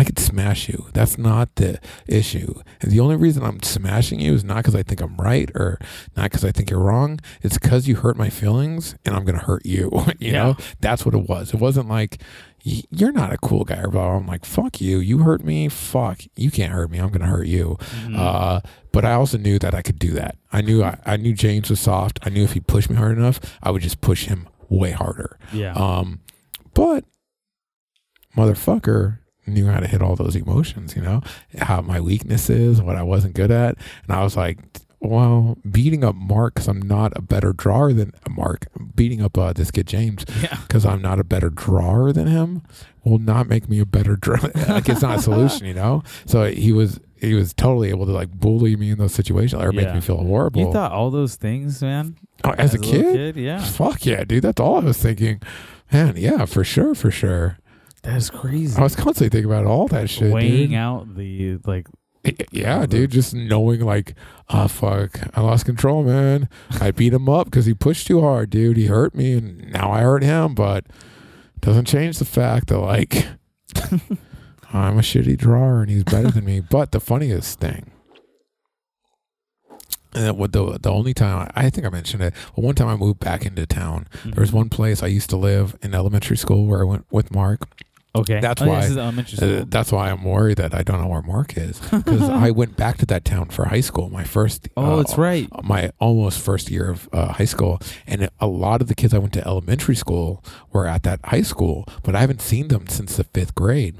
[0.00, 0.86] I could smash you.
[0.92, 2.54] That's not the issue.
[2.80, 5.78] And the only reason I'm smashing you is not because I think I'm right or
[6.16, 7.18] not because I think you're wrong.
[7.42, 9.90] It's because you hurt my feelings and I'm gonna hurt you.
[10.20, 10.32] you Yeah.
[10.44, 11.52] know, that's what it was.
[11.52, 12.22] It wasn't like
[12.62, 14.16] you're not a cool guy or blah.
[14.16, 14.98] I'm like, fuck you.
[14.98, 15.68] You hurt me.
[15.68, 16.20] Fuck.
[16.36, 16.98] You can't hurt me.
[16.98, 17.76] I'm gonna hurt you.
[18.04, 18.16] Mhm.
[18.18, 18.60] Uh,
[18.92, 20.36] but I also knew that I could do that.
[20.52, 22.20] I knew I, I knew James was soft.
[22.22, 25.38] I knew if he pushed me hard enough, I would just push him way harder.
[25.52, 25.72] Yeah.
[25.72, 26.20] Um,
[26.74, 27.04] but
[28.36, 29.18] motherfucker
[29.48, 31.22] knew how to hit all those emotions, you know,
[31.58, 33.76] how my weaknesses, what I wasn't good at.
[34.06, 34.58] And I was like,
[35.00, 39.52] well, beating up Mark because I'm not a better drawer than Mark, beating up uh,
[39.52, 40.58] this kid James yeah.
[40.66, 42.62] because I'm not a better drawer than him
[43.04, 44.50] will not make me a better drawer.
[44.68, 46.02] like it's not a solution, you know.
[46.26, 49.72] So he was he was totally able to like bully me in those situations or
[49.72, 50.62] make me feel horrible.
[50.62, 52.16] You thought all those things, man?
[52.44, 53.36] Oh, as, a, little kid?
[53.36, 53.60] Yeah.
[53.60, 54.44] Fuck yeah, dude.
[54.44, 55.40] That's all I was thinking.
[55.92, 57.58] Man, yeah, for sure, for sure.
[58.02, 58.78] That's crazy.
[58.78, 60.32] I was constantly thinking about all that shit.
[60.32, 60.78] weighing dude.
[60.78, 61.86] out the like
[62.50, 63.10] Yeah, dude.
[63.10, 64.14] Just knowing, like,
[64.48, 66.48] oh fuck, I lost control, man.
[66.80, 68.76] I beat him up because he pushed too hard, dude.
[68.76, 70.54] He hurt me, and now I hurt him.
[70.54, 70.86] But
[71.60, 73.26] doesn't change the fact that, like,
[74.72, 76.60] I'm a shitty drawer and he's better than me.
[76.70, 77.90] But the funniest thing,
[80.14, 82.88] and what the the only time I, I think I mentioned it, but one time
[82.88, 84.06] I moved back into town.
[84.24, 84.58] There was mm-hmm.
[84.58, 87.62] one place I used to live in elementary school where I went with Mark.
[88.14, 88.40] Okay.
[88.40, 91.06] That's Oh, why- This is elementary Uh, that's why I'm worried that I don't know
[91.08, 94.08] where Mark is because I went back to that town for high school.
[94.10, 95.48] My first, oh, uh, that's right.
[95.62, 99.18] my almost first year of uh, high school, and a lot of the kids I
[99.18, 100.42] went to elementary school
[100.72, 103.96] were at that high school, but I haven't seen them since the fifth grade.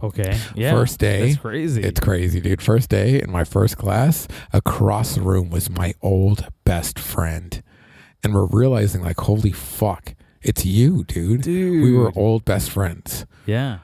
[0.00, 0.38] Okay.
[0.54, 0.70] Yeah.
[0.70, 1.82] First day, That's crazy.
[1.82, 2.62] It's crazy, dude.
[2.62, 7.60] First day in my first class, across the room was my old best friend,
[8.22, 11.42] and we're realizing like, holy fuck, it's you, dude.
[11.42, 11.82] Dude.
[11.82, 13.26] We were old best friends.
[13.46, 13.78] Yeah.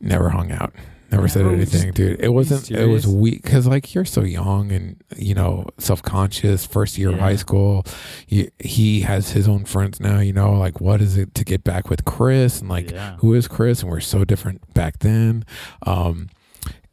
[0.00, 0.72] Never hung out.
[1.10, 2.18] Never said anything, dude.
[2.20, 2.70] It wasn't.
[2.72, 6.66] It was weak because, like, you're so young and you know self conscious.
[6.66, 7.84] First year of high school,
[8.26, 10.18] he, he has his own friends now.
[10.18, 12.60] You know, like, what is it to get back with Chris?
[12.60, 13.16] And like, Yeah.
[13.18, 13.82] who is Chris?
[13.82, 15.44] And we're so different back then.
[15.86, 16.30] Um,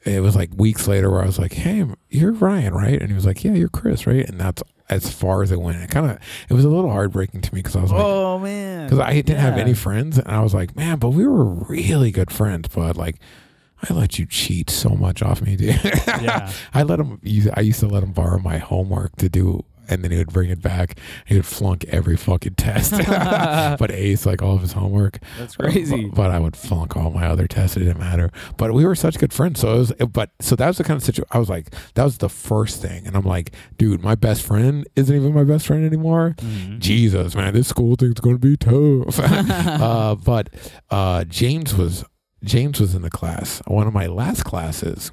[0.06, 3.16] it was like weeks later where I was like, "Hey, you're Ryan, right?" And he
[3.16, 4.62] was like, "Yeah, you're Chris, right?" And that's
[4.92, 5.82] as far as it went.
[5.82, 6.20] It kind of
[6.50, 8.86] it was a little heartbreaking to me because I was like, Oh man.
[8.86, 12.12] because I didn't have any friends, and I was like, man, but we were really
[12.12, 12.68] good friends.
[12.74, 13.16] But like,
[13.90, 15.80] I let you cheat so much off me, dude.
[16.08, 16.52] Yeah.
[16.74, 17.20] I let him.
[17.24, 20.32] use- I used to let him borrow my homework to do, and then he would
[20.34, 20.98] bring it back.
[21.26, 22.92] He would flunk every fucking test,
[23.80, 25.20] but ace like all of his homework.
[25.38, 26.06] That's crazy.
[26.06, 27.78] But, but I would flunk all my other tests.
[27.78, 28.32] It didn't matter.
[28.58, 29.60] But we were such good friends.
[29.60, 29.94] So it was.
[30.12, 31.30] But so that was the kind of situation.
[31.32, 34.88] I was like, that was the first thing, and I'm like, dude, my best friend
[34.96, 36.36] isn't even my best friend anymore.
[36.38, 36.80] Mhm.
[36.80, 39.20] Jesus, man, this school thing's going to be tough.
[39.20, 40.50] uh, but
[40.90, 42.04] uh, James was
[42.44, 45.12] James was in the class, one of my last classes,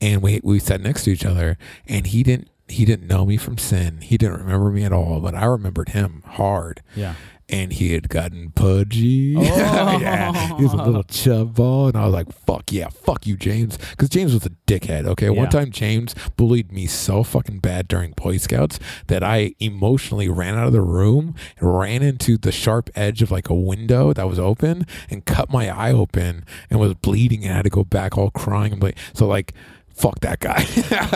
[0.00, 1.56] and we we sat next to each other,
[1.86, 4.00] and he didn't he didn't know me from sin.
[4.00, 6.82] He didn't remember me at all, but I remembered him hard.
[6.96, 7.14] Yeah.
[7.46, 9.36] And he had gotten pudgy.
[9.36, 9.42] Oh.
[10.00, 13.36] yeah, he was a little chub ball, and I was like, "Fuck yeah, fuck you,
[13.36, 15.06] James," because James was a dickhead.
[15.06, 20.26] Okay, one time James bullied me so fucking bad during Boy Scouts that I emotionally
[20.30, 24.14] ran out of the room, and ran into the sharp edge of like a window
[24.14, 27.70] that was open, and cut my eye open, and was bleeding, and I had to
[27.70, 28.72] go back all crying.
[28.72, 29.52] And like, so like,
[29.94, 30.64] fuck that guy.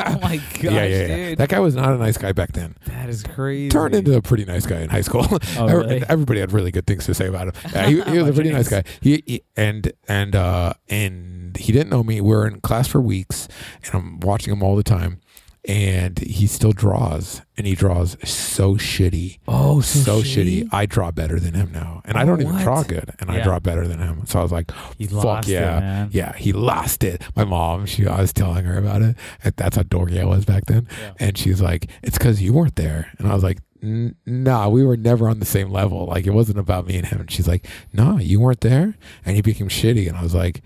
[0.09, 1.07] Oh my gosh, yeah, yeah, yeah.
[1.31, 1.39] dude.
[1.39, 2.77] That guy was not a nice guy back then.
[2.87, 3.69] that is crazy.
[3.69, 5.27] Turned into a pretty nice guy in high school.
[5.59, 6.03] Oh, really?
[6.09, 7.85] Everybody had really good things to say about him.
[7.89, 8.85] He, he was a pretty nice guy.
[9.01, 12.21] He, he and and uh and he didn't know me.
[12.21, 13.49] We were in class for weeks,
[13.85, 15.21] and I'm watching him all the time.
[15.69, 20.67] And he still draws, and he draws so shitty, Oh, so, shitty.
[20.73, 22.63] I draw better than him now, and I Oh, don't even what?
[22.63, 24.25] draw good, and I draw better than him.
[24.25, 27.21] So I was like, He "Fuck yeah, it, yeah." He lost it.
[27.37, 29.15] My mom, she, I was telling her about it.
[29.45, 30.89] And that's how dorky I was back then.
[31.03, 31.13] Yeah.
[31.19, 34.83] And she's like, "It's because you weren't there." And I was like, "N- "Nah, we
[34.87, 36.07] were never on the same level.
[36.07, 38.95] Like it wasn't about me and him." And she's like, "No, you weren't there."
[39.27, 40.09] And he became shitty.
[40.09, 40.63] And I was like,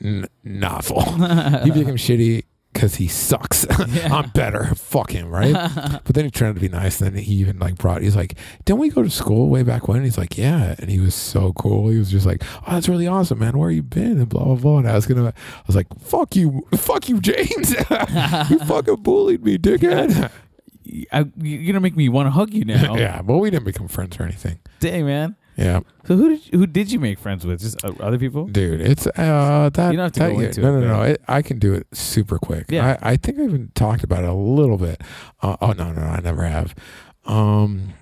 [0.00, 1.00] "Nah, fool.
[1.64, 2.44] he became shitty
[2.74, 3.64] because he sucks.
[3.94, 4.12] Yeah.
[4.14, 4.74] I'm better.
[4.74, 5.52] Fuck him, right?"
[6.04, 7.00] But then he tried to be nice.
[7.00, 8.02] And then he even like brought.
[8.02, 10.98] He's like, "Didn't we go to school way back when?" he's like, "Yeah." And he
[10.98, 11.88] was so cool.
[11.88, 13.56] He was just like, "Oh, that's really awesome, man.
[13.56, 14.78] Where you been?" And blah blah blah.
[14.78, 17.70] And I was gonna, I was like, "Fuck you, fuck you, James.
[18.50, 20.30] you fucking bullied me, dickhead."
[21.12, 22.96] I, you're gonna make me want to hug you now.
[22.96, 24.58] yeah, but we didn't become friends or anything.
[24.80, 25.36] Dang, man.
[25.56, 27.60] Yeah, So who did you, who did you make friends with?
[27.60, 28.46] Just uh, other people?
[28.46, 29.90] dude, it's uh that.
[29.92, 31.74] You don't have to that- go into no, it, no, no, It, I can do
[31.74, 32.66] it super quick.
[32.70, 32.98] Yeah.
[33.02, 35.00] I, I think I even talked about it a little bit.
[35.42, 36.74] Uh, oh no, no, I never have.
[37.24, 37.94] Um,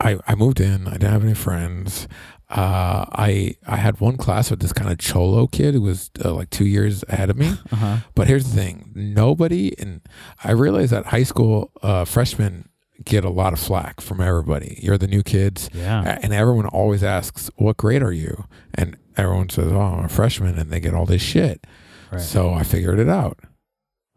[0.00, 0.86] I I moved in.
[0.88, 2.08] I didn't have any friends.
[2.50, 6.32] Uh, I I had one class with this kind of cholo kid who was uh,
[6.32, 7.48] like two years ahead of me.
[7.72, 7.96] Uh huh.
[8.14, 10.00] But here's the thing: nobody, and
[10.42, 12.70] I realized that high school uh, freshmen
[13.04, 14.78] get a lot of flack from everybody.
[14.82, 16.18] You're the new kids, Yeah.
[16.22, 18.44] and everyone always asks, "What grade are you?"
[18.74, 21.66] And everyone says, "Oh, I'm a freshman," and they get all this shit.
[22.10, 22.20] Right.
[22.20, 23.38] So I figured it out.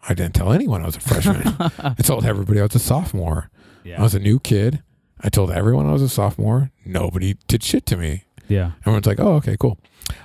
[0.07, 1.43] I didn't tell anyone I was a freshman.
[1.59, 3.49] I told everybody I was a sophomore.
[3.85, 4.81] I was a new kid.
[5.23, 6.71] I told everyone I was a sophomore.
[6.85, 8.23] Nobody did shit to me.
[8.51, 8.71] Yeah.
[8.81, 9.77] Everyone's like, "Oh, okay, cool."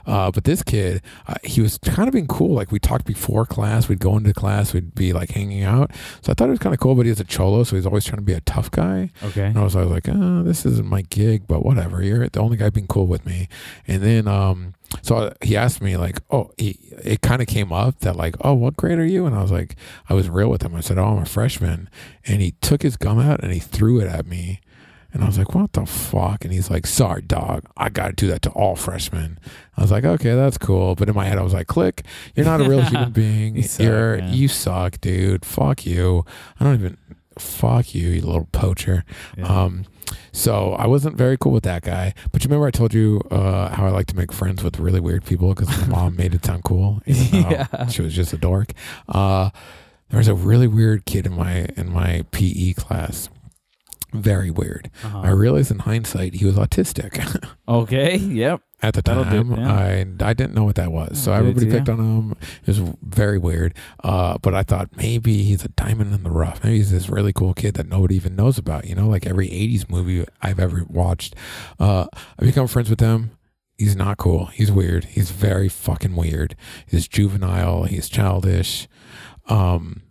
[0.05, 2.55] Uh, but this kid, uh, he was kind of being cool.
[2.55, 5.93] Like we talked before class, we'd go into class, we'd be like hanging out.
[6.23, 6.95] So I thought it was kind of cool.
[6.95, 9.11] But he was a cholo, so he's always trying to be a tough guy.
[9.23, 9.45] Okay.
[9.47, 12.03] And I was always like, "Oh, this isn't my gig," but whatever.
[12.03, 13.49] You're the only guy being cool with me.
[13.87, 18.01] And then, um, so he asked me like, "Oh," he, it kind of came up
[18.01, 19.77] that like, "Oh, what grade are you?" And I was like,
[20.09, 20.75] I was real with him.
[20.75, 21.89] I said, "Oh, I'm a freshman."
[22.27, 24.61] And he took his gum out and he threw it at me.
[25.17, 26.45] And I was like, what the fuck?
[26.45, 27.65] And he's like, sorry, dog.
[27.75, 29.39] I got to do that to all freshmen.
[29.75, 30.95] I was like, okay, that's cool.
[30.95, 32.05] But in my head, I was like, click.
[32.35, 33.57] You're not a real human being.
[33.57, 35.47] You suck, You're, you suck, dude.
[35.47, 36.27] Fuck you.
[36.61, 36.99] I don't even,
[37.39, 39.07] fuck you, you little poacher.
[39.39, 39.47] Yeah.
[39.47, 39.87] Um,
[40.33, 42.13] so I wasn't very cool with that guy.
[42.31, 45.01] But you remember I told you uh, how I like to make friends with really
[45.01, 47.01] weird people because my mom made it sound cool.
[47.07, 47.87] Yeah.
[47.89, 48.73] She was just a dork.
[49.09, 49.49] Uh,
[50.11, 53.31] there was a really weird kid in my in my PE class.
[54.13, 54.91] Very weird.
[55.05, 55.21] Uh-huh.
[55.21, 57.45] I realized in hindsight he was autistic.
[57.69, 58.17] okay.
[58.17, 58.63] Yep.
[58.83, 59.73] At the That'll do, time, yeah.
[59.73, 62.37] I I didn't know what that was, so everybody picked on him.
[62.61, 63.75] It was very weird.
[64.05, 66.63] Uh, but I thought maybe he's a diamond in the rough.
[66.63, 68.85] Maybe he's this really cool kid that nobody even knows about.
[68.85, 71.35] You know, like every '80s movie I've ever watched.
[71.81, 72.07] Uh,
[72.39, 73.31] I become friends with him.
[73.79, 74.47] He's not cool.
[74.47, 75.05] He's weird.
[75.07, 76.55] He's very fucking weird.
[76.87, 77.85] He's juvenile.
[77.85, 78.89] He's childish.
[79.49, 80.03] Um,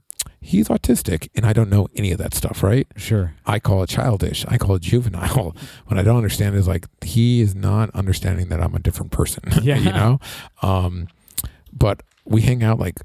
[0.46, 2.64] he's autistic, and I don't know any of that stuff.
[2.64, 2.88] Right?
[2.96, 3.34] Sure.
[3.46, 4.46] I call it childish.
[4.48, 5.56] I call it juvenile.
[5.88, 9.44] What I don't understand is like he is not understanding that I'm a different person.
[9.62, 9.78] Yeah.
[9.78, 10.20] you know.
[10.62, 11.08] Um,
[11.72, 13.00] but we hang out like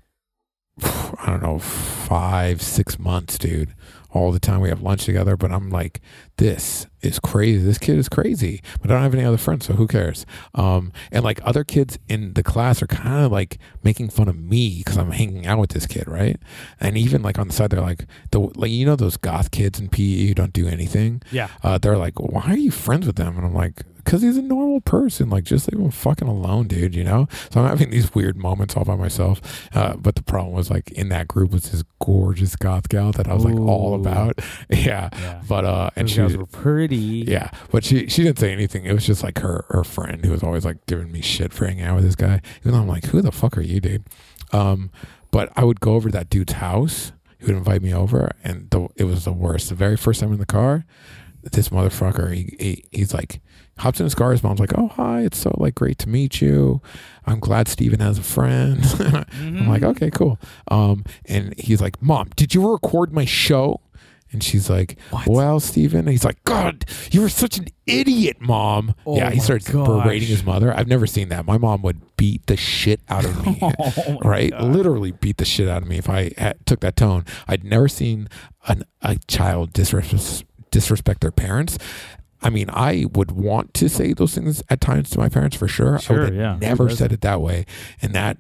[0.83, 3.75] I don't know five six months, dude.
[4.13, 5.37] All the time we have lunch together.
[5.37, 6.01] But I'm like,
[6.37, 7.63] this is crazy.
[7.65, 8.61] This kid is crazy.
[8.81, 10.27] But I don't have any other friends, so who cares?
[10.55, 14.37] Um, and like other kids in the class are kind of like making fun of
[14.37, 16.37] me because I'm hanging out with this kid, right?
[16.81, 19.79] And even like on the side, they're like, the like you know those goth kids
[19.79, 21.49] in PE who don't do anything Yeah.
[21.63, 23.37] uh, they're like, why are you friends with them?
[23.37, 25.31] And I'm like, because he's a normal person.
[25.31, 27.29] Like, just leave him fucking alone, dude, you know?
[27.53, 29.41] So I'm having these weird moments all by myself.
[29.75, 33.29] Uh, but the problem was, like, in that group was this gorgeous goth gal that
[33.29, 34.41] I was, like, all about.
[34.71, 35.09] Yeah.
[35.13, 35.43] Yeah.
[35.49, 36.97] But, uh, and Those she was, pretty.
[36.97, 38.85] yeah, but she she didn't say anything.
[38.87, 41.67] It was just like her her friend who was always like giving me shit for
[41.67, 42.41] hanging out with this guy.
[42.61, 44.05] Even though I'm like, who the fuck are you, dude?
[44.53, 44.91] Um,
[45.31, 47.13] but I would go over to that dude's house.
[47.39, 49.69] He would invite me over, and the, it was the worst.
[49.69, 50.85] The very first time in the car,
[51.43, 53.41] this motherfucker, he, he he's like
[53.81, 54.33] hops in his car.
[54.33, 56.81] His mom's like, "Oh hi, it's so like great to meet you.
[57.27, 58.85] I'm glad Steven has a friend."
[59.35, 60.39] I'm like, okay, cool.
[60.69, 63.81] Um, and he's like, Mom, did you record my show?
[64.33, 65.27] And she's like, What?
[65.27, 66.01] Well, Steven.
[66.01, 68.95] And he's like, God, you were such an idiot, Mom.
[69.05, 69.87] Oh yeah, he starts gosh.
[69.87, 70.73] berating his mother.
[70.73, 71.47] I've never seen that.
[71.47, 73.59] My mom would beat the shit out of me.
[74.07, 74.51] Oh right?
[74.51, 74.63] God.
[74.63, 77.25] Literally beat the shit out of me if I had, took that tone.
[77.49, 78.29] I'd never seen
[78.69, 81.79] an, a child disrespect their parents.
[82.43, 85.69] I mean, I would want to say those things at times to my parents for
[85.69, 85.99] sure.
[86.09, 86.59] I would have yeah.
[86.61, 87.67] Never said it that way.
[88.01, 88.39] And that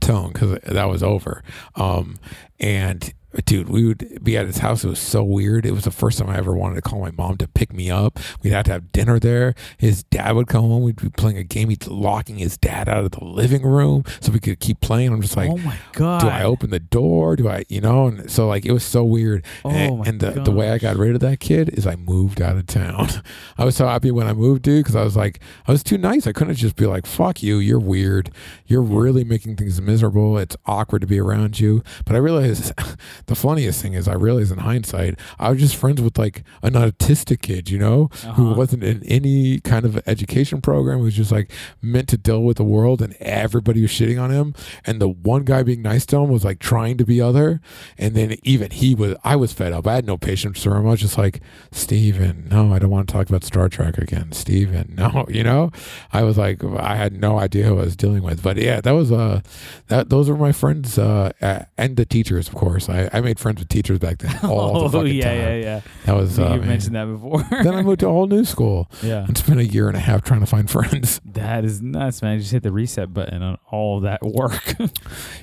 [0.00, 1.42] tone because that was over.
[1.74, 2.18] Um,
[2.60, 3.12] and
[3.44, 4.84] dude, we would be at his house.
[4.84, 5.66] It was so weird.
[5.66, 7.90] It was the first time I ever wanted to call my mom to pick me
[7.90, 8.18] up.
[8.42, 9.54] We'd have to have dinner there.
[9.78, 10.82] His dad would come home.
[10.82, 11.68] We'd be playing a game.
[11.68, 15.12] He'd locking his dad out of the living room so we could keep playing.
[15.12, 16.20] I'm just like, oh my god.
[16.20, 17.36] do I open the door?
[17.36, 18.06] Do I, you know?
[18.06, 19.44] And so like it was so weird.
[19.64, 22.40] Oh and and the, the way I got rid of that kid is I moved
[22.40, 23.08] out of town.
[23.58, 25.98] I was so happy when I moved, dude, because I was like, I was too
[25.98, 26.26] nice.
[26.26, 27.58] I couldn't just be like, fuck you.
[27.58, 28.30] You're weird.
[28.66, 30.38] You're really making things miserable.
[30.38, 31.82] It's awkward to be around you.
[32.04, 32.72] But I realized
[33.26, 36.74] the funniest thing is I realized in hindsight, I was just friends with like an
[36.74, 38.54] autistic kid, you know, who Uh-huh.
[38.54, 40.98] wasn't in any kind of education program.
[40.98, 41.50] Who was just like
[41.82, 44.54] meant to deal with the world and everybody was shitting on him.
[44.84, 47.60] And the one guy being nice to him was like trying to be other.
[47.98, 49.86] And then even he was, I was fed up.
[49.86, 50.86] I had no patience for him.
[50.86, 51.40] I was just like,
[51.72, 54.32] Steven, no, I don't want to talk about Star Trek again.
[54.32, 55.70] Steven, no, you know,
[56.12, 58.42] I was like, I had no idea who I was dealing with.
[58.42, 59.40] But yeah, that was, uh,
[59.88, 61.32] that, those were my friends, uh,
[61.76, 62.88] and the teachers, of course.
[62.88, 65.36] I, I made friends with teachers back then all the oh fucking yeah, time.
[65.38, 65.80] yeah, yeah.
[66.06, 66.68] That was, I uh, you man.
[66.68, 67.42] mentioned that before.
[67.62, 69.24] then I moved to a whole new school yeah.
[69.24, 71.20] and spent a year and a half trying to find friends.
[71.24, 72.38] That is nuts, man.
[72.40, 74.64] Just hit the reset button on all that work.
[74.78, 74.92] That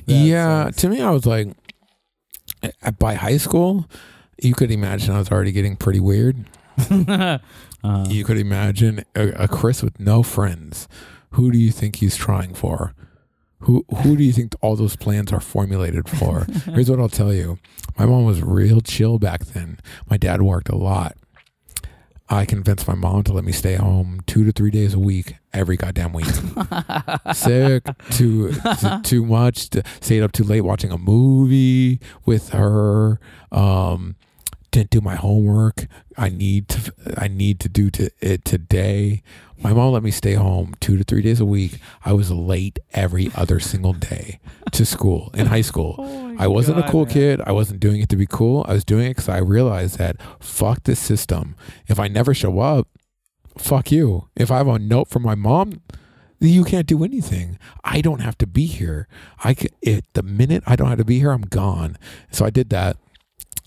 [0.05, 0.77] yeah, sucks.
[0.77, 1.47] to me, I was like,
[2.83, 3.89] uh, by high school,
[4.41, 6.45] you could imagine I was already getting pretty weird.
[6.89, 7.37] uh,
[8.09, 10.87] You could imagine a, a Chris with no friends.
[11.31, 12.93] Who do you think he's trying for?
[13.61, 16.45] Who who do you think all those plans are formulated for?
[16.65, 17.59] Here's what I'll tell you.
[17.97, 19.79] My mom was real chill back then.
[20.09, 21.15] My dad worked a lot.
[22.29, 25.35] I convinced my mom to let me stay home two to three days a week,
[25.53, 26.27] every goddamn week.
[27.33, 28.53] Sick, too
[29.03, 29.69] too much.
[29.71, 33.19] To, stayed up too late watching a movie with her.
[33.51, 34.15] Um,
[34.71, 35.87] didn't do my homework.
[36.17, 39.23] I need to I need to do to it today.
[39.61, 41.77] My mom let me stay home two to three days a week.
[42.03, 44.39] I was late every other single day
[44.71, 45.95] to school in high school.
[46.31, 47.39] Oh I wasn't a cool kid.
[47.45, 48.65] I wasn't doing it to be cool.
[48.67, 51.55] I was doing it because I realized that fuck this system.
[51.87, 52.87] If I never show up,
[53.59, 54.29] fuck you.
[54.35, 55.81] If I have a note from my mom,
[56.39, 57.59] you can't do anything.
[57.83, 59.07] I don't have to be here.
[59.43, 61.97] I can, it, the minute I don't have to be here, I'm gone.
[62.31, 62.97] So I did that.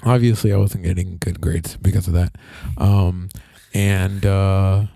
[0.02, 2.34] Obviously, I wasn't getting good grades because of that.
[2.76, 3.28] Um,
[3.72, 4.86] and uh,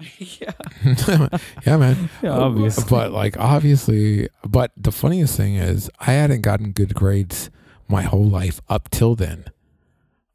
[0.18, 0.52] yeah.
[1.66, 2.10] yeah, man.
[2.22, 2.84] Yeah, obviously.
[2.88, 7.50] But like, obviously, but the funniest thing is, I hadn't gotten good grades
[7.88, 9.44] my whole life up till then.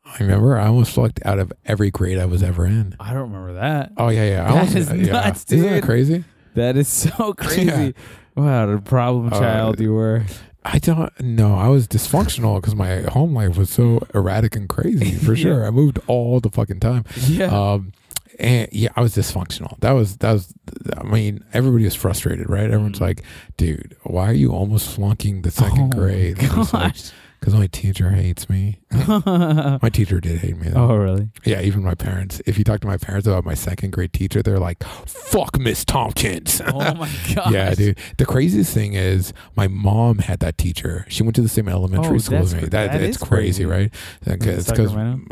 [0.05, 2.95] I remember I almost flunked out of every grade I was ever in.
[2.99, 3.91] I don't remember that.
[3.97, 4.43] Oh yeah, yeah.
[4.43, 5.11] I That almost, is yeah.
[5.13, 6.23] nuts, Isn't that crazy?
[6.53, 7.93] That is so crazy.
[8.35, 10.23] Wow, the problem Uh, child you were.
[10.63, 11.55] I don't know.
[11.55, 15.11] I was dysfunctional because my home life was so erratic and crazy.
[15.11, 15.43] For Yeah.
[15.43, 17.03] sure, I moved all the fucking time.
[17.27, 17.45] Yeah.
[17.47, 17.91] Um,
[18.39, 19.79] and yeah, I was dysfunctional.
[19.79, 20.53] That was that was.
[20.97, 22.65] I mean, everybody was frustrated, right?
[22.65, 23.01] Everyone's Mm.
[23.01, 23.23] like,
[23.57, 26.37] "Dude, why are you almost flunking the second Oh, grade?"
[26.71, 27.11] Gosh.
[27.45, 28.79] Because my teacher hates me.
[28.91, 30.69] oh, My teacher did hate me.
[30.69, 30.89] Though.
[30.89, 31.29] Oh, really?
[31.43, 32.41] Yeah, even my parents.
[32.47, 35.85] If you talk to my parents about my second grade teacher, they're like, "Fuck Miss
[35.85, 37.51] Tompkins." Oh my god.
[37.53, 37.99] Yeah, dude.
[38.17, 41.05] The craziest thing is my mom had that teacher.
[41.07, 42.61] She went to the same elementary Oh, school as me.
[42.61, 43.65] That, that it's is crazy, crazy.
[43.65, 43.93] right?
[44.23, 44.67] Because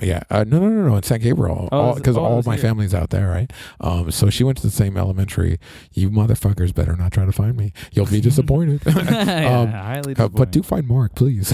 [0.04, 2.54] yeah, uh, no, no, no, no, in San Gabriel, Oh, because it's- oh, all my
[2.56, 2.62] here.
[2.62, 3.52] family's out there, right?
[3.82, 5.58] Um, so she went to the same elementary.
[5.94, 7.74] You motherfuckers better not try to find me.
[7.92, 8.82] You'll be disappointed.
[8.86, 11.52] yeah, Um, highly Uh, but do find Mark, please.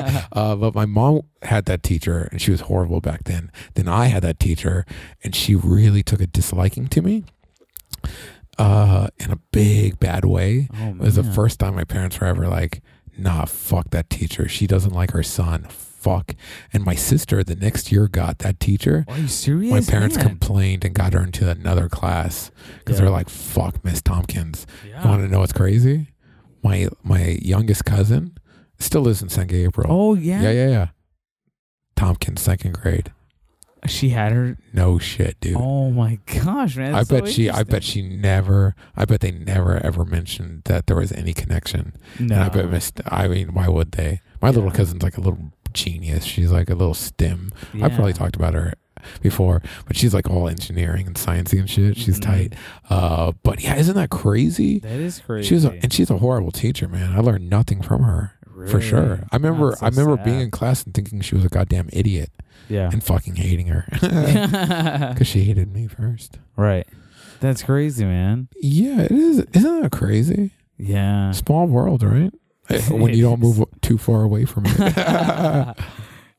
[0.32, 3.50] uh, but my mom had that teacher, and she was horrible back then.
[3.74, 4.84] Then I had that teacher,
[5.24, 7.24] and she really took a disliking to me,
[8.58, 10.68] uh, in a big bad way.
[10.78, 12.82] Oh, It was the first time my parents were ever like,
[13.16, 14.48] "Nah, fuck that teacher.
[14.48, 15.66] She doesn't like her son.
[15.68, 16.34] Fuck."
[16.72, 19.04] And my sister the next year got that teacher.
[19.08, 19.70] Are you serious?
[19.72, 20.26] My parents Man.
[20.26, 23.04] complained and got her into another class because Yeah.
[23.04, 25.02] they're like, "Fuck Miss Tompkins." Yeah.
[25.02, 26.08] You want to know what's crazy?
[26.62, 28.32] My my youngest cousin
[28.80, 29.90] still lives in San Gabriel.
[29.92, 30.42] Oh yeah.
[30.42, 30.86] yeah, yeah, yeah.
[31.96, 33.12] Tompkins, second grade.
[33.86, 34.58] She had her.
[34.74, 35.56] No shit, dude.
[35.58, 36.94] Oh my gosh, man!
[36.94, 37.48] I that's so bet she.
[37.48, 38.74] I bet she never.
[38.94, 41.94] I bet they never ever mentioned that there was any connection.
[42.18, 42.34] No.
[42.34, 42.92] And I bet Miss.
[43.06, 44.20] I mean, why would they?
[44.42, 46.24] My little cousin's like a little genius.
[46.24, 47.52] She's like a little stim.
[47.72, 47.86] Yeah.
[47.86, 48.74] I've probably talked about her
[49.22, 51.96] before, but she's like all engineering and sciencey and shit.
[51.96, 52.22] She's Mhm.
[52.22, 52.52] tight.
[52.90, 54.80] Uh, but yeah, isn't that crazy?
[54.80, 55.48] That is crazy.
[55.48, 57.12] She was, a, and she's a horrible teacher, man.
[57.16, 58.32] I learned nothing from her
[58.68, 59.20] for sure.
[59.32, 62.30] I remember, so I remember being in class and thinking she was a goddamn idiot
[62.68, 62.90] Yeah.
[62.92, 66.38] and fucking hating her because she hated me first.
[66.56, 66.86] right.
[67.40, 68.48] That's crazy, man.
[68.60, 69.38] Yeah, it is.
[69.54, 70.50] Isn't that crazy?
[70.76, 71.30] Yeah.
[71.32, 72.32] Small world, right?
[72.70, 75.76] Eh, when you don't move too far away from it.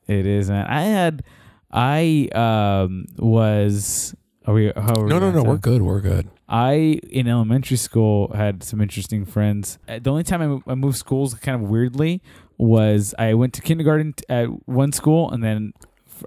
[0.07, 0.65] it is, man.
[0.65, 1.23] I had,
[1.71, 4.15] I um was.
[4.51, 4.65] Are we?
[4.75, 5.43] How are we no, no, no.
[5.43, 5.51] tell?
[5.51, 5.81] We're good.
[5.81, 6.29] We're good.
[6.49, 9.79] I in elementary school had some interesting friends.
[9.87, 12.21] Uh, The only time I, I moved schools kind of weirdly
[12.57, 15.73] was I went to kindergarten at one school and then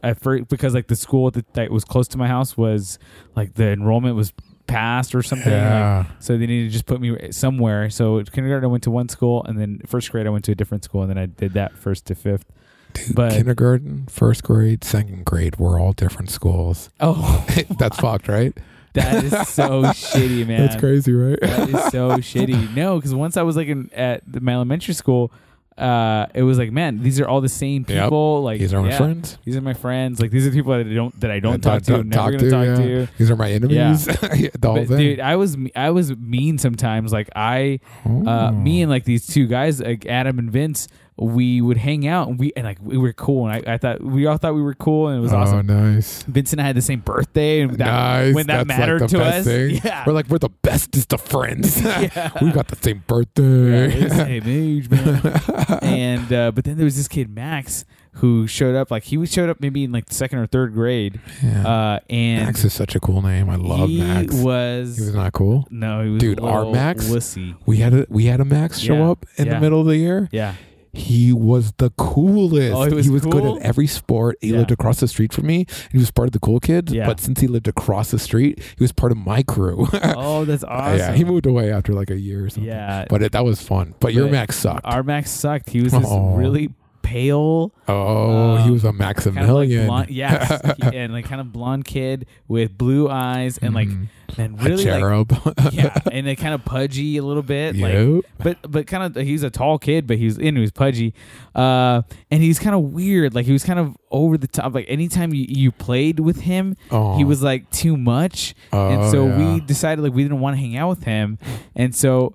[0.03, 2.99] at first because like the school that, that was close to my house was
[3.37, 4.33] like the enrollment was
[4.67, 5.53] passed or something.
[5.53, 7.91] like, so they needed to just put me somewhere.
[7.91, 10.55] So kindergarten I went to one school and then first grade I went to a
[10.55, 12.47] different school and then I did that first to fifth.
[12.95, 16.91] Dude, But- kindergarten, first grade, second grade, we're all different schools.
[17.01, 17.45] Oh,
[17.79, 18.57] That's fucked, right?
[18.95, 20.61] that is so shitty, man.
[20.61, 21.39] That's crazy, right?
[21.41, 22.75] that is so shitty.
[22.77, 25.33] No, because once I was like in at my elementary school,
[25.77, 28.05] uh, it was like, man, these are all the same Yep.
[28.05, 28.45] people.
[28.45, 29.39] Like These are my yeah, friends.
[29.45, 30.21] These are my friends.
[30.21, 31.91] Like these are people that I don't that I don't That talk to.
[31.97, 33.07] don't never talk gonna talk yeah.
[33.07, 33.09] to.
[33.19, 34.07] These are my enemies.
[34.23, 37.13] Yeah, But, dude, I was I was mean sometimes.
[37.13, 38.51] Like I, uh, Oh.
[38.53, 42.41] me and like these two guys, like Adam and Vince, we would hang out and
[42.41, 43.47] we and like we were cool.
[43.47, 45.67] And I, I thought we all thought we were cool and it was oh, awesome.
[45.67, 46.23] nice.
[46.25, 48.35] Vince and I had the same birthday, and that, nice.
[48.35, 49.81] when that That's mattered like to us, Thing.
[49.85, 51.81] yeah, We're like, we're the bestest of friends.
[51.85, 52.31] Yeah.
[52.43, 53.87] we got the same birthday.
[54.09, 55.79] the same age, man.
[55.83, 57.85] and uh, but then there was this kid Max
[58.19, 61.21] who showed up like he was showed up maybe in like second or third grade,
[61.43, 61.67] Yeah.
[61.67, 63.49] uh, and Max is such a cool name.
[63.51, 64.35] I love he Max.
[64.35, 65.67] Was, he was not cool.
[65.71, 67.57] no, he was Dude, a our Max- wussy.
[67.67, 69.11] We had a we had a Max show Yeah.
[69.11, 69.55] up in Yeah.
[69.55, 70.29] the middle of the year.
[70.33, 70.55] Yeah,
[70.95, 72.75] He was the coolest.
[72.75, 73.57] Oh, he was good cool?
[73.57, 74.39] at every sport.
[74.41, 74.59] He Yeah.
[74.59, 75.67] lived across the street from me.
[75.93, 76.93] He was part of the cool kids.
[76.93, 77.07] Yeah.
[77.07, 79.87] But since he lived across the street, he was part of my crew.
[80.03, 80.99] oh, that's awesome.
[80.99, 82.65] Yeah, he moved away after like a year or something.
[82.71, 83.95] Yeah, But it, that was fun.
[84.01, 84.85] But your Max sucked.
[84.87, 85.71] our Max sucked.
[85.71, 86.71] He was this really
[87.05, 87.73] pale.
[87.87, 89.87] Oh, he Um, was a Kind of like Maximilian.
[89.87, 90.61] blonde, yes,
[90.91, 94.09] he- and like kind of blonde kid with blue eyes and like Mhm.
[94.39, 95.27] and really like
[95.73, 99.43] yeah, and they kind of pudgy a little bit, like but but kind of he's
[99.45, 101.15] a tall kid, but he's and he was pudgy,
[101.55, 103.35] uh, and he's kind of weird.
[103.35, 104.75] Like he was kind of over the top.
[104.75, 107.17] Like anytime you, you played with him, Oh.
[107.17, 109.55] he was like too much, and Oh, so yeah.
[109.55, 111.39] we decided like we didn't want to hang out with him,
[111.77, 112.35] and so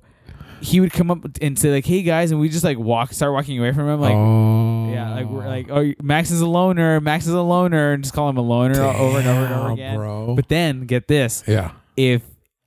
[0.62, 3.34] he would come up and say like, "Hey guys," and we just like walk, start
[3.34, 4.14] walking away from him, like.
[4.16, 4.92] oh.
[4.92, 7.00] Yeah, like we're like, oh, Max is a loner.
[7.00, 9.72] Max is a loner, and just call him a loner over and over and over
[9.72, 9.96] again.
[9.96, 10.36] bro.
[10.36, 12.24] But then get this: yeah, if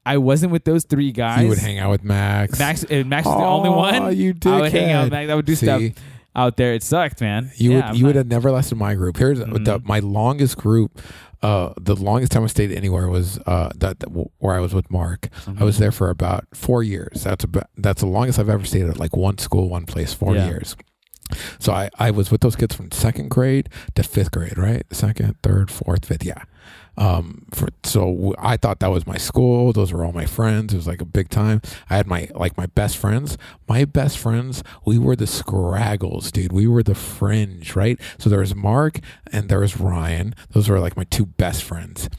[0.06, 2.58] I wasn't with those three guys, you would hang out with Max.
[2.58, 4.16] Max, Max is the only Oh, one.
[4.16, 4.52] You did.
[4.52, 5.12] I would hang out with.
[5.12, 5.30] Max.
[5.30, 5.82] I would do See, stuff
[6.34, 6.74] out there.
[6.74, 7.50] It sucked, man.
[7.56, 9.16] You Yeah, would you would have never lasted my group.
[9.16, 9.84] Here's the, Mhm.
[9.84, 11.00] my longest group.
[11.42, 14.90] Uh, the longest time I stayed anywhere was uh that, that where I was with
[14.90, 15.28] Mark.
[15.58, 15.80] I was Mhm.
[15.80, 17.24] there for about four years.
[17.24, 20.36] That's about that's the longest I've ever stayed at like one school, one place, four
[20.36, 20.46] Yeah.
[20.46, 20.76] years.
[21.58, 24.84] So I, I was with those kids from second grade to fifth grade, right?
[24.92, 26.42] Second, third, fourth, fifth, yeah.
[26.96, 29.72] Um, for so w- I thought that was my school.
[29.72, 30.74] Those were all my friends.
[30.74, 31.62] It was like a big time.
[31.88, 33.38] I had my like my best friends.
[33.68, 36.52] My best friends, we were the scraggles, dude.
[36.52, 37.98] We were the fringe, right?
[38.18, 39.00] So there was Mark
[39.32, 40.34] and there was Ryan.
[40.50, 42.10] Those were like my two best friends.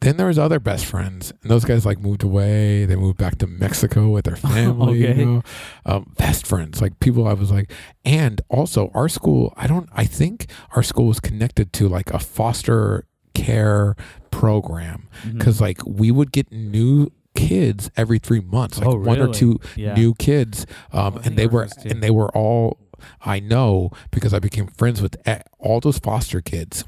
[0.00, 2.84] Then there was other best friends, and those guys like moved away.
[2.84, 5.04] They moved back to Mexico with their family.
[5.04, 5.18] Okay.
[5.18, 5.42] You know?
[5.86, 7.72] um, best friends, like people I was like,
[8.04, 9.52] and also our school.
[9.56, 9.88] I don't.
[9.92, 10.46] I think
[10.76, 13.07] our school was connected to like a foster
[13.46, 13.94] care
[14.30, 19.32] program because like we would get new kids every three months, like Oh, one or
[19.32, 19.94] two Yeah.
[19.94, 22.78] new kids, um, Oh, and they were and they were all.
[23.24, 25.16] I know because I became friends with
[25.60, 26.84] all those foster kids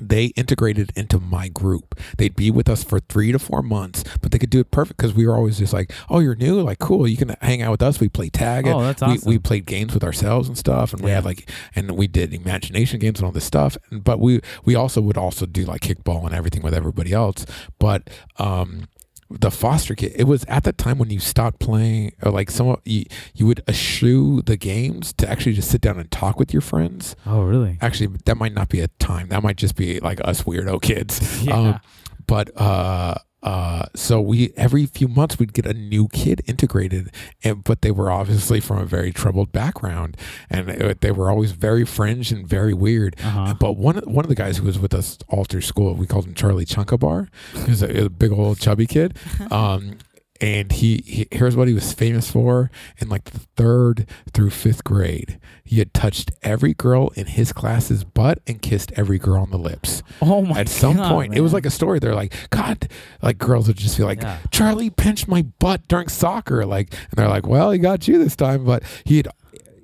[0.00, 1.98] they integrated into my group.
[2.18, 4.96] They'd be with us for three to four months, but they could do it perfect
[4.96, 7.06] because we were always just like, "Oh, you're new, like cool.
[7.06, 8.00] You can hang out with us.
[8.00, 8.66] We play tag.
[8.66, 9.30] Oh, and that's we, awesome.
[9.30, 13.00] we played games with ourselves and stuff, and we had like, and we did imagination
[13.00, 13.76] games and all this stuff.
[13.90, 17.46] But we we also would also do like kickball and everything with everybody else.
[17.78, 18.08] But
[18.38, 18.88] um,
[19.30, 22.76] the foster kid, it was at the time when you stopped playing, or like some
[22.84, 23.04] you,
[23.34, 27.16] you would eschew the games to actually just sit down and talk with your friends
[27.26, 27.76] Oh, really?
[27.80, 31.42] actually that might not be a time that might just be like us weirdo kids
[31.44, 31.54] Yeah.
[31.58, 31.80] um,
[32.26, 33.14] but uh
[33.46, 37.10] uh so we every few months we'd get a new kid integrated
[37.44, 40.16] and but they were obviously from a very troubled background
[40.50, 43.54] and it- they were always very fringe and very weird Uh-huh.
[43.58, 46.26] but one one of the guys who was with us all through school, we called
[46.26, 47.28] him Charlie Chunkabar.
[47.64, 49.16] He was a, a big old chubby kid.
[49.50, 49.98] Um,
[50.40, 54.84] and he, he here's what he was famous for in like the third through fifth
[54.84, 55.38] grade.
[55.64, 59.58] He had touched every girl in his class's butt and kissed every girl on the
[59.58, 60.02] lips.
[60.22, 61.98] oh my At some God, point, it was like a story.
[61.98, 62.88] They're like, God,
[63.22, 64.38] like girls would just be like, Yeah.
[64.50, 66.64] Charlie pinched my butt during soccer.
[66.64, 69.28] Like, and they're like, well, he got you this time, but he had.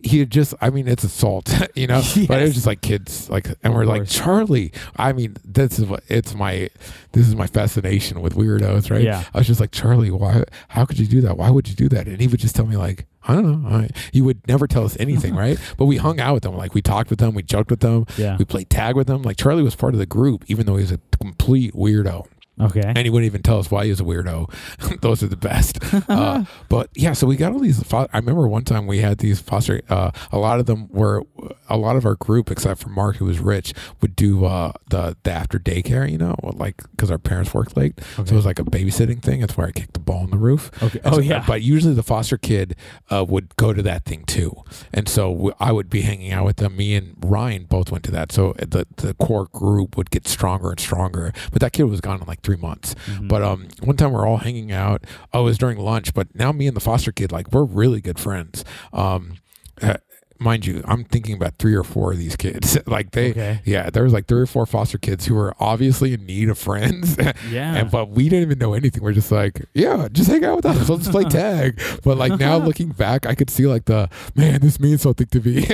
[0.04, 3.30] He had just, I mean, it's assault, you know, but it was just like kids,
[3.30, 4.08] like, and we're like.
[4.08, 4.72] Charlie.
[4.96, 6.68] I mean, this is what it's my,
[7.12, 9.02] this is my fascination with weirdos, right?
[9.02, 9.24] Yeah.
[9.32, 11.36] I was just like, Charlie, why, how could you do that?
[11.38, 12.08] Why would you do that?
[12.08, 13.68] And he would just tell me, like, I don't know.
[13.68, 15.56] I, he would never tell us anything, right?
[15.76, 16.56] But we hung out with them.
[16.56, 18.36] Like, we talked with them, we joked with them, Yeah.
[18.36, 19.22] we played tag with them.
[19.22, 22.26] Like, Charlie was part of the group, even though he was a complete weirdo.
[22.60, 22.82] Okay.
[22.84, 24.50] And he wouldn't even tell us why he was a weirdo.
[25.00, 25.78] Those are the best.
[26.08, 27.82] Uh, but yeah, so we got all these.
[27.82, 29.80] Fo- I remember one time we had these foster.
[29.88, 31.22] Uh, a lot of them were
[31.68, 35.16] a lot of our group, except for Mark, who was rich, would do uh, the
[35.22, 36.10] the after daycare.
[36.10, 39.40] You know, like because our parents worked late, so it was like a babysitting thing.
[39.40, 40.70] That's where I kicked the ball on the roof.
[40.82, 40.98] Okay.
[41.04, 41.44] And Oh so- yeah.
[41.46, 42.74] But usually the foster kid
[43.10, 44.52] uh, would go to that thing too,
[44.92, 46.76] and so w- I would be hanging out with them.
[46.76, 50.70] Me and Ryan both went to that, so the the core group would get stronger
[50.70, 51.32] and stronger.
[51.52, 52.94] But that kid was gone in like three months.
[53.06, 53.28] Mhm.
[53.28, 55.04] But um, one time we're all hanging out.
[55.32, 56.14] Oh, it was during lunch.
[56.14, 58.64] But now me and the foster kid, like we're really good friends.
[58.92, 59.34] Um,
[59.80, 59.96] uh,
[60.38, 62.76] mind you, I'm thinking about three or four of these kids.
[62.88, 63.60] like they, Okay.
[63.64, 66.58] yeah, there was like three or four foster kids who were obviously in need of
[66.58, 67.16] friends.
[67.48, 67.74] Yeah.
[67.76, 69.02] And but we didn't even know anything.
[69.02, 70.88] We're just like, yeah, just hang out with us.
[70.88, 71.80] Let's play tag.
[72.02, 75.40] But like now looking back, I could see like the man, this means something to
[75.40, 75.66] me.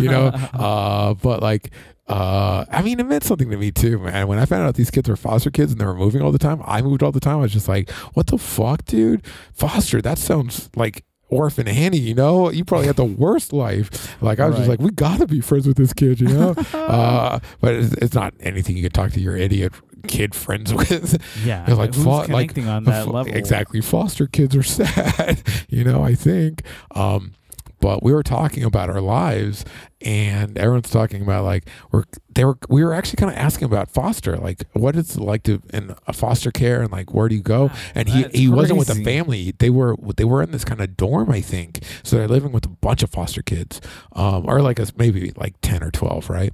[0.00, 0.28] you know?
[0.28, 1.70] Uh but like
[2.08, 4.28] uh I mean it meant something to me too, man.
[4.28, 6.38] When I found out these kids were foster kids and they were moving all the
[6.38, 7.38] time, I moved all the time.
[7.38, 9.24] I was just like, what the fuck, dude?
[9.52, 14.16] Foster, that sounds like Orphan Annie, you know, you probably had the worst life.
[14.22, 16.54] Like I was just like, we gotta be friends with this kid, you know.
[16.72, 19.72] uh, but it's, it's not anything you can talk to your idiot
[20.06, 21.20] kid friends with.
[21.44, 21.64] yeah.
[21.66, 23.34] They're like, fo- like, on that level?
[23.34, 23.80] Exactly.
[23.80, 26.62] Foster kids are sad, you know, I think.
[26.92, 27.32] Um,
[27.80, 29.64] but we were talking about our lives,
[30.00, 33.90] and everyone's talking about like we're they were we were actually kind of asking about
[33.90, 37.42] foster, like what it's like to in a foster care, and like where do you
[37.42, 37.70] go?
[37.94, 39.04] And he that's he wasn't with a crazy.
[39.04, 39.54] family.
[39.58, 41.80] They were they were in this kind of dorm, I think.
[42.02, 43.80] So they're living with a bunch of foster kids,
[44.12, 46.52] um, or like us maybe like ten or twelve, right?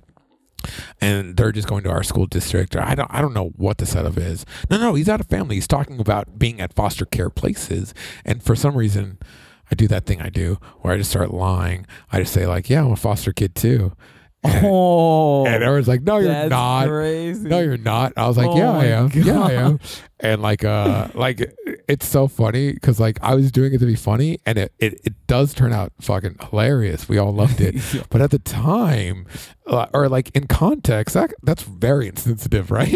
[1.00, 2.74] and they're just going to our school district.
[2.76, 4.44] Or I don't I don't know what the setup is.
[4.70, 5.56] No, no, he's out of family.
[5.56, 7.94] He's talking about being at foster care places,
[8.24, 9.18] and for some reason,
[9.70, 11.86] I do that thing I do where I just start lying.
[12.12, 13.92] I just say like, "Yeah, I'm a foster kid too,"
[14.66, 17.48] Oh, and everyone's like, "No, you're not." Crazy.
[17.48, 18.12] No, you're not.
[18.16, 19.10] I was like, Oh yeah, I am.
[19.14, 19.80] Yeah, I am.
[20.20, 21.54] And like, uh, like
[21.88, 25.00] it's so funny because like I was doing it to be funny, and it, it
[25.04, 27.08] it does turn out fucking hilarious.
[27.08, 27.76] We all loved it,
[28.10, 29.26] but at the time,
[29.66, 32.92] uh, or like in context, that that's very insensitive, right?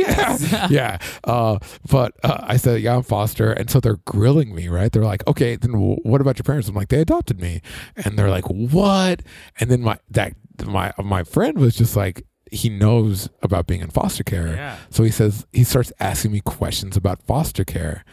[0.70, 0.98] yeah.
[1.24, 1.58] Uh,
[1.90, 4.90] but uh, I said, yeah, I'm foster, and so they're grilling me, right?
[4.92, 6.68] They're like, okay, then w- what about your parents?
[6.68, 7.62] I'm like, they adopted me,
[7.96, 9.22] and they're like, what?
[9.60, 10.34] And then my that
[10.66, 12.24] my my friend was just like.
[12.50, 14.54] He knows about being in foster care.
[14.54, 14.78] Yeah.
[14.88, 18.06] So he says he starts asking me questions about foster care,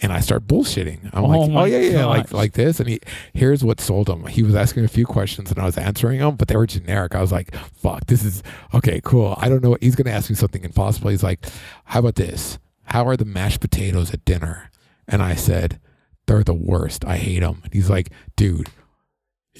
[0.00, 1.10] and I start bullshitting.
[1.12, 2.32] I'm Oh like, my oh yeah, yeah, like gosh.
[2.32, 2.78] like this.
[2.78, 3.00] And he
[3.34, 4.26] here's what sold him.
[4.26, 7.16] He was asking a few questions, and I was answering them, but they were generic.
[7.16, 9.34] I was like, fuck, this is okay, cool.
[9.38, 9.76] I don't know.
[9.80, 11.10] He's gonna ask me something impossible.
[11.10, 11.44] He's like,
[11.86, 12.60] how about this?
[12.84, 14.70] How are the mashed potatoes at dinner?
[15.08, 15.80] And I said,
[16.28, 17.04] they're the worst.
[17.04, 17.62] I hate them.
[17.64, 18.68] And he's like, dude.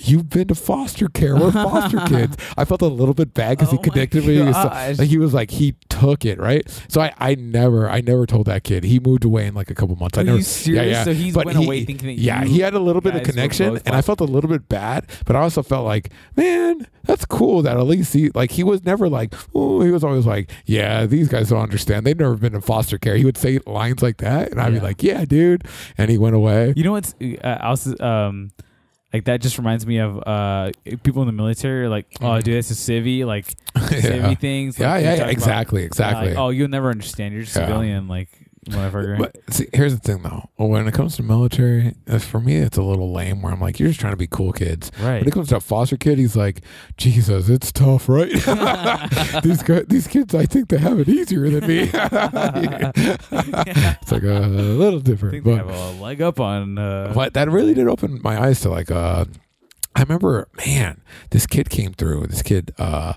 [0.02, 1.36] You've been to foster care.
[1.36, 2.36] We're foster kids.
[2.56, 4.40] I felt a little bit bad because Oh he connected me.
[4.43, 4.62] with so-
[4.98, 6.62] Like he was like he took it right.
[6.89, 8.85] So I, I never I never told that kid.
[8.85, 10.16] He moved away in like a couple months.
[10.16, 10.39] I Are never.
[10.39, 10.85] you serious?
[10.86, 11.05] Yeah, yeah.
[11.05, 13.22] So he's But went he- away thinking that Yeah, he had a little bit of
[13.24, 15.06] connection, and I felt a little bit bad.
[15.27, 18.85] But I also felt like, man, that's cool that at least he like he was
[18.85, 22.06] never like, oh, he was always like, yeah, these guys don't understand.
[22.06, 23.16] They've never been in foster care.
[23.16, 24.78] He would say lines like that, and I'd Yeah.
[24.81, 25.64] be like, yeah, dude.
[25.98, 26.72] And he went away.
[26.77, 27.14] You know what's
[27.44, 28.51] uh, also um
[29.12, 30.70] like that just reminds me of uh
[31.03, 32.43] people in the military are like oh Mhm.
[32.45, 33.47] dude that's a civvy like
[33.77, 33.82] yeah.
[33.89, 36.28] civvy things Yeah, like, yeah, they yeah, talk about, exactly, exactly.
[36.31, 37.66] like, oh you'll never understand you're just a Yeah.
[37.66, 38.28] civilian like
[38.66, 40.49] whatever But see, here's the thing, though.
[40.57, 43.43] When it comes to military, uh, for me, it's a little lame.
[43.43, 44.91] Where I'm like, you're just trying to be cool kids.
[45.01, 46.62] right When it comes to a foster kid, he's like,
[46.97, 48.31] Jesus, it's tough, right?
[49.43, 51.91] these guys, these kids, I think they have it easier than me.
[53.32, 57.12] it's like a little I different, think they but have a leg up on uh
[57.15, 59.24] but that really did open my eyes to like uh
[59.95, 63.15] I remember man this kid came through this kid uh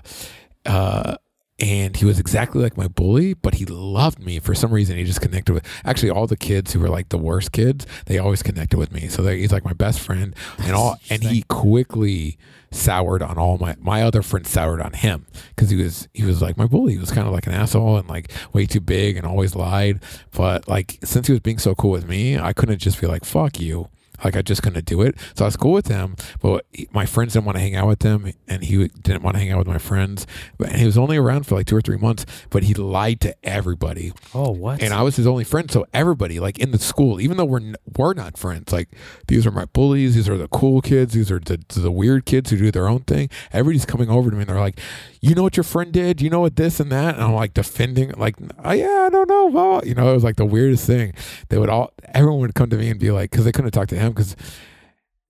[0.66, 1.16] uh
[1.60, 4.38] and he was exactly like my bully but he loved me.
[4.38, 7.18] For some reason he just connected with actually all the kids who were like the
[7.18, 9.08] worst kids they always connected with me.
[9.08, 12.38] So they, he's like my best friend and all and he quickly
[12.70, 16.42] soured on all my my other friends soured on him because he was he was
[16.42, 16.94] like my bully.
[16.94, 20.02] He was kind of like an asshole and like way too big and always lied.
[20.32, 23.24] But like since he was being so cool with me i couldn't just be like
[23.24, 23.88] fuck you
[24.22, 25.16] like I just couldn't do it.
[25.34, 28.02] So I was cool with him, but my friends didn't want to hang out with
[28.02, 30.26] him, and he didn't want to hang out with my friends.
[30.58, 33.20] But and he was only around for like two or three months, but he lied
[33.22, 35.70] to everybody, oh what and I was his only friend.
[35.70, 38.88] So everybody, like in the school, even though we're n- we're not friends, like
[39.28, 42.50] these are my bullies, these are the cool kids, these are the, the weird kids
[42.50, 43.28] who do their own thing.
[43.52, 44.78] Everybody's coming over to me, and they're like,
[45.20, 46.20] "You know what your friend did?
[46.20, 49.28] You know what this and that?" And I'm like defending, like, oh, "Yeah, I don't
[49.28, 51.14] know." Blah." You know, it was like the weirdest thing.
[51.48, 53.88] They would all, everyone would come to me and be like, because they couldn't talk
[53.88, 54.36] to him because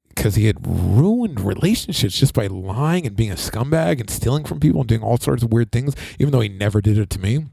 [0.08, 4.60] because he had ruined relationships just by lying and being a scumbag and stealing from
[4.60, 7.18] people and doing all sorts of weird things, even though he never did it to
[7.18, 7.46] me.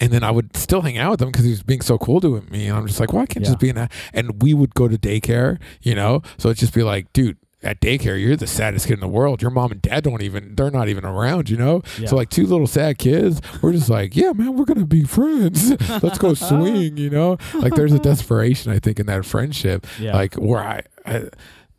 [0.00, 2.20] And then I would still hang out with him because he was being so cool
[2.22, 2.66] to me.
[2.66, 3.50] And I'm just like, well, I can't Yeah.
[3.50, 3.92] just be in that.
[4.12, 6.22] And we would go to daycare, you know?
[6.36, 9.42] So it'd just be like, dude, at daycare, you're the saddest kid in the world.
[9.42, 11.82] Your mom and dad don't even, they're not even around, you know?
[11.98, 12.06] Yeah.
[12.06, 15.04] So, like, two little sad kids, we're just like, yeah, man, we're going to be
[15.04, 15.70] friends.
[16.02, 17.36] Let's go swing, you know?
[17.54, 21.28] Like, there's a desperation, I think, in that friendship yeah like where I, I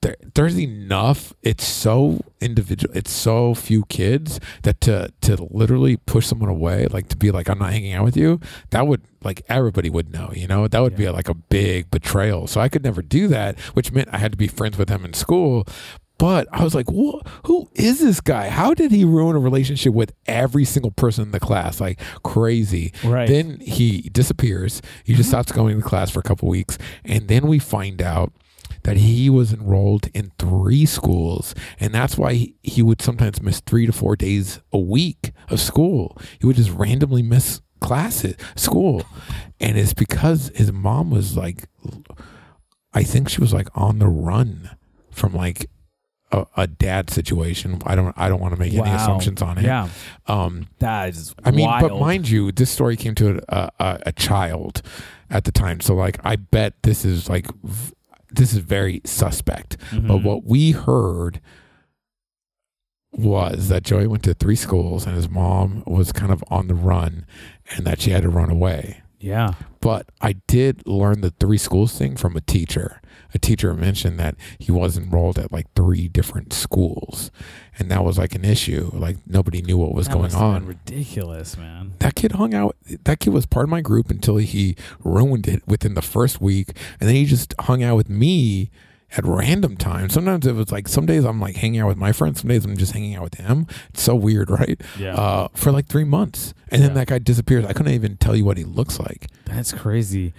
[0.02, 6.26] there, there's enough it's so individual it's so few kids that to to literally push
[6.26, 8.40] someone away like to be like i'm not hanging out with you
[8.70, 11.12] that would like everybody would know you know that would be Yeah.
[11.12, 14.38] like a big betrayal so i could never do that which meant i had to
[14.38, 15.68] be friends with him in school
[16.20, 17.22] but I was like, "Who?
[17.46, 18.50] Who is this guy?
[18.50, 21.80] How did he ruin a relationship with every single person in the class?
[21.80, 24.82] Like crazy." right Then he disappears.
[25.06, 25.40] He just mm-hmm.
[25.40, 26.78] stops going to class for a couple weeks.
[27.06, 28.34] And then we find out
[28.84, 31.54] that he was enrolled in three schools.
[31.80, 35.60] And that's why he, he would sometimes miss three to four days a week of
[35.60, 36.18] school.
[36.40, 39.04] He would just randomly miss classes, school.
[39.60, 41.66] And it's because his mom was like,
[42.94, 44.72] I think she was like on the run
[45.12, 45.70] from like
[46.32, 47.82] a, a dad situation.
[47.86, 49.64] I don't, I don't want to make any assumptions on it.
[49.64, 49.90] yeah
[50.28, 51.90] Um, that is I mean, wild.
[51.90, 54.82] but mind you, this story came to a, a, a child
[55.30, 55.80] at the time.
[55.82, 57.94] So, like, I bet this is like, v-
[58.32, 59.78] this is very suspect.
[59.92, 60.24] But Mhm.
[60.24, 61.40] what we heard
[63.12, 66.76] was that Joey went to three schools and his mom was kind of on the
[66.76, 67.26] run
[67.76, 69.02] and that she had to run away.
[69.20, 69.56] Yeah.
[69.82, 72.99] But I did learn the three schools thing from a teacher.
[73.34, 77.30] A teacher mentioned that he was enrolled at like three different schools.
[77.78, 78.90] And that was like an issue.
[78.94, 80.66] Like nobody knew what was That going on.
[80.66, 81.94] ridiculous, man.
[82.00, 85.62] that kid hung out that kid was part of my group until he ruined it
[85.68, 86.70] within the first week
[87.00, 88.70] and then he just hung out with me
[89.18, 92.12] at random times sometimes it was like some days i'm like hanging out with my
[92.12, 95.16] friends some days i'm just hanging out with him it's so weird right Yeah.
[95.16, 96.96] uh, for like three months and then Yeah.
[96.96, 100.34] that guy disappears i couldn't even tell you what he looks like That's crazy.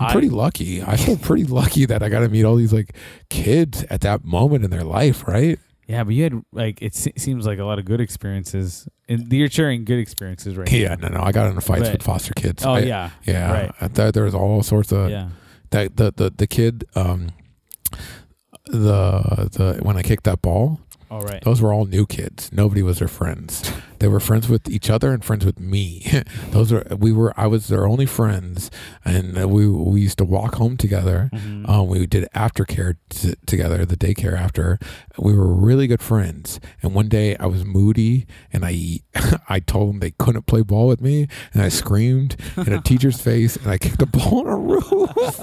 [0.00, 2.72] I'm I- pretty lucky i feel pretty lucky that i got to meet all these
[2.72, 2.94] like
[3.30, 5.58] kids at that moment in their life right
[5.88, 9.30] Yeah, but you had like it se- seems like a lot of good experiences, and
[9.32, 12.32] you're sharing good experiences right yeah no no i got into fights But- with foster
[12.34, 12.64] kids.
[12.64, 13.70] Oh I- yeah, yeah right.
[13.80, 15.28] I thought there was all sorts of yeah.
[15.70, 17.28] that the the the kid um
[18.66, 21.42] the the when I kicked that ball, All right.
[21.42, 22.50] those were all new kids.
[22.52, 23.70] Nobody was their friends.
[24.02, 26.04] They were friends with each other and friends with me.
[26.50, 28.68] those are we were I was their only friends,
[29.04, 31.30] and uh, we we used to walk home together.
[31.32, 31.68] Mhm.
[31.68, 34.80] Um, we did aftercare t- together, the daycare after.
[35.18, 36.58] We were really good friends.
[36.82, 39.02] And one day I was moody, and I
[39.48, 43.20] I told them they couldn't play ball with me, and I screamed in a teacher's
[43.30, 45.38] face, and I kicked a ball on a roof.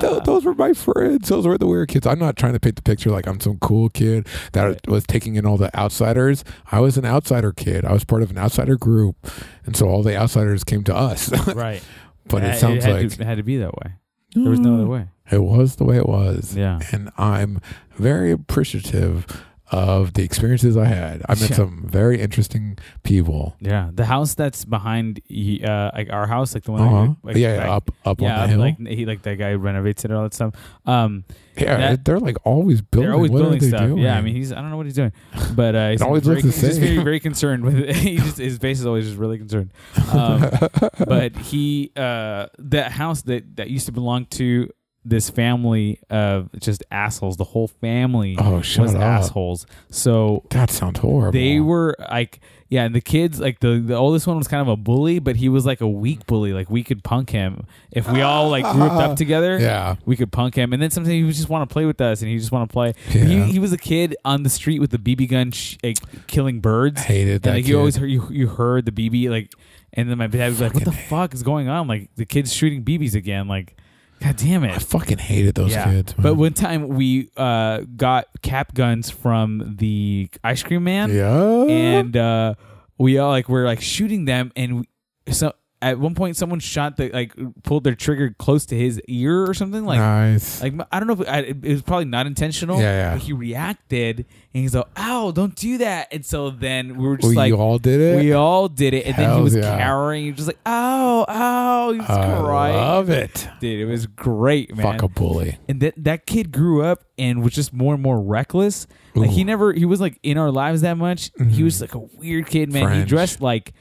[0.00, 1.30] Tho- those were my friends.
[1.30, 2.06] Those were the weird kids.
[2.06, 4.86] I'm not trying to paint the picture like I'm some cool kid that Right.
[4.86, 6.44] was taking in all the outsiders.
[6.70, 7.85] I was an outsider kid.
[7.86, 9.16] I was part of an outsider group,
[9.64, 11.30] and so all the outsiders came to us.
[11.54, 11.82] right.
[12.26, 13.92] but Ha- it sounds had like to, it had to be that way.
[14.34, 14.74] There was no mm.
[14.80, 15.06] other way.
[15.30, 16.80] it was the way it was Yeah.
[16.92, 17.60] and I'm
[17.96, 19.26] very appreciative
[19.72, 21.22] of the experiences I had.
[21.28, 21.56] I met Yeah.
[21.56, 23.56] some very interesting people.
[23.60, 23.90] Yeah.
[23.92, 25.20] The house that's behind
[25.64, 27.06] uh like our house, like the one Uh-huh.
[27.06, 28.58] that, like, yeah, yeah, up up yeah, on the hill.
[28.60, 30.54] like he like that guy renovates it and all that stuff.
[30.86, 31.24] Um
[31.56, 33.06] yeah, that- they're like always building.
[33.08, 33.80] they're always what building stuff.
[33.80, 33.98] Doing?
[33.98, 35.12] Yeah, I mean he's I don't know what he's doing.
[35.54, 37.96] But uh he's always very, he's just very very concerned with it.
[38.06, 39.72] he just his face is always just really concerned.
[40.12, 40.48] Um
[41.06, 44.70] but he uh that house that that used to belong to
[45.08, 49.00] this family of just assholes the whole family oh, was up.
[49.00, 51.32] assholes so That sounds horrible.
[51.32, 54.66] they were like yeah and the kids like the the oldest one was kind of
[54.66, 58.10] a bully but he was like a weak bully like we could punk him if
[58.10, 61.22] we all like grouped up together Yeah, we could punk him and then sometimes he
[61.22, 63.24] would just want to play with us and he just want to play Yeah.
[63.24, 66.58] he, he was a kid on the street with the bb gun sh- like, killing
[66.60, 67.50] birds hated and that.
[67.54, 67.70] like kid.
[67.70, 69.52] you always heard you, you heard the BB like,
[69.92, 71.86] and then my dad was like, "What the fuck is going on?
[71.88, 73.48] Like the kid's shooting BBs again.
[73.48, 73.76] Like,
[74.20, 74.72] god damn it!
[74.72, 75.84] I fucking hated those yeah.
[75.84, 76.16] kids.
[76.16, 76.22] Man.
[76.22, 82.16] But one time we uh, got cap guns from the ice cream man, yeah, and
[82.16, 82.54] uh,
[82.98, 85.52] we all like were like shooting them, and we, so
[85.82, 89.52] at one point someone shot the like pulled their trigger close to his ear or
[89.52, 89.98] something like.
[89.98, 90.62] nice.
[90.62, 92.78] Like I don't know if I, it was probably not intentional.
[92.80, 93.14] Yeah, yeah.
[93.14, 94.20] But he reacted
[94.54, 97.52] and he's like, "Ow, don't do that!" And so then we were just we like,
[97.52, 98.16] "We all did it.
[98.16, 99.76] we all did it, and then he was yeah.
[99.78, 100.24] cowering.
[100.24, 102.74] He was just like, "Ow, ow!" He was I crying.
[102.76, 103.46] love it.
[103.60, 104.84] Dude, it was great, man.
[104.92, 105.58] Fuck a bully.
[105.68, 108.86] and that that kid grew up and was just more and more reckless.
[109.14, 111.30] Like he never, he was like in our lives that much.
[111.38, 111.64] He Mhm.
[111.64, 112.98] was like a weird kid, man.
[112.98, 113.74] He dressed like.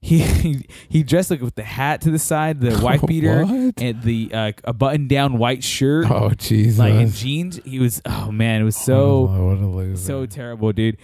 [0.00, 3.74] He, he he dressed like with the hat to the side, the white beater, What?
[3.80, 6.78] and the uh, a button down white shirt, Oh Jesus!
[6.78, 7.58] like in jeans.
[7.64, 9.96] He was oh man, it was so Oh, what a loser.
[9.96, 10.96] so terrible, dude.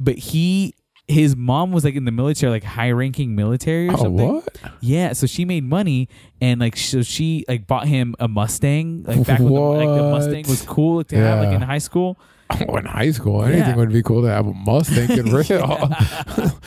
[0.00, 0.74] But he,
[1.08, 4.34] his mom was like in the military, like high ranking military or oh something.
[4.34, 4.60] what?
[4.80, 6.08] Yeah, so she made money
[6.40, 10.02] and like so she like bought him a Mustang, like back when the, like, the
[10.04, 10.10] What?
[10.12, 11.56] Mustang was cool to have like Yeah.
[11.56, 12.18] in high school.
[12.68, 13.76] Oh, in high school, anything Yeah.
[13.76, 15.90] would be cool to have a Mustang and real.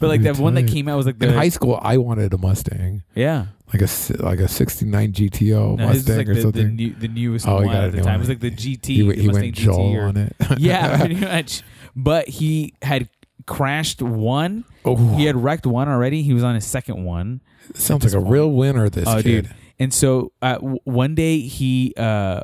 [0.00, 2.32] But like that one that came out was like the In high school, I wanted
[2.34, 3.46] a Mustang, yeah.
[3.72, 6.76] like a si- like a '69 GTO No, Mustang like or the, the, something.
[6.76, 8.12] new, the newest Oh, you one got at the new time.
[8.12, 8.14] one.
[8.16, 10.36] It was like the GT, he, the he Mustang went GT Joel or- on it.
[10.58, 11.62] yeah, pretty much.
[11.96, 13.08] But he had
[13.46, 14.64] crashed one.
[14.84, 16.22] oh, He had wrecked one already.
[16.22, 17.40] He was on his second one.
[17.74, 18.88] sounds like a real winner.
[18.90, 19.22] This Oh, kid.
[19.22, 19.54] dude.
[19.78, 22.42] And so uh, w- one day he uh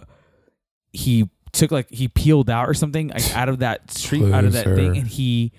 [0.93, 4.53] he took like he peeled out or something like out of that street out of
[4.53, 5.53] that thing and he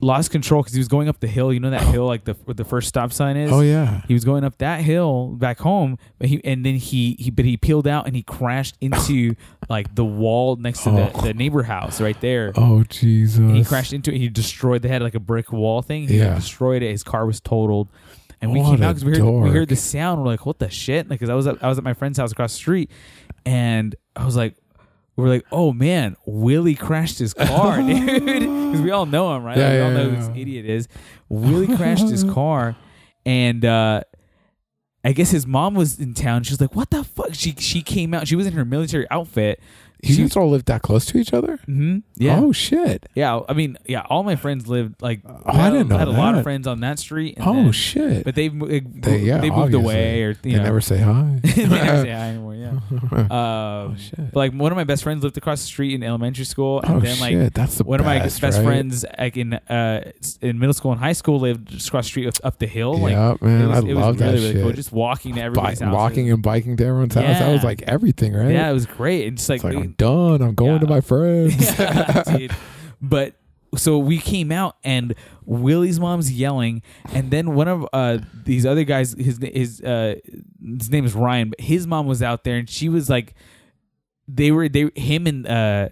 [0.00, 1.52] lost control because he was going up the hill.
[1.52, 3.50] You know that hill like the where the first stop sign is.
[3.50, 4.02] Oh yeah.
[4.06, 7.44] He was going up that hill back home, but he and then he, he but
[7.44, 9.34] he peeled out and he crashed into
[9.70, 11.20] like the wall next to the, Oh.
[11.22, 12.52] the neighbor house right there.
[12.56, 13.38] Oh Jesus.
[13.38, 14.18] And he crashed into it.
[14.18, 14.82] He destroyed.
[14.82, 16.08] They had like a brick wall thing.
[16.08, 16.34] He Yeah.
[16.34, 16.90] destroyed it.
[16.90, 17.88] His car was totaled.
[18.42, 20.20] And we What came out because we heard we heard the sound.
[20.20, 22.18] We're like, "What the shit?" Like, because I was at, I was at my friend's
[22.18, 22.90] house across the street,
[23.46, 24.56] and I was like,
[25.16, 29.44] "We were like, oh man, Willie crashed his car, dude." Because we all know him,
[29.44, 29.56] right?
[29.56, 30.10] Yeah, Like, we all yeah, know yeah.
[30.10, 30.88] who this idiot is.
[31.28, 32.76] Willie crashed his car,
[33.24, 34.02] and uh,
[35.04, 36.42] I guess his mom was in town.
[36.42, 38.26] She was like, "What the fuck?" She she came out.
[38.26, 39.60] She was in her military outfit.
[40.02, 41.56] You guys all live that close to each other?
[41.64, 42.38] hmm Yeah.
[42.40, 43.06] Oh shit.
[43.14, 45.20] Yeah, I mean, yeah, all my friends lived like.
[45.26, 47.36] Oh, I didn't know I had a lot of friends on that street.
[47.38, 48.24] and Oh then- shit.
[48.24, 49.84] But they've they, They- yeah, they moved obviously.
[49.84, 51.40] away or you they know never say hi.
[51.44, 52.54] they never say hi anymore.
[52.56, 52.72] Yeah.
[53.12, 54.16] Um, oh shit.
[54.32, 56.94] but like one of my best friends lived across the street in elementary school, and
[56.96, 57.54] oh then like shit.
[57.54, 58.64] That's the one of my best, best right?
[58.64, 60.10] friends like in uh
[60.40, 62.98] in middle school and high school lived just across the street up, the hill.
[62.98, 63.62] Like yeah, man.
[63.62, 64.62] it was, I it love was really that really shit.
[64.62, 64.72] cool.
[64.72, 65.80] Just walking to Bi- house.
[65.82, 67.38] walking and biking to everyone's house.
[67.38, 68.50] That was like everything, right?
[68.50, 69.28] Yeah, it was great.
[69.28, 70.42] And just like, It's like we- I'm done.
[70.42, 71.78] I'm going to my friends.
[71.78, 72.54] yeah.
[73.00, 73.34] But
[73.76, 75.14] so we came out and
[75.44, 76.82] Willie's mom's yelling,
[77.12, 80.16] and then one of uh these other guys, his his uh
[80.78, 83.34] his name is Ryan, but his mom was out there and she was like,
[84.26, 85.88] they were they him and uh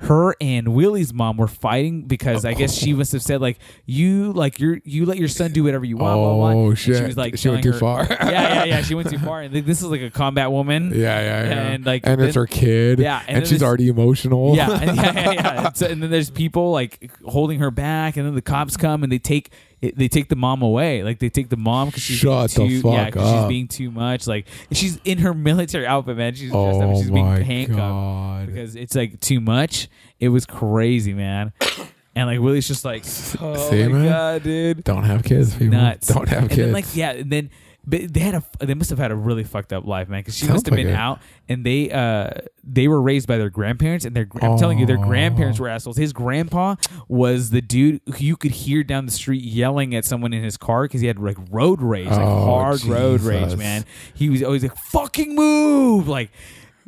[0.00, 2.84] her and Willie's mom were fighting because I guess oh.
[2.84, 5.98] she must have said like you like your you let your son do whatever you
[5.98, 6.16] want.
[6.16, 6.62] blah, blah, blah.
[6.62, 8.06] Oh, And She was like She went too far.
[8.10, 8.82] yeah, yeah, yeah.
[8.82, 9.42] She went too far.
[9.42, 10.90] And like, this is like a combat woman.
[10.90, 11.68] Yeah, yeah, yeah.
[11.68, 12.98] And, like, and it's her kid.
[12.98, 14.56] Yeah, and and, she's already emotional.
[14.56, 15.66] Yeah, and, yeah, yeah, yeah.
[15.66, 19.02] And, so, and then there's people like holding her back, and then the cops come
[19.02, 19.50] and they take
[19.80, 21.02] they take the mom away.
[21.02, 24.26] Like they take the mom because she's Shut being too, yeah, she's being too much.
[24.26, 26.34] Like she's in her military outfit, man.
[26.34, 28.46] She's dressed oh and She's being handcuffed god.
[28.46, 29.88] because it's like too much.
[30.18, 31.52] It was crazy, man.
[32.12, 33.04] And like Willie's just like,
[33.40, 34.08] oh See, my man?
[34.08, 35.68] god, dude, Don't have kids, people.
[35.78, 36.08] nuts.
[36.08, 36.58] Don't have and kids.
[36.62, 37.50] Then, like yeah, and then
[37.90, 40.20] but they had a they must have had a really fucked up life, man.
[40.20, 40.96] Because she Sounds must have like been it.
[40.96, 42.30] out, and they uh
[42.64, 45.96] they were raised by their grandparents, and their I'm telling you, their grandparents were assholes.
[45.96, 46.76] His grandpa
[47.08, 50.56] was the dude who you could hear down the street yelling at someone in his
[50.56, 53.58] car because he had like road rage, like Oh, hard road rage, Jesus.
[53.58, 53.84] man.
[54.14, 56.30] He was always like "fucking move," like.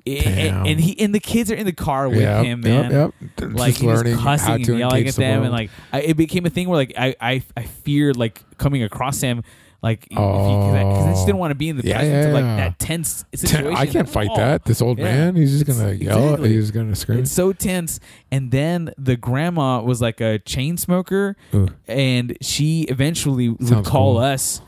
[0.05, 0.27] Damn.
[0.59, 3.15] And, and he and the kids are in the car with Yep, him, man Yep.
[3.37, 5.41] They're like just he was learning cussing how and yelling engage at the them, and
[5.43, 5.53] world.
[5.53, 9.21] like I, it became a thing where like I I, I feared like coming across
[9.21, 9.45] him.
[9.83, 12.45] Like, because 'cause I just didn't want to be in the Yeah, presence of like
[12.45, 12.57] yeah.
[12.57, 13.75] that tense situation.
[13.77, 14.65] I can't fight that.
[14.65, 15.05] This old Yeah.
[15.05, 16.23] man, he's just gonna yell.
[16.25, 16.53] exactly.
[16.53, 17.19] He's gonna scream.
[17.19, 17.99] It's so tense.
[18.31, 21.67] And then the grandma was like a chain smoker, Ooh.
[21.89, 24.19] and she eventually would call cool.
[24.19, 24.61] us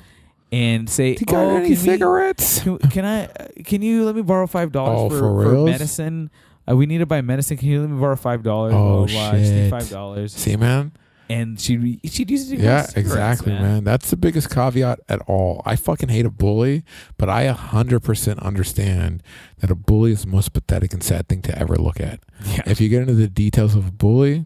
[0.50, 2.60] and say, You got "Oh, any can we- cigarettes?
[2.60, 3.28] can, can I?
[3.64, 6.30] Can you let me borrow five dollars Oh, for, for for medicine?
[6.68, 7.56] Uh, we need to buy medicine.
[7.56, 8.72] Can you let me borrow five dollars?
[8.74, 9.30] Oh, blah, blah, blah.
[9.30, 9.70] I just need shit.
[9.70, 10.32] five dollars.
[10.32, 10.90] See, man.
[11.28, 12.56] And she'd she'd use it.
[12.56, 13.84] to Yeah, exactly, man.
[13.84, 15.62] That's the biggest caveat at all.
[15.64, 16.84] I fucking hate a bully,
[17.16, 19.22] but I 100% understand
[19.58, 22.20] that a bully is the most pathetic and sad thing to ever look at.
[22.44, 22.60] Yeah.
[22.66, 24.44] If you get into the details of a bully,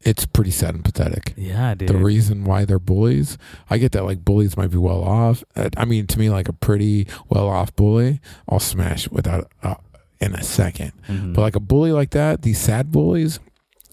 [0.00, 1.32] it's pretty sad and pathetic.
[1.36, 1.88] Yeah, dude.
[1.88, 3.38] The reason why they're bullies,
[3.70, 5.42] I get that like bullies might be well off.
[5.56, 9.74] Uh, I mean, to me, like a pretty well off bully, I'll smash without uh,
[10.20, 10.92] in a second.
[11.08, 11.34] Mhm.
[11.34, 13.40] But like a bully like that, these sad bullies,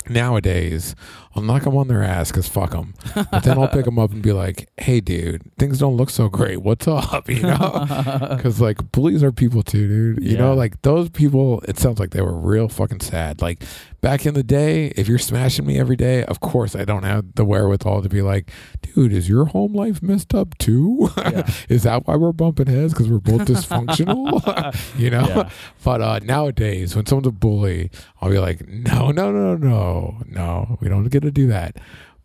[0.10, 0.96] nowadays,
[1.36, 2.94] I'll knock them on their ass because fuck them.
[3.16, 6.30] But then I'll pick them up and be like, hey, dude, things don't look so
[6.30, 6.62] great.
[6.62, 7.30] What's up?
[7.34, 7.88] You know?
[8.44, 10.24] Because like bullies are people too, dude.
[10.24, 13.42] You know, like those people, it sounds like they were real fucking sad.
[13.42, 13.64] Like
[14.02, 17.36] back in the day, if you're smashing me every day, of course I don't have
[17.36, 18.52] the wherewithal to be like,
[18.82, 21.10] dude, is your home life messed up too?
[21.18, 21.50] Yeah.
[21.70, 22.94] is that why we're bumping heads?
[22.94, 25.00] Because we're both dysfunctional?
[25.00, 25.28] you know?
[25.28, 25.50] Yeah.
[25.84, 27.90] But uh, nowadays, when someone's a bully,
[28.22, 31.78] I'll be like, no, no, no, no, no, we don't get to do that.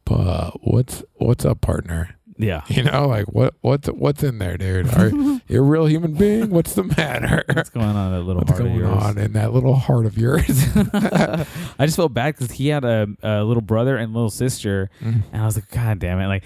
[0.04, 2.14] But what's what's up, partner?
[2.40, 2.62] yeah.
[2.68, 4.86] You know, like what what's what's in there, dude?
[4.94, 5.08] Are
[5.48, 6.50] you a real human being?
[6.50, 7.44] What's the matter?
[7.52, 9.02] What's going on in that little What's heart of going yours?
[9.02, 10.48] on in that little heart of yours?
[10.94, 11.46] I
[11.80, 15.22] just felt bad because he had a, a little brother and little sister, Mm.
[15.32, 16.26] and I was like, God damn it!
[16.28, 16.44] Like,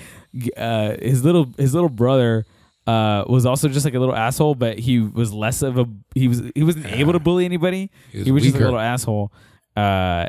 [0.57, 2.47] uh, his little his little brother
[2.87, 6.27] uh, was also just like a little asshole, but he was less of a he
[6.27, 7.91] was he wasn't able to bully anybody.
[8.11, 9.31] He was, just a little asshole.
[9.77, 10.29] Uh,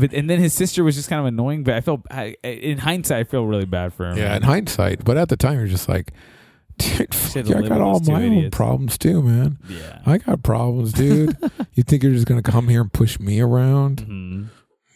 [0.00, 1.64] but and then his sister was just kind of annoying.
[1.64, 4.16] But I felt I, in hindsight, I feel really bad for him.
[4.18, 6.12] yeah, in hindsight, but at the time, you're just like,
[6.78, 9.58] dude, fuck, yeah, I got all my own problems too, man.
[9.68, 10.00] yeah.
[10.06, 11.36] I got problems, dude.
[11.74, 14.02] you think you're just gonna come here and push me around?
[14.02, 14.46] Mhm.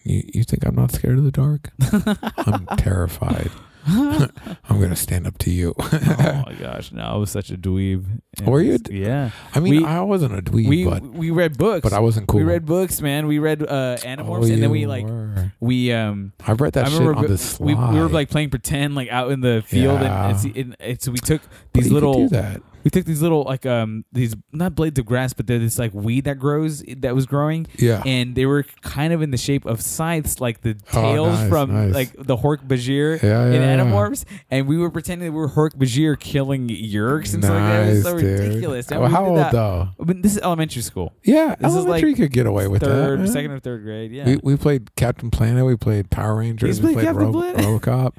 [0.05, 1.71] You, you think I'm not scared of the dark?
[2.47, 3.51] I'm terrified.
[3.87, 5.75] I'm gonna stand up to you.
[5.79, 8.05] oh my gosh, no, I was such a dweeb.
[8.45, 9.31] Were you Yeah.
[9.55, 11.83] I mean, We- I wasn't a dweeb, we but we read books.
[11.83, 12.39] but I wasn't cool.
[12.41, 13.27] We read books, man.
[13.27, 15.53] We read uh, Animorphs, Oh, and then we like were.
[15.61, 16.33] we um.
[16.47, 17.67] I read that I shit remember on the slide.
[17.67, 20.29] we, we were like playing pretend like out in the field, Yeah.
[20.31, 21.43] and, and, and, and so we took
[21.73, 22.63] these little do that.
[22.85, 25.93] We took these little like um these not blades of grass, but they're this like
[25.95, 28.03] weed that grows that was growing, Yeah.
[28.05, 31.49] and they were kind of in the shape of scythes, like the Oh, tails nice,
[31.49, 31.95] from nice.
[31.95, 33.85] like the Hork Bajir Yeah, in yeah, yeah.
[33.85, 37.69] Animorphs, and we were pretending that we were Hork Bajir killing Yeerks and stuff like
[37.73, 37.87] that.
[37.87, 38.41] It was so dude.
[38.41, 38.91] ridiculous.
[38.91, 39.89] Well, how old that- though?
[40.01, 41.13] I mean, this is elementary school.
[41.25, 43.29] Yeah, This is elementary like could get away with third, that.
[43.29, 44.13] second or third grade.
[44.13, 44.25] Yeah.
[44.27, 45.65] We we played Captain Planet.
[45.65, 46.79] We played Power Rangers.
[46.81, 48.13] You We played played Ro- RoboCop.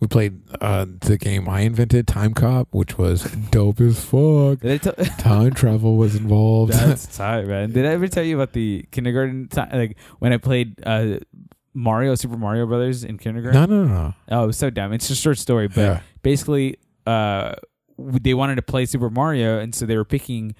[0.00, 4.60] We played uh, the game I invented, Time Cop, which was dope as fuck.
[4.60, 4.92] Did I tell?
[5.16, 6.72] Time travel was involved.
[6.74, 7.72] That's tight, man.
[7.72, 9.70] Did I ever tell you about the kindergarten time?
[9.72, 11.18] Like when I played uh,
[11.72, 13.58] Mario, Super Mario Brothers in kindergarten.
[13.70, 14.14] no, no, no, no.
[14.30, 14.92] Oh, it was so dumb.
[14.92, 16.00] It's a short story, but Yeah.
[16.22, 17.54] basically, uh,
[17.98, 20.54] they wanted to play Super Mario, and so they were picking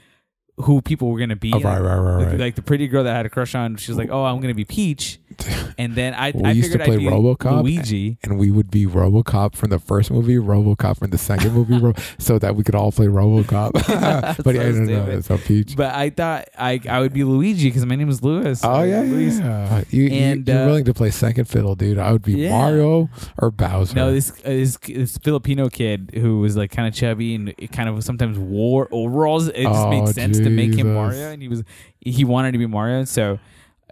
[0.59, 1.53] who people were gonna be.
[1.53, 2.41] Oh, right, right, right, Like, right.
[2.41, 4.41] like the pretty girl that I had a crush on, she was like, "Oh, I'm
[4.41, 5.19] gonna be Peach,"
[5.78, 7.62] and then I, We I used to play I'd RoboCop.
[7.62, 8.16] Luigi.
[8.24, 11.93] and we would be RoboCop from the first movie, RoboCop from the second movie, Ro-
[12.19, 13.73] so that we could all play RoboCop.
[14.45, 15.20] but yeah, I don't know.
[15.28, 15.77] a peach.
[15.77, 18.59] But I thought I I would be Luigi because my name is Louis.
[18.65, 19.39] Oh yeah, Luis.
[19.39, 19.83] yeah.
[19.91, 21.99] You, And, you, you're uh, willing to play second fiddle, dude.
[21.99, 22.51] I would be Yeah.
[22.51, 23.95] Mario or Bowser.
[23.95, 27.91] No, this, uh, this this Filipino kid who was like kind of chubby and kind
[27.91, 29.49] of sometimes wore overalls.
[29.49, 30.94] It just Oh, made sense to make him Jesus.
[30.94, 31.62] Mario, and he was
[32.01, 33.05] he wanted to be Mario.
[33.05, 33.39] So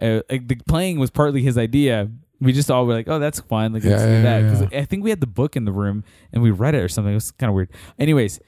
[0.01, 2.09] uh, like the playing was partly his idea.
[2.41, 4.75] We just all were like, "Oh, that's fun." Like, let's Yeah, do yeah, that.
[4.81, 6.03] I think we had the book in the room
[6.33, 7.11] and we read it or something.
[7.11, 7.69] It was kind of weird.
[7.97, 8.39] Anyways,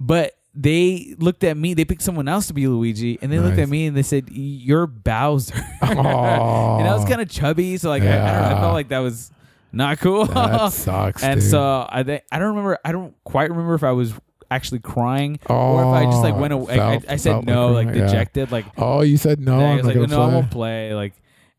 [0.00, 1.72] but they looked at me.
[1.74, 3.64] They picked someone else to be Luigi, and they looked Nice.
[3.64, 5.98] at me and they said, "You're Bowser." And
[6.88, 8.60] I was kind of chubby, so like I, I, don't know, I Yeah.
[8.60, 9.30] felt like that was
[9.72, 10.24] not cool.
[10.26, 11.22] that sucks.
[11.22, 11.50] and dude.
[11.50, 12.78] so I think I don't remember.
[12.84, 14.12] I don't quite remember if I was
[14.50, 16.74] actually crying or if I just like Oh, went away.
[16.74, 18.06] I, felt- I said no, like, crying, yeah.
[18.06, 19.60] dejected, like oh, you said no.
[19.60, 20.94] I was like, no, I won't play.
[20.94, 21.12] Like,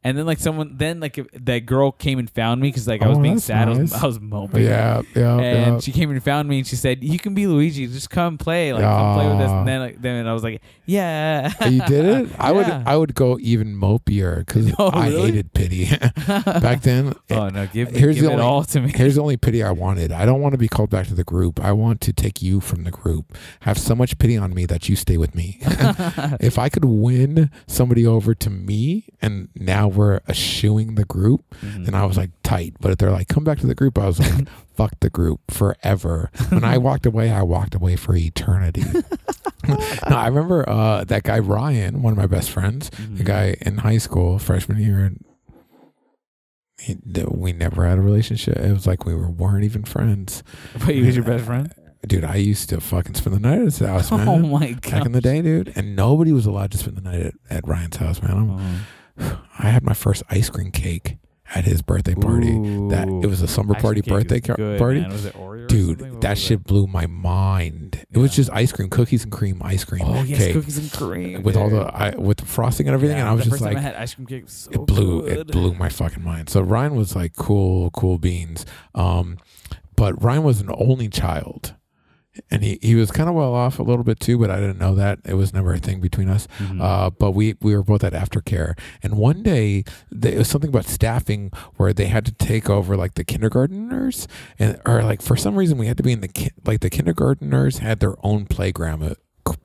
[0.04, 3.08] and then like someone, then like that girl came and found me because like I
[3.08, 3.68] was Oh, being that's sad.
[3.68, 4.04] I was, nice.
[4.04, 4.64] I was moping.
[4.64, 5.80] Yeah, yeah, And yeah.
[5.80, 7.86] she came and found me, and she said, "You can be Luigi.
[7.88, 8.72] Just come play.
[8.72, 11.82] Like, come play with us." And then, like, then I was like, "Yeah." Oh, you
[11.82, 12.30] did it.
[12.40, 12.68] I would.
[12.68, 12.84] Yeah.
[12.86, 15.22] I would go even mopier because No, oh, I really?
[15.32, 15.86] hated pity
[16.28, 17.14] back then.
[17.32, 18.92] oh no, give, Here's give the it only- all to me.
[18.96, 20.12] Here's the only pity I wanted.
[20.14, 21.60] I don't want to be called back to the group.
[21.60, 23.38] I want to take you from the group.
[23.62, 25.58] Have so much pity on me that you stay with me.
[26.40, 31.86] if I could win somebody over to me and now we're eschewing the group, Mhm.
[31.86, 32.76] then I was like tight.
[32.80, 35.42] But if they're like, come back to the group, I was like, fuck the group
[35.52, 36.32] forever.
[36.50, 38.84] When I walked away, I walked away for eternity.
[39.68, 39.78] no,
[40.16, 43.16] I remember uh, that guy Ryan, one of my best friends, Mm-hmm.
[43.18, 45.24] the guy in high school, freshman year, and
[46.80, 46.98] he,
[47.28, 48.58] we never had a relationship.
[48.58, 50.44] It was like we were, weren't even friends.
[50.74, 51.74] But he was your best friend.
[52.08, 54.26] Dude, I used to fucking spend the night at his house, man.
[54.30, 54.92] Oh my god!
[54.92, 57.68] Back in the day, dude, and nobody was allowed to spend the night at, at
[57.68, 58.32] Ryan's house, man.
[58.32, 58.86] I'm- Oh.
[59.60, 61.18] I had my first ice cream cake
[61.56, 62.52] at his birthday party.
[62.90, 65.02] That it was a summer Ice party birthday is ca- good, party.
[65.02, 65.68] It?
[65.68, 68.06] Dude, that shit blew my mind.
[68.12, 70.92] It was just ice cream, cookies and cream ice cream Oh yes, cake cookies and
[70.92, 73.18] cream with all the I, with the frosting and everything.
[73.18, 74.44] Yeah, and I was just like, I had ice cream cake.
[74.48, 75.38] So it blew good.
[75.38, 76.50] it blew my fucking mind.
[76.50, 78.66] So Ryan was like cool, cool beans.
[78.96, 79.38] Um,
[79.96, 81.74] but Ryan was an only child.
[82.52, 84.78] And he, he was kind of well off a little bit too, but I didn't
[84.80, 85.20] know that.
[85.26, 86.48] It was never a thing between us.
[86.58, 86.82] Mhm.
[86.82, 88.78] Uh, but we, we were both at aftercare.
[89.04, 93.16] And one day, it was something about staffing where they had to take over like
[93.16, 94.28] the kindergarteners.
[94.58, 96.90] And, or like for some reason, we had to be in the, ki- like the
[96.90, 99.04] kindergarteners had their own playground.
[99.04, 99.14] Uh,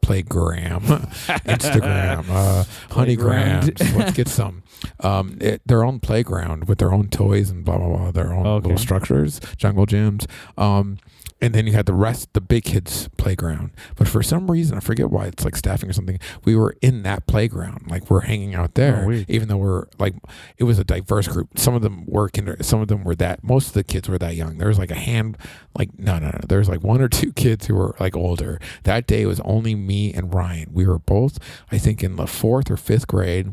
[0.01, 0.81] playgram
[1.45, 2.65] instagram uh
[2.95, 4.63] honeygrams let's get some
[5.01, 8.47] um it, their own playground with their own toys and blah blah blah their own
[8.47, 8.63] Okay.
[8.69, 10.27] little structures jungle gyms
[10.57, 10.97] um
[11.45, 13.71] and then you had the rest the big kids playground.
[13.97, 17.03] But for some reason i forget why it's like staffing or something we were in
[17.03, 17.85] that playground.
[17.91, 20.15] Like we're hanging out there Oh, even though we're like
[20.57, 21.59] it was a diverse group.
[21.59, 24.17] Some of them were kinder some of them were that most of the kids were
[24.17, 24.57] that young.
[24.57, 25.37] There was like a hand
[25.77, 26.41] like no no no.
[26.49, 28.59] There was like one or two kids who were like older.
[28.85, 30.71] That day it was only me and ryan.
[30.73, 31.39] We were both
[31.71, 33.53] i think in the fourth or fifth grade.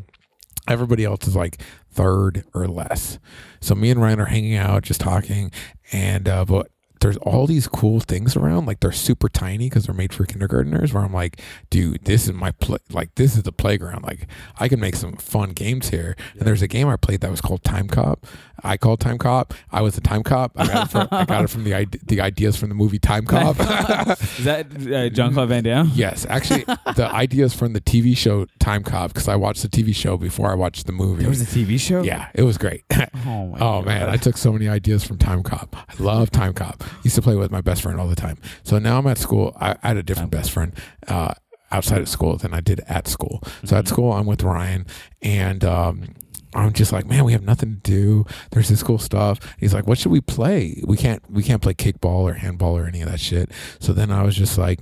[0.66, 1.62] Everybody else is like
[1.92, 3.20] third or less.
[3.60, 5.52] So me and ryan are hanging out just talking.
[5.92, 9.96] And uh but there's all these cool things around like they're super tiny because they're
[9.96, 13.52] made for kindergarteners where i'm like dude this is my play like this is the
[13.52, 14.04] playground.
[14.04, 14.28] Like
[14.60, 16.16] i can make some fun games here.
[16.34, 18.26] And there's a game i played that was called time cop
[18.64, 21.44] i called time cop i was the time cop i got it from, I got
[21.44, 25.64] it from the, the ideas from the movie time cop Is that uh, Jean-Claude Van
[25.64, 25.92] Damme?
[25.94, 26.64] Yes, actually,
[26.96, 30.50] the ideas from the TV show Time Cop because I watched the TV show before
[30.52, 31.22] I watched the movie.
[31.22, 32.02] There was a TV show.
[32.04, 32.84] yeah, it was great.
[32.92, 33.60] Oh my.
[33.60, 35.76] oh man, I took so many ideas from Time Cop.
[35.76, 36.84] I love Time Cop.
[37.04, 38.38] Used to play with my best friend all the time.
[38.64, 39.56] So now I'm at school.
[39.60, 40.74] I, I had a different best friend.
[41.08, 41.34] Uh,
[41.72, 43.42] outside of school than I did at school.
[43.64, 43.88] So at Mhm.
[43.88, 44.86] school, I'm with Ryan,
[45.22, 46.16] and um,
[46.54, 48.26] I'm just like, man, we have nothing to do.
[48.52, 49.40] There's this cool stuff.
[49.58, 50.82] He's like, what should we play?
[50.86, 53.52] We can't we can't play kickball or handball or any of that shit.
[53.80, 54.80] So then I was just like,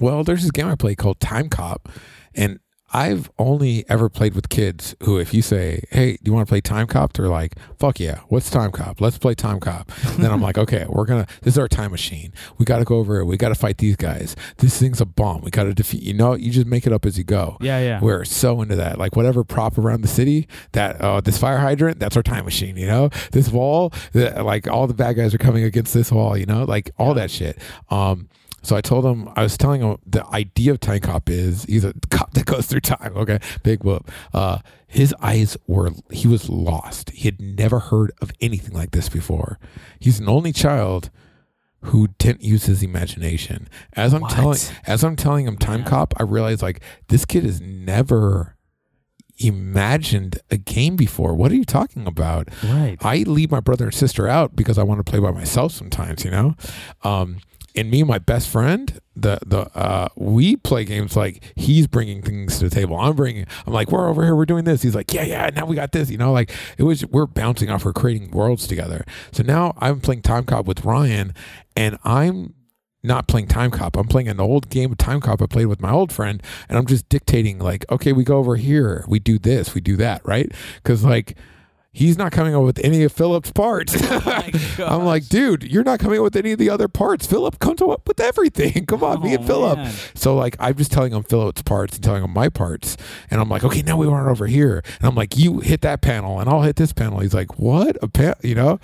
[0.00, 1.88] well, there's this game I play called Time Cop,
[2.34, 2.60] and
[2.92, 6.50] I've only ever played with kids who, if you say, "Hey, do you want to
[6.50, 9.00] play Time Cop?" They're like, "Fuck yeah, what's Time Cop?
[9.00, 11.26] Let's play Time Cop." And then I'm like, "Okay, we're gonna.
[11.42, 12.32] This is our time machine.
[12.58, 13.24] We got to go over it.
[13.24, 14.36] We got to fight these guys.
[14.58, 15.42] This thing's a bomb.
[15.42, 16.02] We got to defeat.
[16.02, 17.56] You know, you just make it up as you go.
[17.60, 18.00] Yeah, yeah.
[18.00, 18.98] We're so into that.
[18.98, 22.76] Like whatever prop around the city, that uh, this fire hydrant, that's our time machine.
[22.76, 26.36] You know, this wall, the, like all the bad guys are coming against this wall.
[26.36, 27.58] You know, like all that shit.
[27.90, 28.28] Um,
[28.66, 31.84] so I told him, I was telling him the idea of Time Cop is he's
[31.84, 33.16] a cop that goes through time.
[33.16, 34.10] Okay, big whoop.
[34.34, 37.10] Uh, his eyes were, he was lost.
[37.10, 39.58] He had never heard of anything like this before.
[40.00, 41.10] He's an only child
[41.82, 43.68] who didn't use his imagination.
[43.92, 44.32] As I'm What?
[44.32, 45.86] telling, as I'm telling him Time Yeah.
[45.90, 48.56] Cop, I realized like this kid has never
[49.38, 51.34] imagined a game before.
[51.34, 52.48] What are you talking about?
[52.64, 52.96] Right.
[53.02, 56.24] I leave my brother and sister out because I want to play by myself sometimes,
[56.24, 56.54] you know.
[57.04, 57.38] Um,
[57.76, 62.22] and me and my best friend, the the uh, we play games like he's bringing
[62.22, 62.96] things to the table.
[62.96, 63.46] I'm bringing.
[63.66, 64.82] I'm like, we're over here, we're doing this.
[64.82, 65.50] He's like, yeah, yeah.
[65.54, 66.10] Now we got this.
[66.10, 67.04] You know, like it was.
[67.06, 67.84] We're bouncing off.
[67.84, 69.04] We're creating worlds together.
[69.32, 71.34] So now I'm playing Time Cop with Ryan,
[71.76, 72.54] and I'm
[73.02, 73.96] not playing Time Cop.
[73.96, 76.78] I'm playing an old game of Time Cop I played with my old friend, and
[76.78, 80.22] I'm just dictating like, okay, we go over here, we do this, we do that,
[80.24, 80.50] right?
[80.76, 81.36] Because like.
[81.96, 83.94] He's not coming up with any of Philip's parts.
[84.78, 87.26] I'm like, dude, you're not coming up with any of the other parts.
[87.26, 88.84] Philip comes up with everything.
[88.86, 89.78] Come on, me Oh, and Philip.
[89.78, 89.94] man.
[90.14, 92.98] So like, I'm just telling him Philip's parts and telling him my parts,
[93.30, 96.02] and I'm like, okay, now we run over here, and I'm like, you hit that
[96.02, 97.20] panel, and I'll hit this panel.
[97.20, 98.78] He's like, what a pan, you know,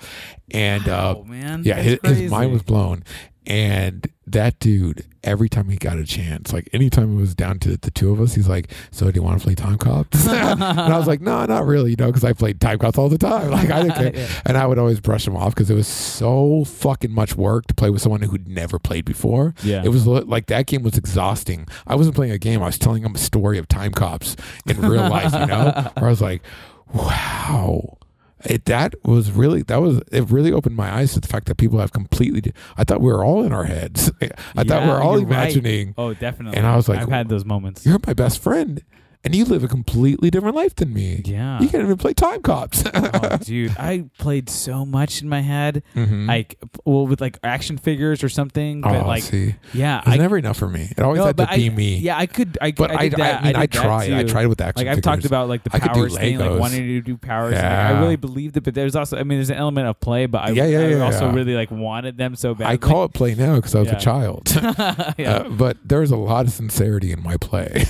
[0.49, 1.61] and uh, oh man.
[1.63, 3.03] yeah, his, his mind was blown.
[3.45, 7.75] And that dude, every time he got a chance, like anytime it was down to
[7.75, 10.63] the two of us, he's like, "So do you want to play Time Cops?" and
[10.63, 13.17] I was like, "No, not really," you know, because I played Time Cops all the
[13.17, 13.51] time.
[13.51, 14.27] Like I didn't care, Yeah.
[14.45, 17.73] and I would always brush him off because it was so fucking much work to
[17.73, 19.53] play with someone who'd never played before.
[19.61, 19.83] Yeah.
[19.83, 21.67] It was like that game was exhausting.
[21.85, 24.79] I wasn't playing a game; I was telling him a story of Time Cops in
[24.81, 25.33] real life.
[25.33, 26.41] You know, where I was like,
[26.93, 27.97] "Wow."
[28.45, 31.55] It that was really that was it really opened my eyes to the fact that
[31.55, 34.11] people have completely I thought we were all in our heads.
[34.21, 35.55] I thought we Yeah, were all you're right.
[35.55, 36.57] imagining Oh, definitely.
[36.57, 37.85] And I was like, I've had those moments.
[37.85, 38.83] you're my best friend
[39.23, 41.21] and you live a completely different life than me.
[41.25, 41.61] Yeah.
[41.61, 42.83] You can't even play time cops.
[42.93, 46.27] oh, dude, I played so much in my head, Mhm.
[46.27, 48.81] like well, with like action figures or something.
[48.81, 49.55] But oh, like, see.
[49.73, 50.89] yeah, It was I never enough for me.
[50.91, 51.97] It always no, had to but be me.
[51.97, 52.57] Yeah, I could.
[52.61, 53.41] I, But I, did I, that.
[53.41, 54.11] I mean, I, that tried.
[54.13, 54.85] I tried with action figures.
[54.85, 55.03] Like I've figures.
[55.03, 57.53] talked about like the I powers thing, like wanting to do powers.
[57.55, 60.25] like, I really believed it, but there's also, I mean, there's an element of play,
[60.25, 61.33] but I, Yeah, yeah, I yeah, also yeah.
[61.33, 62.67] really like wanted them so bad.
[62.67, 63.97] I call it play now because I was Yeah.
[63.97, 64.49] a child.
[65.17, 65.43] yeah.
[65.45, 67.85] Uh, but there's a lot of sincerity in my play.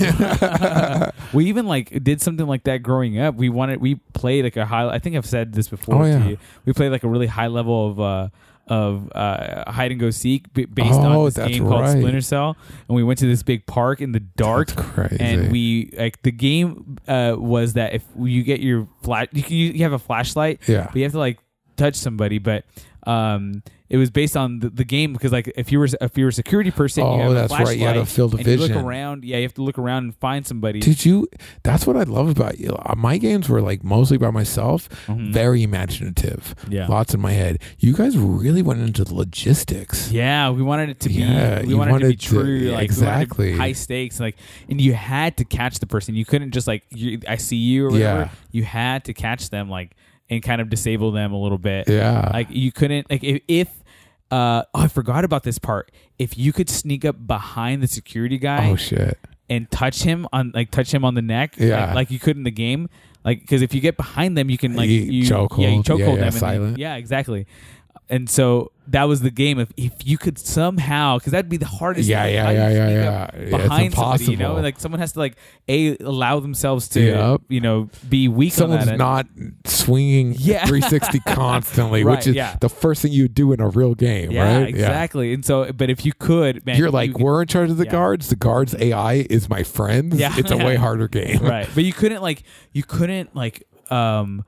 [1.31, 3.35] We even like did something like that growing up.
[3.35, 4.87] We wanted we played like a high.
[4.87, 5.95] I think I've said this before.
[5.95, 6.25] Oh, to yeah.
[6.25, 6.37] you.
[6.65, 8.29] We played like a really high level of uh,
[8.67, 11.97] of uh, hide and go seek b- based Oh, on this game called right.
[11.97, 12.55] Splinter Cell,
[12.87, 14.71] and we went to this big park in the dark.
[15.19, 19.55] And we like the game uh, was that if you get your flash, you can
[19.55, 20.85] you have a flashlight, yeah.
[20.85, 21.39] but you have to like
[21.75, 22.39] touch somebody.
[22.39, 22.65] But
[23.05, 26.23] um, it was based on the, the game because like if you were if you
[26.25, 27.77] were a security person, Oh, you have that's a right.
[27.77, 29.23] You had a field of and you look around.
[29.25, 30.79] Yeah, you have to look around and find somebody.
[30.79, 31.27] Did you?
[31.63, 32.69] That's what I love about you.
[32.69, 35.31] Uh, My games were like mostly by myself, Mhm.
[35.33, 36.87] very imaginative, Yeah.
[36.87, 37.59] lots in my head.
[37.77, 40.11] You guys really went into the logistics.
[40.11, 41.15] Yeah, we wanted it to be.
[41.15, 42.53] Yeah, we you wanted, wanted it to be true.
[42.69, 43.55] yeah, like exactly.
[43.57, 44.19] high stakes.
[44.19, 44.37] Like,
[44.69, 46.15] and you had to catch the person.
[46.15, 48.19] You couldn't just like you, I see you or whatever.
[48.21, 48.29] Yeah.
[48.51, 49.91] You had to catch them like
[50.29, 51.87] and kind of disable them a little bit.
[51.89, 52.29] Yeah.
[52.33, 53.41] Like you couldn't like if.
[53.47, 53.69] if
[54.31, 55.91] uh, oh, I forgot about this part.
[56.17, 59.19] If you could sneak up behind the security guy oh shit.
[59.47, 61.85] and touch him on like touch him on the neck, Yeah.
[61.87, 62.89] like, like you could in the game,
[63.23, 65.59] like because if you get behind them, you can like You chokehold.
[65.59, 66.77] yeah, you chokehold Yeah, yeah, them, and silent.
[66.79, 67.45] Yeah, exactly.
[68.09, 69.59] And so that was the game.
[69.59, 72.07] If if you could somehow, because that'd be the hardest.
[72.09, 73.03] Yeah, thing, yeah, yeah, yeah, yeah.
[73.03, 75.35] Yeah, it's Behind somebody, you know, like someone has to like
[75.67, 77.41] a allow themselves to, Yep.
[77.49, 79.27] you know, be weak Someone's not
[79.65, 80.65] swinging Yeah.
[80.65, 82.57] 360 constantly, Right, which is yeah.
[82.59, 84.67] the first thing you do in a real game, yeah, right?
[84.67, 85.33] exactly.
[85.33, 87.77] And so, but if you could, man, You're you like, could- we're in charge of
[87.77, 87.91] the yeah.
[87.91, 88.29] guards.
[88.29, 90.17] The guards AI is my friends.
[90.19, 90.33] Yeah.
[90.37, 91.39] It's a way harder game.
[91.39, 92.43] right but you couldn't like
[92.73, 94.43] you couldn't like um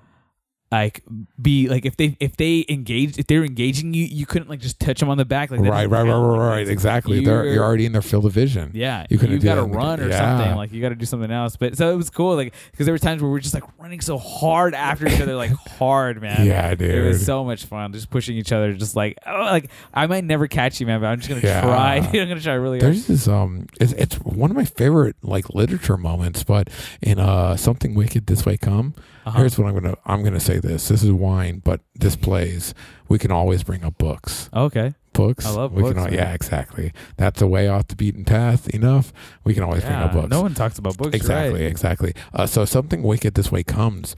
[0.71, 1.03] like
[1.39, 4.79] be like if they if they engaged if they're engaging you you couldn't like just
[4.79, 6.67] touch them on the back like Right, right, right, right, right.
[6.67, 7.23] Exactly.
[7.23, 8.71] They're, you're- you're already in their field of vision.
[8.73, 10.37] yeah You you, couldn't do got to that in the- run or yeah.
[10.37, 12.87] something like you got to do something else but so it was cool like because
[12.87, 15.51] there were times where we are just like running so hard after each other like
[15.77, 16.89] hard man Yeah, dude.
[16.89, 20.23] it was so much fun just pushing each other just like oh like I might
[20.23, 21.61] never catch you man but I'm just gonna Yeah.
[21.61, 25.15] try I'm gonna try really hard There's this um, it's, it's one of my favorite
[25.21, 26.43] like literature moments.
[26.43, 26.69] But
[27.01, 28.93] in uh, something wicked this way come,
[29.25, 29.39] Uh-huh.
[29.39, 30.87] Here's what I'm gonna I'm gonna say this.
[30.87, 32.73] This is wine, but this plays.
[33.07, 34.49] We can always bring up books.
[34.53, 34.93] Okay.
[35.13, 35.45] Books.
[35.45, 36.91] I love we books, Can, al- yeah, exactly.
[37.17, 38.69] That's a way off the beaten path.
[38.69, 39.13] Enough.
[39.43, 40.29] We can always bring up books.
[40.29, 41.15] no one talks about books.
[41.15, 41.71] Exactly, right.
[41.71, 42.13] exactly.
[42.33, 44.15] Uh, so something wicked this way comes.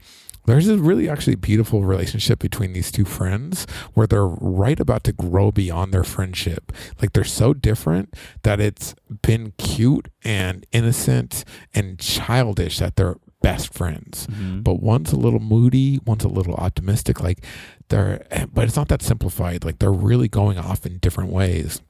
[0.48, 5.12] There's a really actually beautiful relationship between these two friends where they're right about to
[5.12, 6.72] grow beyond their friendship.
[7.02, 8.14] Like they're so different
[8.44, 11.44] that it's been cute and innocent
[11.74, 14.26] and childish that they're best friends.
[14.30, 14.62] Mhm.
[14.64, 17.20] But one's a little moody, one's a little optimistic.
[17.22, 17.44] Like
[17.88, 19.64] they're, but it's not that simplified.
[19.64, 21.80] Like they're really going off in different ways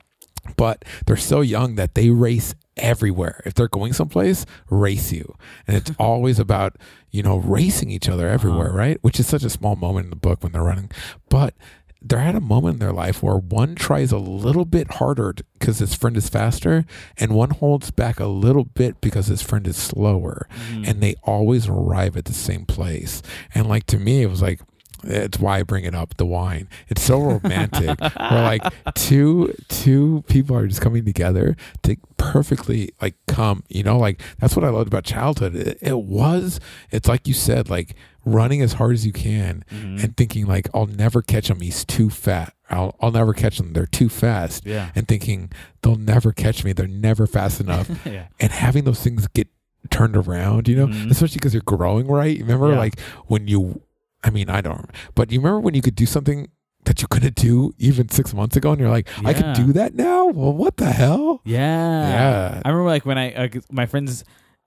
[0.56, 3.42] but they're so young that they race everywhere.
[3.44, 5.34] If they're going someplace, race you.
[5.66, 6.76] And it's always about,
[7.10, 8.78] you know, racing each other everywhere, Uh-huh.
[8.78, 8.98] right?
[9.02, 10.90] Which is such a small moment in the book when they're running.
[11.28, 11.54] But
[12.00, 15.78] they're at a moment in their life where one tries a little bit harder because
[15.78, 16.84] his friend is faster,
[17.16, 20.46] and one holds back a little bit because his friend is slower.
[20.70, 20.88] Mhm.
[20.88, 23.22] And they always arrive at the same place.
[23.54, 24.60] And like to me, it was like,
[25.04, 26.68] it's why I bring it up the wine.
[26.88, 28.00] It's so romantic.
[28.00, 28.62] where like
[28.94, 33.62] two two people are just coming together to perfectly like come.
[33.68, 35.54] You know, like that's what I loved about childhood.
[35.54, 36.58] It, it was.
[36.90, 37.94] It's like you said, like
[38.32, 40.02] running as hard as you can Mhm.
[40.04, 41.60] and thinking like I'll never catch him.
[41.60, 42.54] He's too fat.
[42.70, 43.72] I'll I'll never catch them.
[43.72, 44.64] They're too fast.
[44.66, 44.90] yeah.
[44.94, 45.50] And thinking
[45.82, 46.72] they'll never catch me.
[46.72, 47.88] They're never fast enough.
[48.04, 48.26] yeah.
[48.40, 49.48] and having those things get
[49.90, 51.10] turned around, you know, Mhm.
[51.10, 52.36] especially because you're growing, right?
[52.36, 52.78] You Remember, Yeah.
[52.78, 53.80] like when you,
[54.22, 56.48] I mean, I don't, but you remember when you could do something
[56.84, 59.32] that you couldn't do even six months ago, and you're like, I Yeah.
[59.54, 60.26] could do that now.
[60.26, 61.40] Well, what the hell?
[61.44, 62.08] Yeah.
[62.08, 62.62] Yeah.
[62.64, 64.24] I remember like when I uh, my friends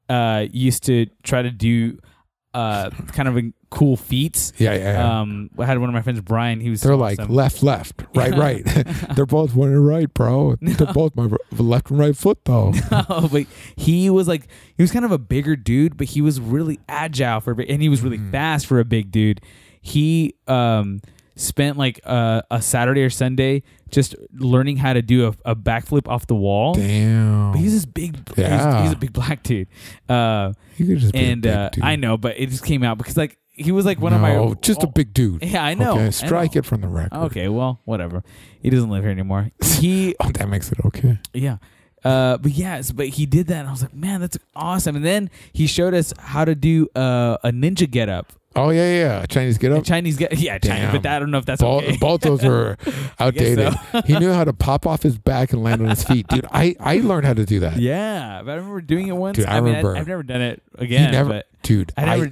[0.10, 1.98] uh used to try to do
[2.54, 4.52] uh kind of a cool feats.
[4.58, 4.94] Yeah, yeah.
[4.94, 5.22] yeah.
[5.22, 7.34] Um I had one of my friends Brian, he was They're like awesome.
[7.34, 8.64] left, left, right, right.
[9.16, 10.56] They're both one and right, bro.
[10.62, 12.72] They're both my left and right foot, though.
[12.92, 13.46] No, but
[13.78, 17.40] he was like he was kind of a bigger dude, but he was really agile
[17.40, 18.32] for a and he was really Mhm.
[18.32, 19.40] fast for a big dude.
[19.82, 21.00] He um
[21.38, 26.08] spent like uh, a Saturday or Sunday just learning how to do a, a backflip
[26.08, 26.74] off the wall.
[26.74, 27.52] Damn.
[27.52, 28.84] But he's this big, Yeah.
[28.84, 29.68] he's a big black dude.
[30.10, 31.84] Uh, you could just be a and big uh, dude.
[31.84, 34.48] I know, but it just came out because like he was like one of No,
[34.50, 35.44] my just a big dude.
[35.44, 35.94] Yeah, I know.
[35.96, 36.60] Okay, strike know.
[36.60, 37.14] it from the record.
[37.26, 38.24] Okay, well, whatever.
[38.62, 39.50] He doesn't live here anymore.
[39.82, 41.18] He Oh, that makes it okay.
[41.34, 41.58] Yeah.
[42.04, 44.96] Uh, but yes, but he did that, and I was like, man, that's awesome.
[44.96, 48.94] And then he showed us how to do uh, a ninja get up, Oh yeah,
[48.94, 49.26] yeah.
[49.28, 49.84] Chinese get up.
[49.86, 50.82] Chinese get, yeah, Chinese.
[50.92, 51.02] Damn.
[51.02, 51.98] But I don't know if that's both, okay.
[51.98, 52.78] both those were
[53.20, 53.74] outdated.
[53.94, 54.02] so.
[54.02, 56.46] he knew how to pop off his back and land on his feet, dude.
[56.52, 57.78] I I learned how to do that.
[57.78, 59.38] yeah, but I remember doing it once.
[59.38, 61.12] Dude, I I, mean, remember- I, have never done it again.
[61.12, 62.32] never- but Dude, I never.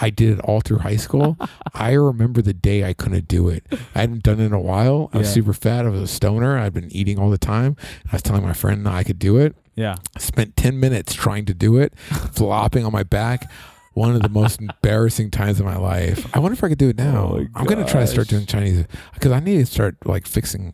[0.00, 1.36] I did it all through high school.
[1.74, 3.62] I remember the day I couldn't do it.
[3.94, 5.10] I hadn't done it in a while.
[5.12, 5.34] I was Yeah.
[5.34, 5.84] super fat.
[5.84, 6.56] I was a stoner.
[6.56, 7.76] I'd been eating all the time.
[8.08, 9.54] I was telling my friend that I could do it.
[9.76, 9.96] yeah.
[10.16, 11.92] I spent 10 minutes trying to do it,
[12.32, 13.50] flopping on my back.
[14.00, 16.26] One of the most embarrassing times of my life.
[16.34, 17.34] I wonder if I could do it now.
[17.36, 20.26] Oh I'm going to try to start doing Chinese because I need to start like
[20.26, 20.72] fixing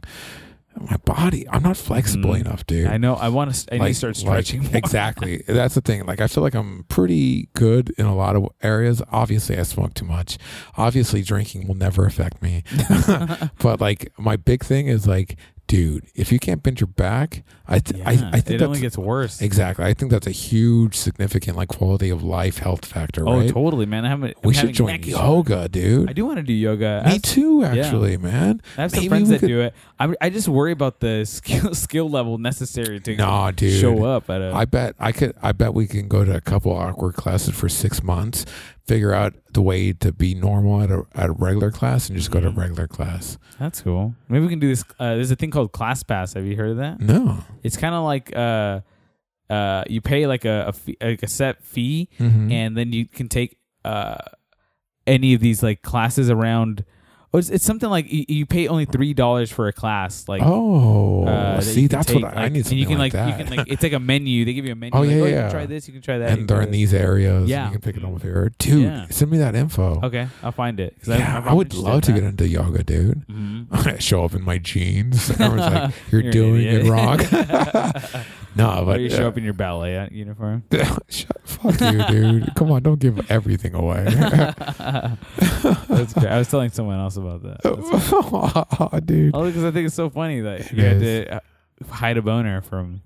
[0.90, 1.48] my body.
[1.48, 2.40] I'm not flexible Mhm.
[2.43, 2.86] enough, dude.
[2.86, 3.15] I know.
[3.15, 3.74] I want to.
[3.74, 4.62] I need to start stretching.
[4.62, 4.77] more.
[4.77, 5.43] exactly.
[5.48, 6.07] That's the thing.
[6.07, 9.03] Like I feel like I'm pretty good in a lot of areas.
[9.11, 10.39] Obviously, I smoke too much.
[10.77, 12.62] Obviously, drinking will never affect me.
[13.59, 15.36] but like my big thing is like,
[15.67, 18.81] dude, if you can't bend your back, I th- Yeah, I think it that's only
[18.81, 19.41] gets worse.
[19.43, 19.85] exactly.
[19.85, 23.29] I think that's a huge, significant like quality of life health factor.
[23.29, 23.49] Oh, right?
[23.51, 24.05] totally, man.
[24.05, 24.37] I haven't.
[24.45, 26.09] We should join yoga, dude.
[26.09, 27.03] I do want to do yoga.
[27.05, 28.61] I Me have- too, actually, man.
[28.79, 29.75] I have some Maybe friends that could- do it.
[29.99, 33.81] I, I just worry about the skill skill level necessary to Nah, dude.
[33.81, 34.53] show up at a.
[34.53, 35.35] I bet I could.
[35.43, 38.45] I bet we can go to a couple awkward classes for six months,
[38.87, 42.31] figure out the way to be normal at a at a regular class, and just
[42.31, 42.57] go to Mhm.
[42.57, 43.39] regular class.
[43.59, 44.15] That's cool.
[44.29, 44.85] Maybe we can do this.
[45.01, 46.35] Uh, there's a thing called Class Pass.
[46.35, 47.01] Have you heard of that?
[47.01, 47.39] No.
[47.63, 48.81] It's kind of like uh,
[49.51, 52.53] uh, you pay like a, a fee, like a set fee, Mhm.
[52.53, 54.19] and then you can take uh,
[55.07, 56.85] any of these like classes around.
[57.37, 60.27] Oh, it's, it's something like you, you pay only three dollars for a class.
[60.27, 62.67] Like oh, uh, that see, that's take, what I, I like- need.
[62.71, 64.47] and you can like, like, you can like it's like a menu.
[64.47, 64.93] They give you a menu.
[64.95, 65.43] Oh, like, yeah, you yeah.
[65.43, 65.87] can try this.
[65.87, 66.31] You can try that.
[66.31, 67.47] and they're in these areas.
[67.51, 67.65] Yeah.
[67.67, 68.85] and you can pick it over here, dude.
[68.85, 69.07] Yeah.
[69.11, 70.01] Send me that info.
[70.03, 70.97] Okay, I'll find it.
[71.07, 73.27] Yeah, I I'm would love to get into yoga, dude.
[73.29, 73.67] Mhm.
[73.87, 75.29] I show up in my jeans.
[75.39, 77.19] Everyone's like, "You're, You're doing it wrong."
[78.57, 80.65] No, Or but you show uh, up in your ballet uniform.
[81.09, 82.55] Shut, fuck you, dude.
[82.57, 84.05] Come on, don't give everything away.
[84.07, 86.27] That's great.
[86.27, 87.62] I was telling someone else about that.
[87.62, 89.35] That's- dude.
[89.35, 91.41] Oh, because I think it's so funny that you had to uh,
[91.91, 93.03] hide a boner from.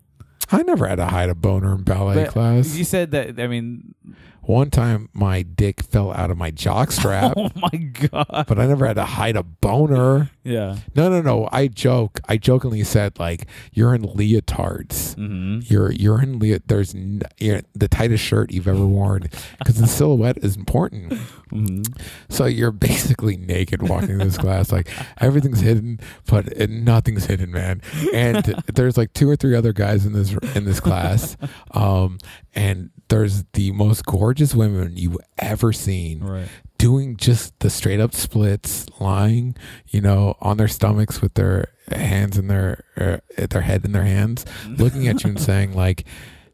[0.52, 2.76] I never had to hide a boner in ballet But class.
[2.76, 3.38] You said that.
[3.38, 3.94] I mean,
[4.42, 8.46] One time, my dick fell out of my jock strap, oh my god.
[8.48, 10.30] but I never had to hide a boner.
[10.42, 10.78] Yeah.
[10.94, 11.48] No, no, no.
[11.52, 12.20] I joke.
[12.28, 15.14] I jokingly said like, "You're in leotards.
[15.16, 15.60] Mm-hmm.
[15.72, 19.86] You're you're in le- There's n- you're the tightest shirt you've ever worn because the
[19.98, 21.12] silhouette is important.
[21.52, 21.86] Mhm.
[22.28, 24.72] So you're basically naked walking in this class.
[24.72, 24.88] Like
[25.20, 27.82] everything's hidden, but it, nothing's hidden, man.
[28.14, 28.44] And
[28.74, 31.36] there's like two or three other guys in this in this class,
[31.72, 32.18] um,
[32.54, 36.48] and there's the most gorgeous women you've ever seen Right.
[36.78, 39.54] doing just the straight up splits, lying,
[39.88, 43.18] you know, on their stomachs with their hands in their uh,
[43.48, 46.04] their head in their hands, looking at you and saying like,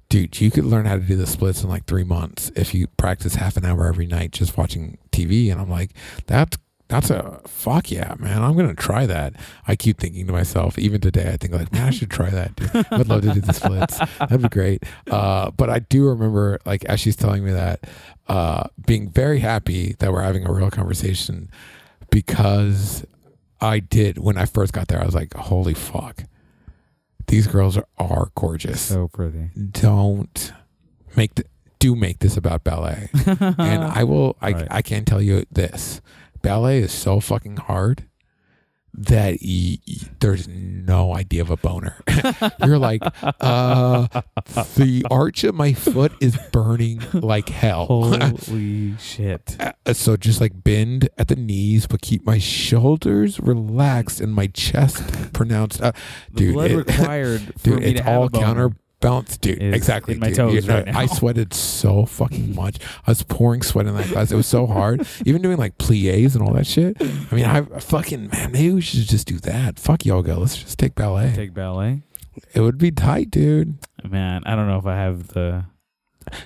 [0.08, 2.86] "Dude, you could learn how to do the splits in like three months if you
[2.96, 5.92] practice half an hour every night just watching TV." And I'm like,
[6.26, 6.56] "That's."
[6.88, 8.44] That's a fuck yeah, man.
[8.44, 9.34] I'm gonna try that.
[9.66, 12.54] I keep thinking to myself, even today, I think like, man, I should try that.
[12.54, 12.86] Dude.
[12.92, 13.98] I'd love to do the splits.
[14.18, 14.84] That'd be great.
[15.10, 17.88] Uh, but I do remember, like, as she's telling me that,
[18.28, 21.50] uh, being very happy that we're having a real conversation
[22.10, 23.04] because
[23.60, 25.00] I did when I first got there.
[25.00, 26.22] I was like, holy fuck,
[27.26, 28.80] these girls are, are gorgeous.
[28.80, 29.50] So pretty.
[29.72, 30.52] Don't
[31.16, 31.44] make the,
[31.78, 33.10] do make this about ballet.
[33.26, 34.36] and I will.
[34.40, 34.68] I Right.
[34.70, 36.00] I can tell you this:
[36.46, 38.06] ballet is so fucking hard
[38.98, 41.96] that y- y- there's no idea of a boner.
[42.64, 43.02] You're like,
[43.40, 44.06] uh,
[44.76, 47.86] the arch of my foot is burning like hell.
[47.86, 49.56] Holy shit.
[49.86, 54.48] Uh, so just like bend at the knees, but keep my shoulders relaxed and my
[54.48, 55.80] chest pronounced.
[55.80, 55.92] Uh,
[56.34, 58.28] dude, it- required for dude, me it's all a
[59.00, 59.62] counterbalanced, dude.
[59.74, 60.36] Exactly, in my dude.
[60.36, 60.98] toes know, right now.
[60.98, 62.78] I sweated so fucking much.
[63.06, 64.32] I was pouring sweat in that class.
[64.32, 65.06] It was so hard.
[65.26, 66.96] Even doing like plies and all that shit.
[67.00, 69.78] I mean, I fucking man, maybe we should just do that.
[69.78, 70.36] Fuck yoga.
[70.36, 71.32] Let's just take ballet.
[71.34, 72.02] Take ballet.
[72.54, 73.78] it would be tight, dude.
[74.08, 75.64] Man, I don't know if I have the.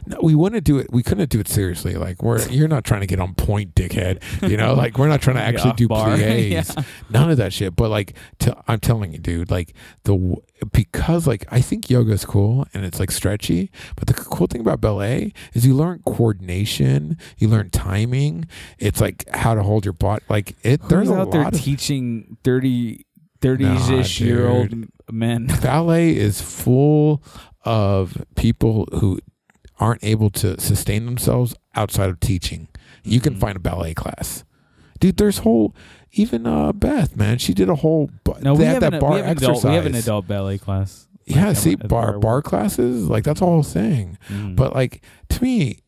[0.06, 0.88] No, we wouldn't do it.
[0.92, 1.94] We couldn't do it seriously.
[1.94, 4.22] Like we're you're not trying to get on point, dickhead.
[4.48, 6.16] You know, like we're not trying to actually do off-bar.
[6.16, 6.20] plies.
[6.50, 6.64] Yeah.
[7.10, 7.76] None of that shit.
[7.76, 9.74] But like, to, I'm telling you, dude, like
[10.04, 10.36] the
[10.72, 13.70] because like I think yoga is cool and it's like stretchy.
[13.96, 18.46] But the cool thing about ballet is you learn coordination, you learn timing.
[18.78, 20.24] It's like how to hold your body.
[20.28, 20.80] Like it.
[20.88, 23.04] There's Who's a out there lot of teaching 30,
[23.40, 24.74] 30-ish Nah, year old
[25.10, 25.46] men.
[25.62, 27.22] ballet is full
[27.64, 29.18] of people who
[29.80, 32.68] aren't able to sustain themselves outside of teaching.
[33.02, 33.40] You can Mhm.
[33.40, 34.44] find a ballet class.
[35.00, 35.74] Dude, there's whole
[36.12, 38.10] even uh Beth, man, she did a whole
[38.42, 39.58] No, they we had have, that barre we, have exercise.
[39.58, 41.08] adult, we have an adult ballet class.
[41.26, 44.18] Yeah, see barre barre classes, like that's a whole thing.
[44.28, 44.56] Mm.
[44.56, 45.78] But like to me,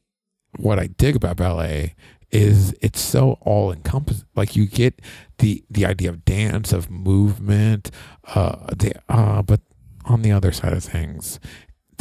[0.59, 1.95] what I dig about ballet
[2.31, 4.25] is it's so all encompassing.
[4.35, 5.03] Like you get
[5.39, 7.91] the the idea of dance, of movement,
[8.35, 9.61] uh, the uh, but
[10.07, 11.39] on the other side of things,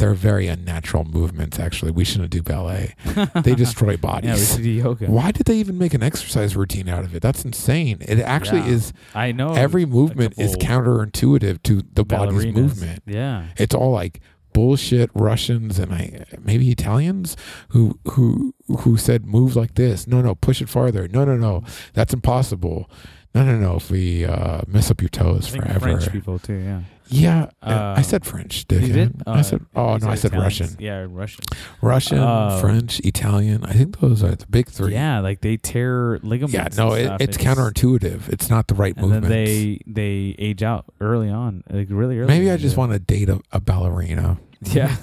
[0.02, 1.60] they're very unnatural movements.
[1.60, 2.94] Actually, we shouldn't do ballet.
[3.44, 4.28] They destroy bodies.
[4.30, 5.06] yeah, we should do yoga.
[5.06, 7.22] Why did they even make an exercise routine out of it?
[7.22, 7.98] That's insane.
[8.00, 8.66] It actually Yeah.
[8.76, 8.92] is.
[9.14, 12.54] I know every movement is counterintuitive to the body's ballerinas.
[12.54, 13.44] movement Yeah.
[13.56, 14.20] it's all like
[14.52, 17.36] bullshit Russians and I maybe Italians
[17.68, 20.06] who who who said move like this.
[20.08, 21.06] No, no, push it farther.
[21.08, 21.62] No, no, no,
[21.94, 22.90] that's impossible.
[23.34, 23.76] No, no, no.
[23.76, 26.54] If we uh, mess up your toes I think forever, French people too.
[26.54, 26.80] Yeah.
[27.12, 27.50] Yeah.
[27.62, 28.64] uh, I said French.
[28.70, 28.92] You Dickhead.
[28.92, 29.22] did?
[29.26, 29.64] I Uh, said.
[29.76, 30.60] Oh you no, I said Italians.
[30.60, 30.76] Russian.
[30.80, 31.44] Yeah, Russian.
[31.80, 33.64] Russian, Uh, French, Italian.
[33.64, 34.92] I think those are the big three.
[34.92, 36.54] Yeah, like they tear ligaments.
[36.54, 37.20] Yeah, no, it, stuff.
[37.20, 38.28] it's counterintuitive.
[38.28, 39.28] It's not the right And movement.
[39.28, 42.28] they they age out early on, like really early.
[42.28, 44.38] Maybe I just want to date a, a ballerina.
[44.64, 44.96] Yeah.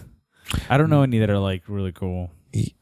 [0.70, 2.32] I don't know any that are like really cool.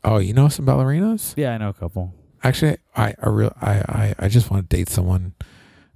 [0.03, 1.33] Oh, you know some ballerinas?
[1.35, 2.13] Yeah, I know a couple.
[2.43, 5.33] Actually, I I real I, I I just want to date someone.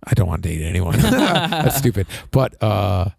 [0.06, 0.98] I don't want to date anyone.
[1.00, 2.08] That's stupid.
[2.32, 3.10] But uh,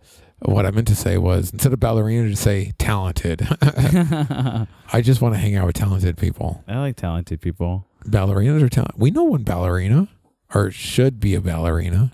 [0.41, 3.47] what I meant to say was instead of ballerina, to say talented.
[3.63, 6.65] I just want to hang out with talented people.
[6.69, 7.87] I like talented people.
[8.05, 8.99] Ballerinas are talent.
[8.99, 10.09] We know one ballerina,
[10.55, 12.13] or should be a ballerina.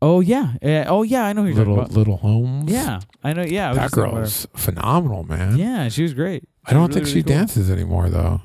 [0.00, 0.86] Oh yeah, yeah.
[0.88, 1.96] Oh yeah, I know who you're Little talking about.
[1.96, 2.72] little Holmes.
[2.72, 3.42] Yeah, I know.
[3.44, 5.36] Yeah, I was that just thinking girl about is phenomenal, her.
[5.36, 5.56] man.
[5.56, 6.42] Yeah, she was great.
[6.66, 7.34] I don't Really, think really she cool.
[7.36, 8.40] dances anymore, though.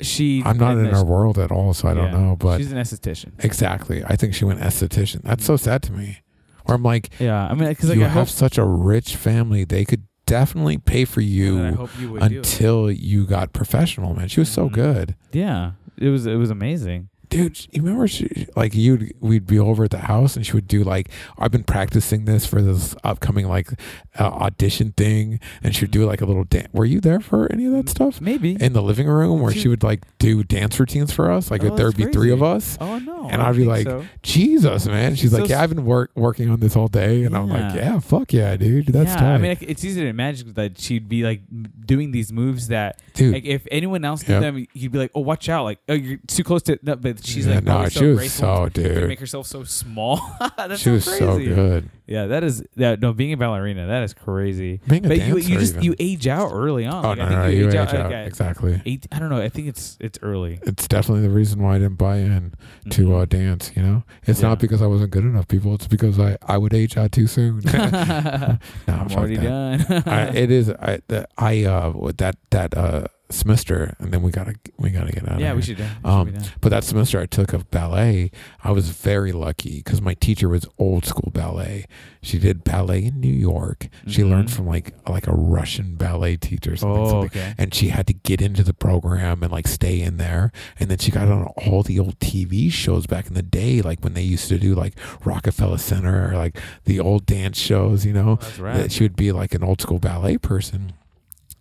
[0.00, 0.42] She.
[0.44, 2.36] I'm not in her world at all, so I don't know.
[2.36, 3.32] But she's an esthetician.
[3.44, 5.22] exactly, I think she went esthetician.
[5.22, 6.20] That's so sad to me.
[6.66, 9.16] Or I'm like, Yeah, I mean, because like you I have hope, such a rich
[9.16, 9.64] family.
[9.64, 14.28] They could definitely pay for you you until you got professional, man.
[14.28, 14.72] She was so Mhm.
[14.72, 15.16] good.
[15.32, 17.08] Yeah, it was it was amazing.
[17.30, 20.66] Dude, you remember she, like you'd we'd be over at the house and she would
[20.68, 21.08] do like
[21.38, 23.70] I've been practicing this for this upcoming like
[24.18, 26.68] uh, audition thing and she would do like a little dance.
[26.72, 28.20] Were you there for any of that stuff?
[28.20, 28.56] Maybe.
[28.60, 31.62] In the living room where She- she would like do dance routines for us, like
[31.64, 32.76] Oh, there would be three of us.
[32.80, 33.28] oh no.
[33.30, 34.04] And I'd be like, so.
[34.22, 35.14] Jesus, man.
[35.14, 37.74] She's So like, yeah, I've been work working on this all day, and I'm like,
[37.74, 37.92] Yeah.
[37.94, 40.78] yeah, fuck yeah, dude, that's yeah, tight, I mean, like, it's easy to imagine that
[40.80, 41.42] she'd be like
[41.86, 43.34] doing these moves that, dude.
[43.34, 44.40] like, if anyone else did Yeah.
[44.40, 47.19] them, you'd be like, "Oh, watch out!" Like, "Oh, you're too close to." No, but
[47.24, 49.08] she's Yeah, like no, she so was so to dude.
[49.08, 50.20] make herself so small.
[50.56, 51.90] That's she was so so good.
[52.06, 53.00] Yeah, that is that.
[53.00, 54.80] No, being a ballerina, that is crazy.
[54.88, 55.84] Being a but you dancer you just even.
[55.84, 57.04] you age out early on.
[57.04, 58.82] Oh like, no, I think no, you, you age age out, out like, exactly.
[58.84, 59.06] eight.
[59.12, 59.40] I don't know.
[59.40, 62.54] I think it's it's early It's definitely the reason why I didn't buy in
[62.90, 63.22] to Mhm.
[63.22, 63.70] uh, dance.
[63.76, 64.48] You know, it's Yeah.
[64.48, 65.74] not because I wasn't good enough, people.
[65.74, 67.60] It's because I I would age out too soon.
[67.64, 69.88] no, I'm already that.
[69.88, 70.02] done.
[70.06, 74.30] I, it is I the, I uh with that that uh semester, and then we
[74.30, 75.40] gotta we gotta get out.
[75.40, 75.76] yeah, of we should.
[75.76, 76.44] do- we should Um, done.
[76.60, 78.30] But that semester I took of ballet,
[78.64, 81.86] I was very lucky because my teacher was old school ballet.
[82.22, 83.88] She did ballet in New York.
[84.06, 84.52] She learned Mhm.
[84.52, 86.98] from like like a Russian ballet teacher something.
[87.02, 87.40] Oh, something.
[87.40, 87.54] okay.
[87.56, 90.52] And she had to get into the program and like stay in there.
[90.78, 94.02] And then she got on all the old TV shows back in the day, like
[94.04, 94.94] when they used to do like
[95.24, 99.16] Rockefeller Center or like the old dance shows, you know Oh, that's that she would
[99.16, 100.92] be like an old school ballet person.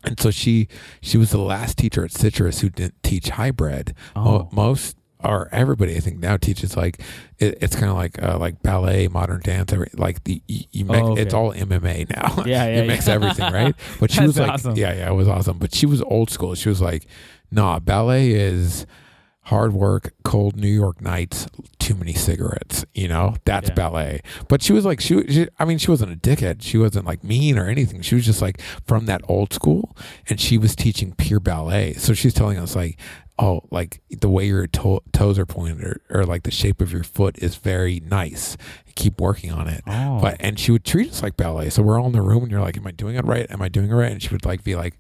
[0.03, 0.67] And so she
[1.01, 3.93] she was the last teacher at Citrus who didn't teach hybrid.
[4.15, 7.01] Oh, most or everybody I think now teaches like
[7.39, 10.85] it, it's kind of like uh, like ballet, modern dance, every, like the you, you
[10.85, 11.21] mix, Oh, okay.
[11.21, 12.43] it's all MMA now.
[12.45, 13.13] Yeah, yeah, you mix yeah.
[13.15, 13.75] everything, right?
[13.99, 14.75] But she was like, awesome.
[14.77, 15.57] yeah, yeah, it was awesome.
[15.57, 16.55] But she was old school.
[16.55, 17.05] She was like,
[17.51, 18.85] nah, ballet is
[19.49, 21.47] hard work, cold New York nights,
[21.79, 22.85] too many cigarettes.
[22.93, 23.75] You know, that's Yeah.
[23.75, 24.21] ballet.
[24.47, 26.61] But she was like, she, she, I mean, she wasn't a dickhead.
[26.61, 28.01] She wasn't like mean or anything.
[28.01, 29.95] She was just like from that old school,
[30.29, 31.93] and she was teaching pure ballet.
[31.93, 32.99] So she's telling us like,
[33.39, 36.91] oh, like the way your to- toes are pointed or, or like the shape of
[36.91, 38.57] your foot is very nice.
[38.95, 39.81] Keep working on it.
[39.87, 40.19] oh.
[40.21, 41.69] But and she would treat us like ballet.
[41.69, 43.49] So we're all in the room, and you're like, "Am I doing it right?
[43.49, 44.93] Am I doing it right?" And she would like be like,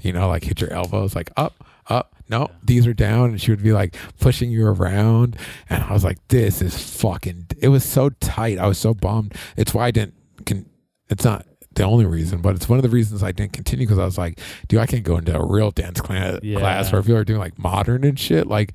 [0.00, 1.54] you know, like hit your elbows, like up,
[1.88, 2.11] up.
[2.28, 5.36] No, these are down, and she would be like pushing you around.
[5.68, 8.58] And I was like, "This is fucking." It was so tight.
[8.58, 9.34] I was so bummed.
[9.56, 10.14] It's why I didn't.
[10.46, 10.68] Can,
[11.10, 13.98] it's not the only reason, but it's one of the reasons I didn't continue because
[13.98, 14.38] I was like,
[14.68, 16.58] dude, I can't go into a real dance cla- Yeah.
[16.58, 18.72] class where people are doing like modern and shit, like.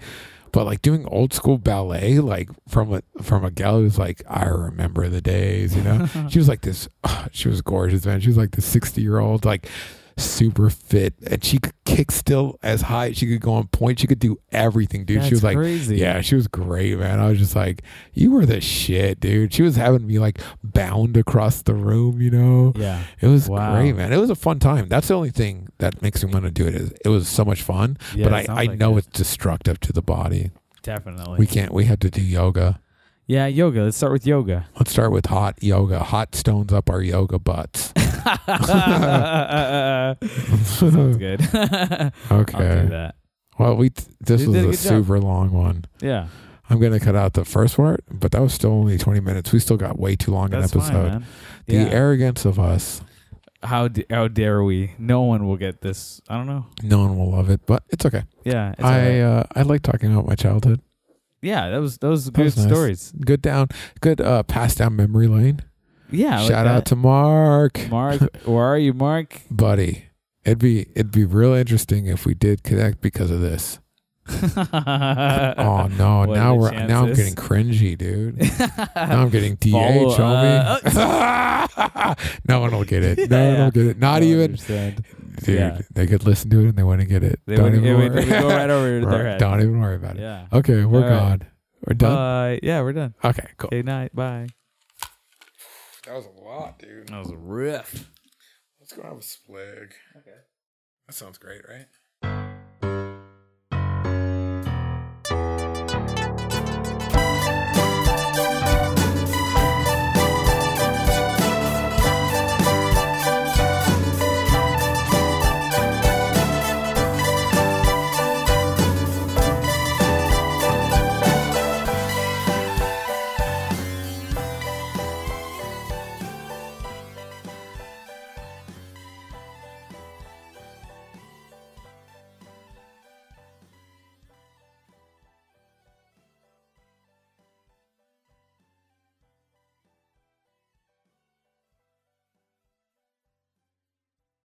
[0.54, 4.46] But like doing old school ballet, like from a from a gal who's like, I
[4.46, 6.08] remember the days, you know.
[6.30, 6.88] she was like this.
[7.32, 8.22] she was gorgeous, man.
[8.22, 9.68] She was like the sixty year old, like
[10.18, 13.12] super fit, and she could kick still as high.
[13.14, 14.00] She could go on point.
[14.00, 15.18] She could do everything, dude.
[15.20, 15.98] That's she was like, crazy.
[15.98, 17.20] yeah, she was great, man.
[17.20, 17.84] I was just like,
[18.14, 19.54] you were the shit, dude.
[19.54, 22.74] She was having me like bound across the room, you know.
[22.76, 23.04] Yeah.
[23.22, 23.76] It was Wow.
[23.76, 24.12] great, man.
[24.12, 24.88] It was a fun time.
[24.88, 26.76] That's the only thing that makes me want to do it.
[26.76, 29.00] Is it was so much fun, Yeah, but I, I like know it.
[29.08, 30.52] it's destructive to the body.
[30.84, 31.38] Definitely.
[31.38, 31.72] We can't.
[31.74, 32.80] We have to do yoga.
[33.30, 33.84] Yeah, yoga.
[33.84, 34.68] Let's start with yoga.
[34.78, 36.00] Let's start with hot yoga.
[36.00, 37.92] Hot stones up our yoga butts.
[40.64, 41.42] Sounds good.
[41.54, 42.86] I'll do Okay.
[42.90, 43.16] that.
[43.60, 45.06] Well, we t- this You was did a a good job.
[45.06, 45.86] super long one.
[46.02, 46.28] Yeah.
[46.70, 49.52] I'm gonna cut out the first part, but that was still only 20 minutes.
[49.54, 50.94] We still got way too long That's an episode.
[50.94, 51.26] fine, man.
[51.66, 51.90] The Yeah.
[51.90, 53.02] arrogance of us.
[53.64, 54.92] how d- how dare we?
[55.00, 56.22] No one will get this.
[56.30, 56.68] I don't know.
[56.84, 58.24] No one will love it, but it's okay.
[58.44, 58.72] Yeah.
[58.74, 59.22] It's I alright.
[59.22, 60.80] uh, I like talking about my childhood.
[61.42, 61.70] yeah.
[61.70, 62.68] That was those good was nice.
[62.68, 63.14] stories.
[63.26, 65.62] Good down, good uh, pass down memory lane.
[66.12, 66.38] Yeah.
[66.38, 68.22] I like Shout out to Mark, Mark.
[68.46, 69.42] where are you, Mark?
[69.52, 70.04] buddy.
[70.46, 73.80] It'd be it'd be real interesting if we did connect because of this.
[74.30, 76.20] Oh no!
[76.20, 78.38] What now we're now I'm getting cringy, dude.
[78.40, 80.96] now I'm getting DH, Follow, homie.
[80.96, 82.16] uh,
[82.48, 83.30] no one will get it.
[83.30, 84.00] No Yeah, one will get it.
[84.00, 85.04] Not even, understand.
[85.44, 85.56] dude.
[85.60, 85.82] Yeah.
[85.94, 87.40] They could listen to it and they wouldn't get it.
[87.46, 88.24] They don't even it worry.
[88.24, 89.40] it go right over Right, their head.
[89.40, 90.22] Don't even worry about it.
[90.22, 90.48] Yeah.
[90.52, 91.40] Okay, we're All right.
[91.40, 91.42] gone.
[91.86, 92.16] We're done.
[92.16, 92.60] Bye.
[92.64, 93.14] Yeah, we're done.
[93.24, 93.70] okay, cool.
[93.70, 94.14] Good night.
[94.16, 94.48] Bye.
[96.58, 97.08] That was a lot, dude.
[97.10, 98.10] That was a riff.
[98.80, 99.92] Let's go have a splig.
[100.18, 100.38] Okay.
[101.08, 101.88] That sounds great, right?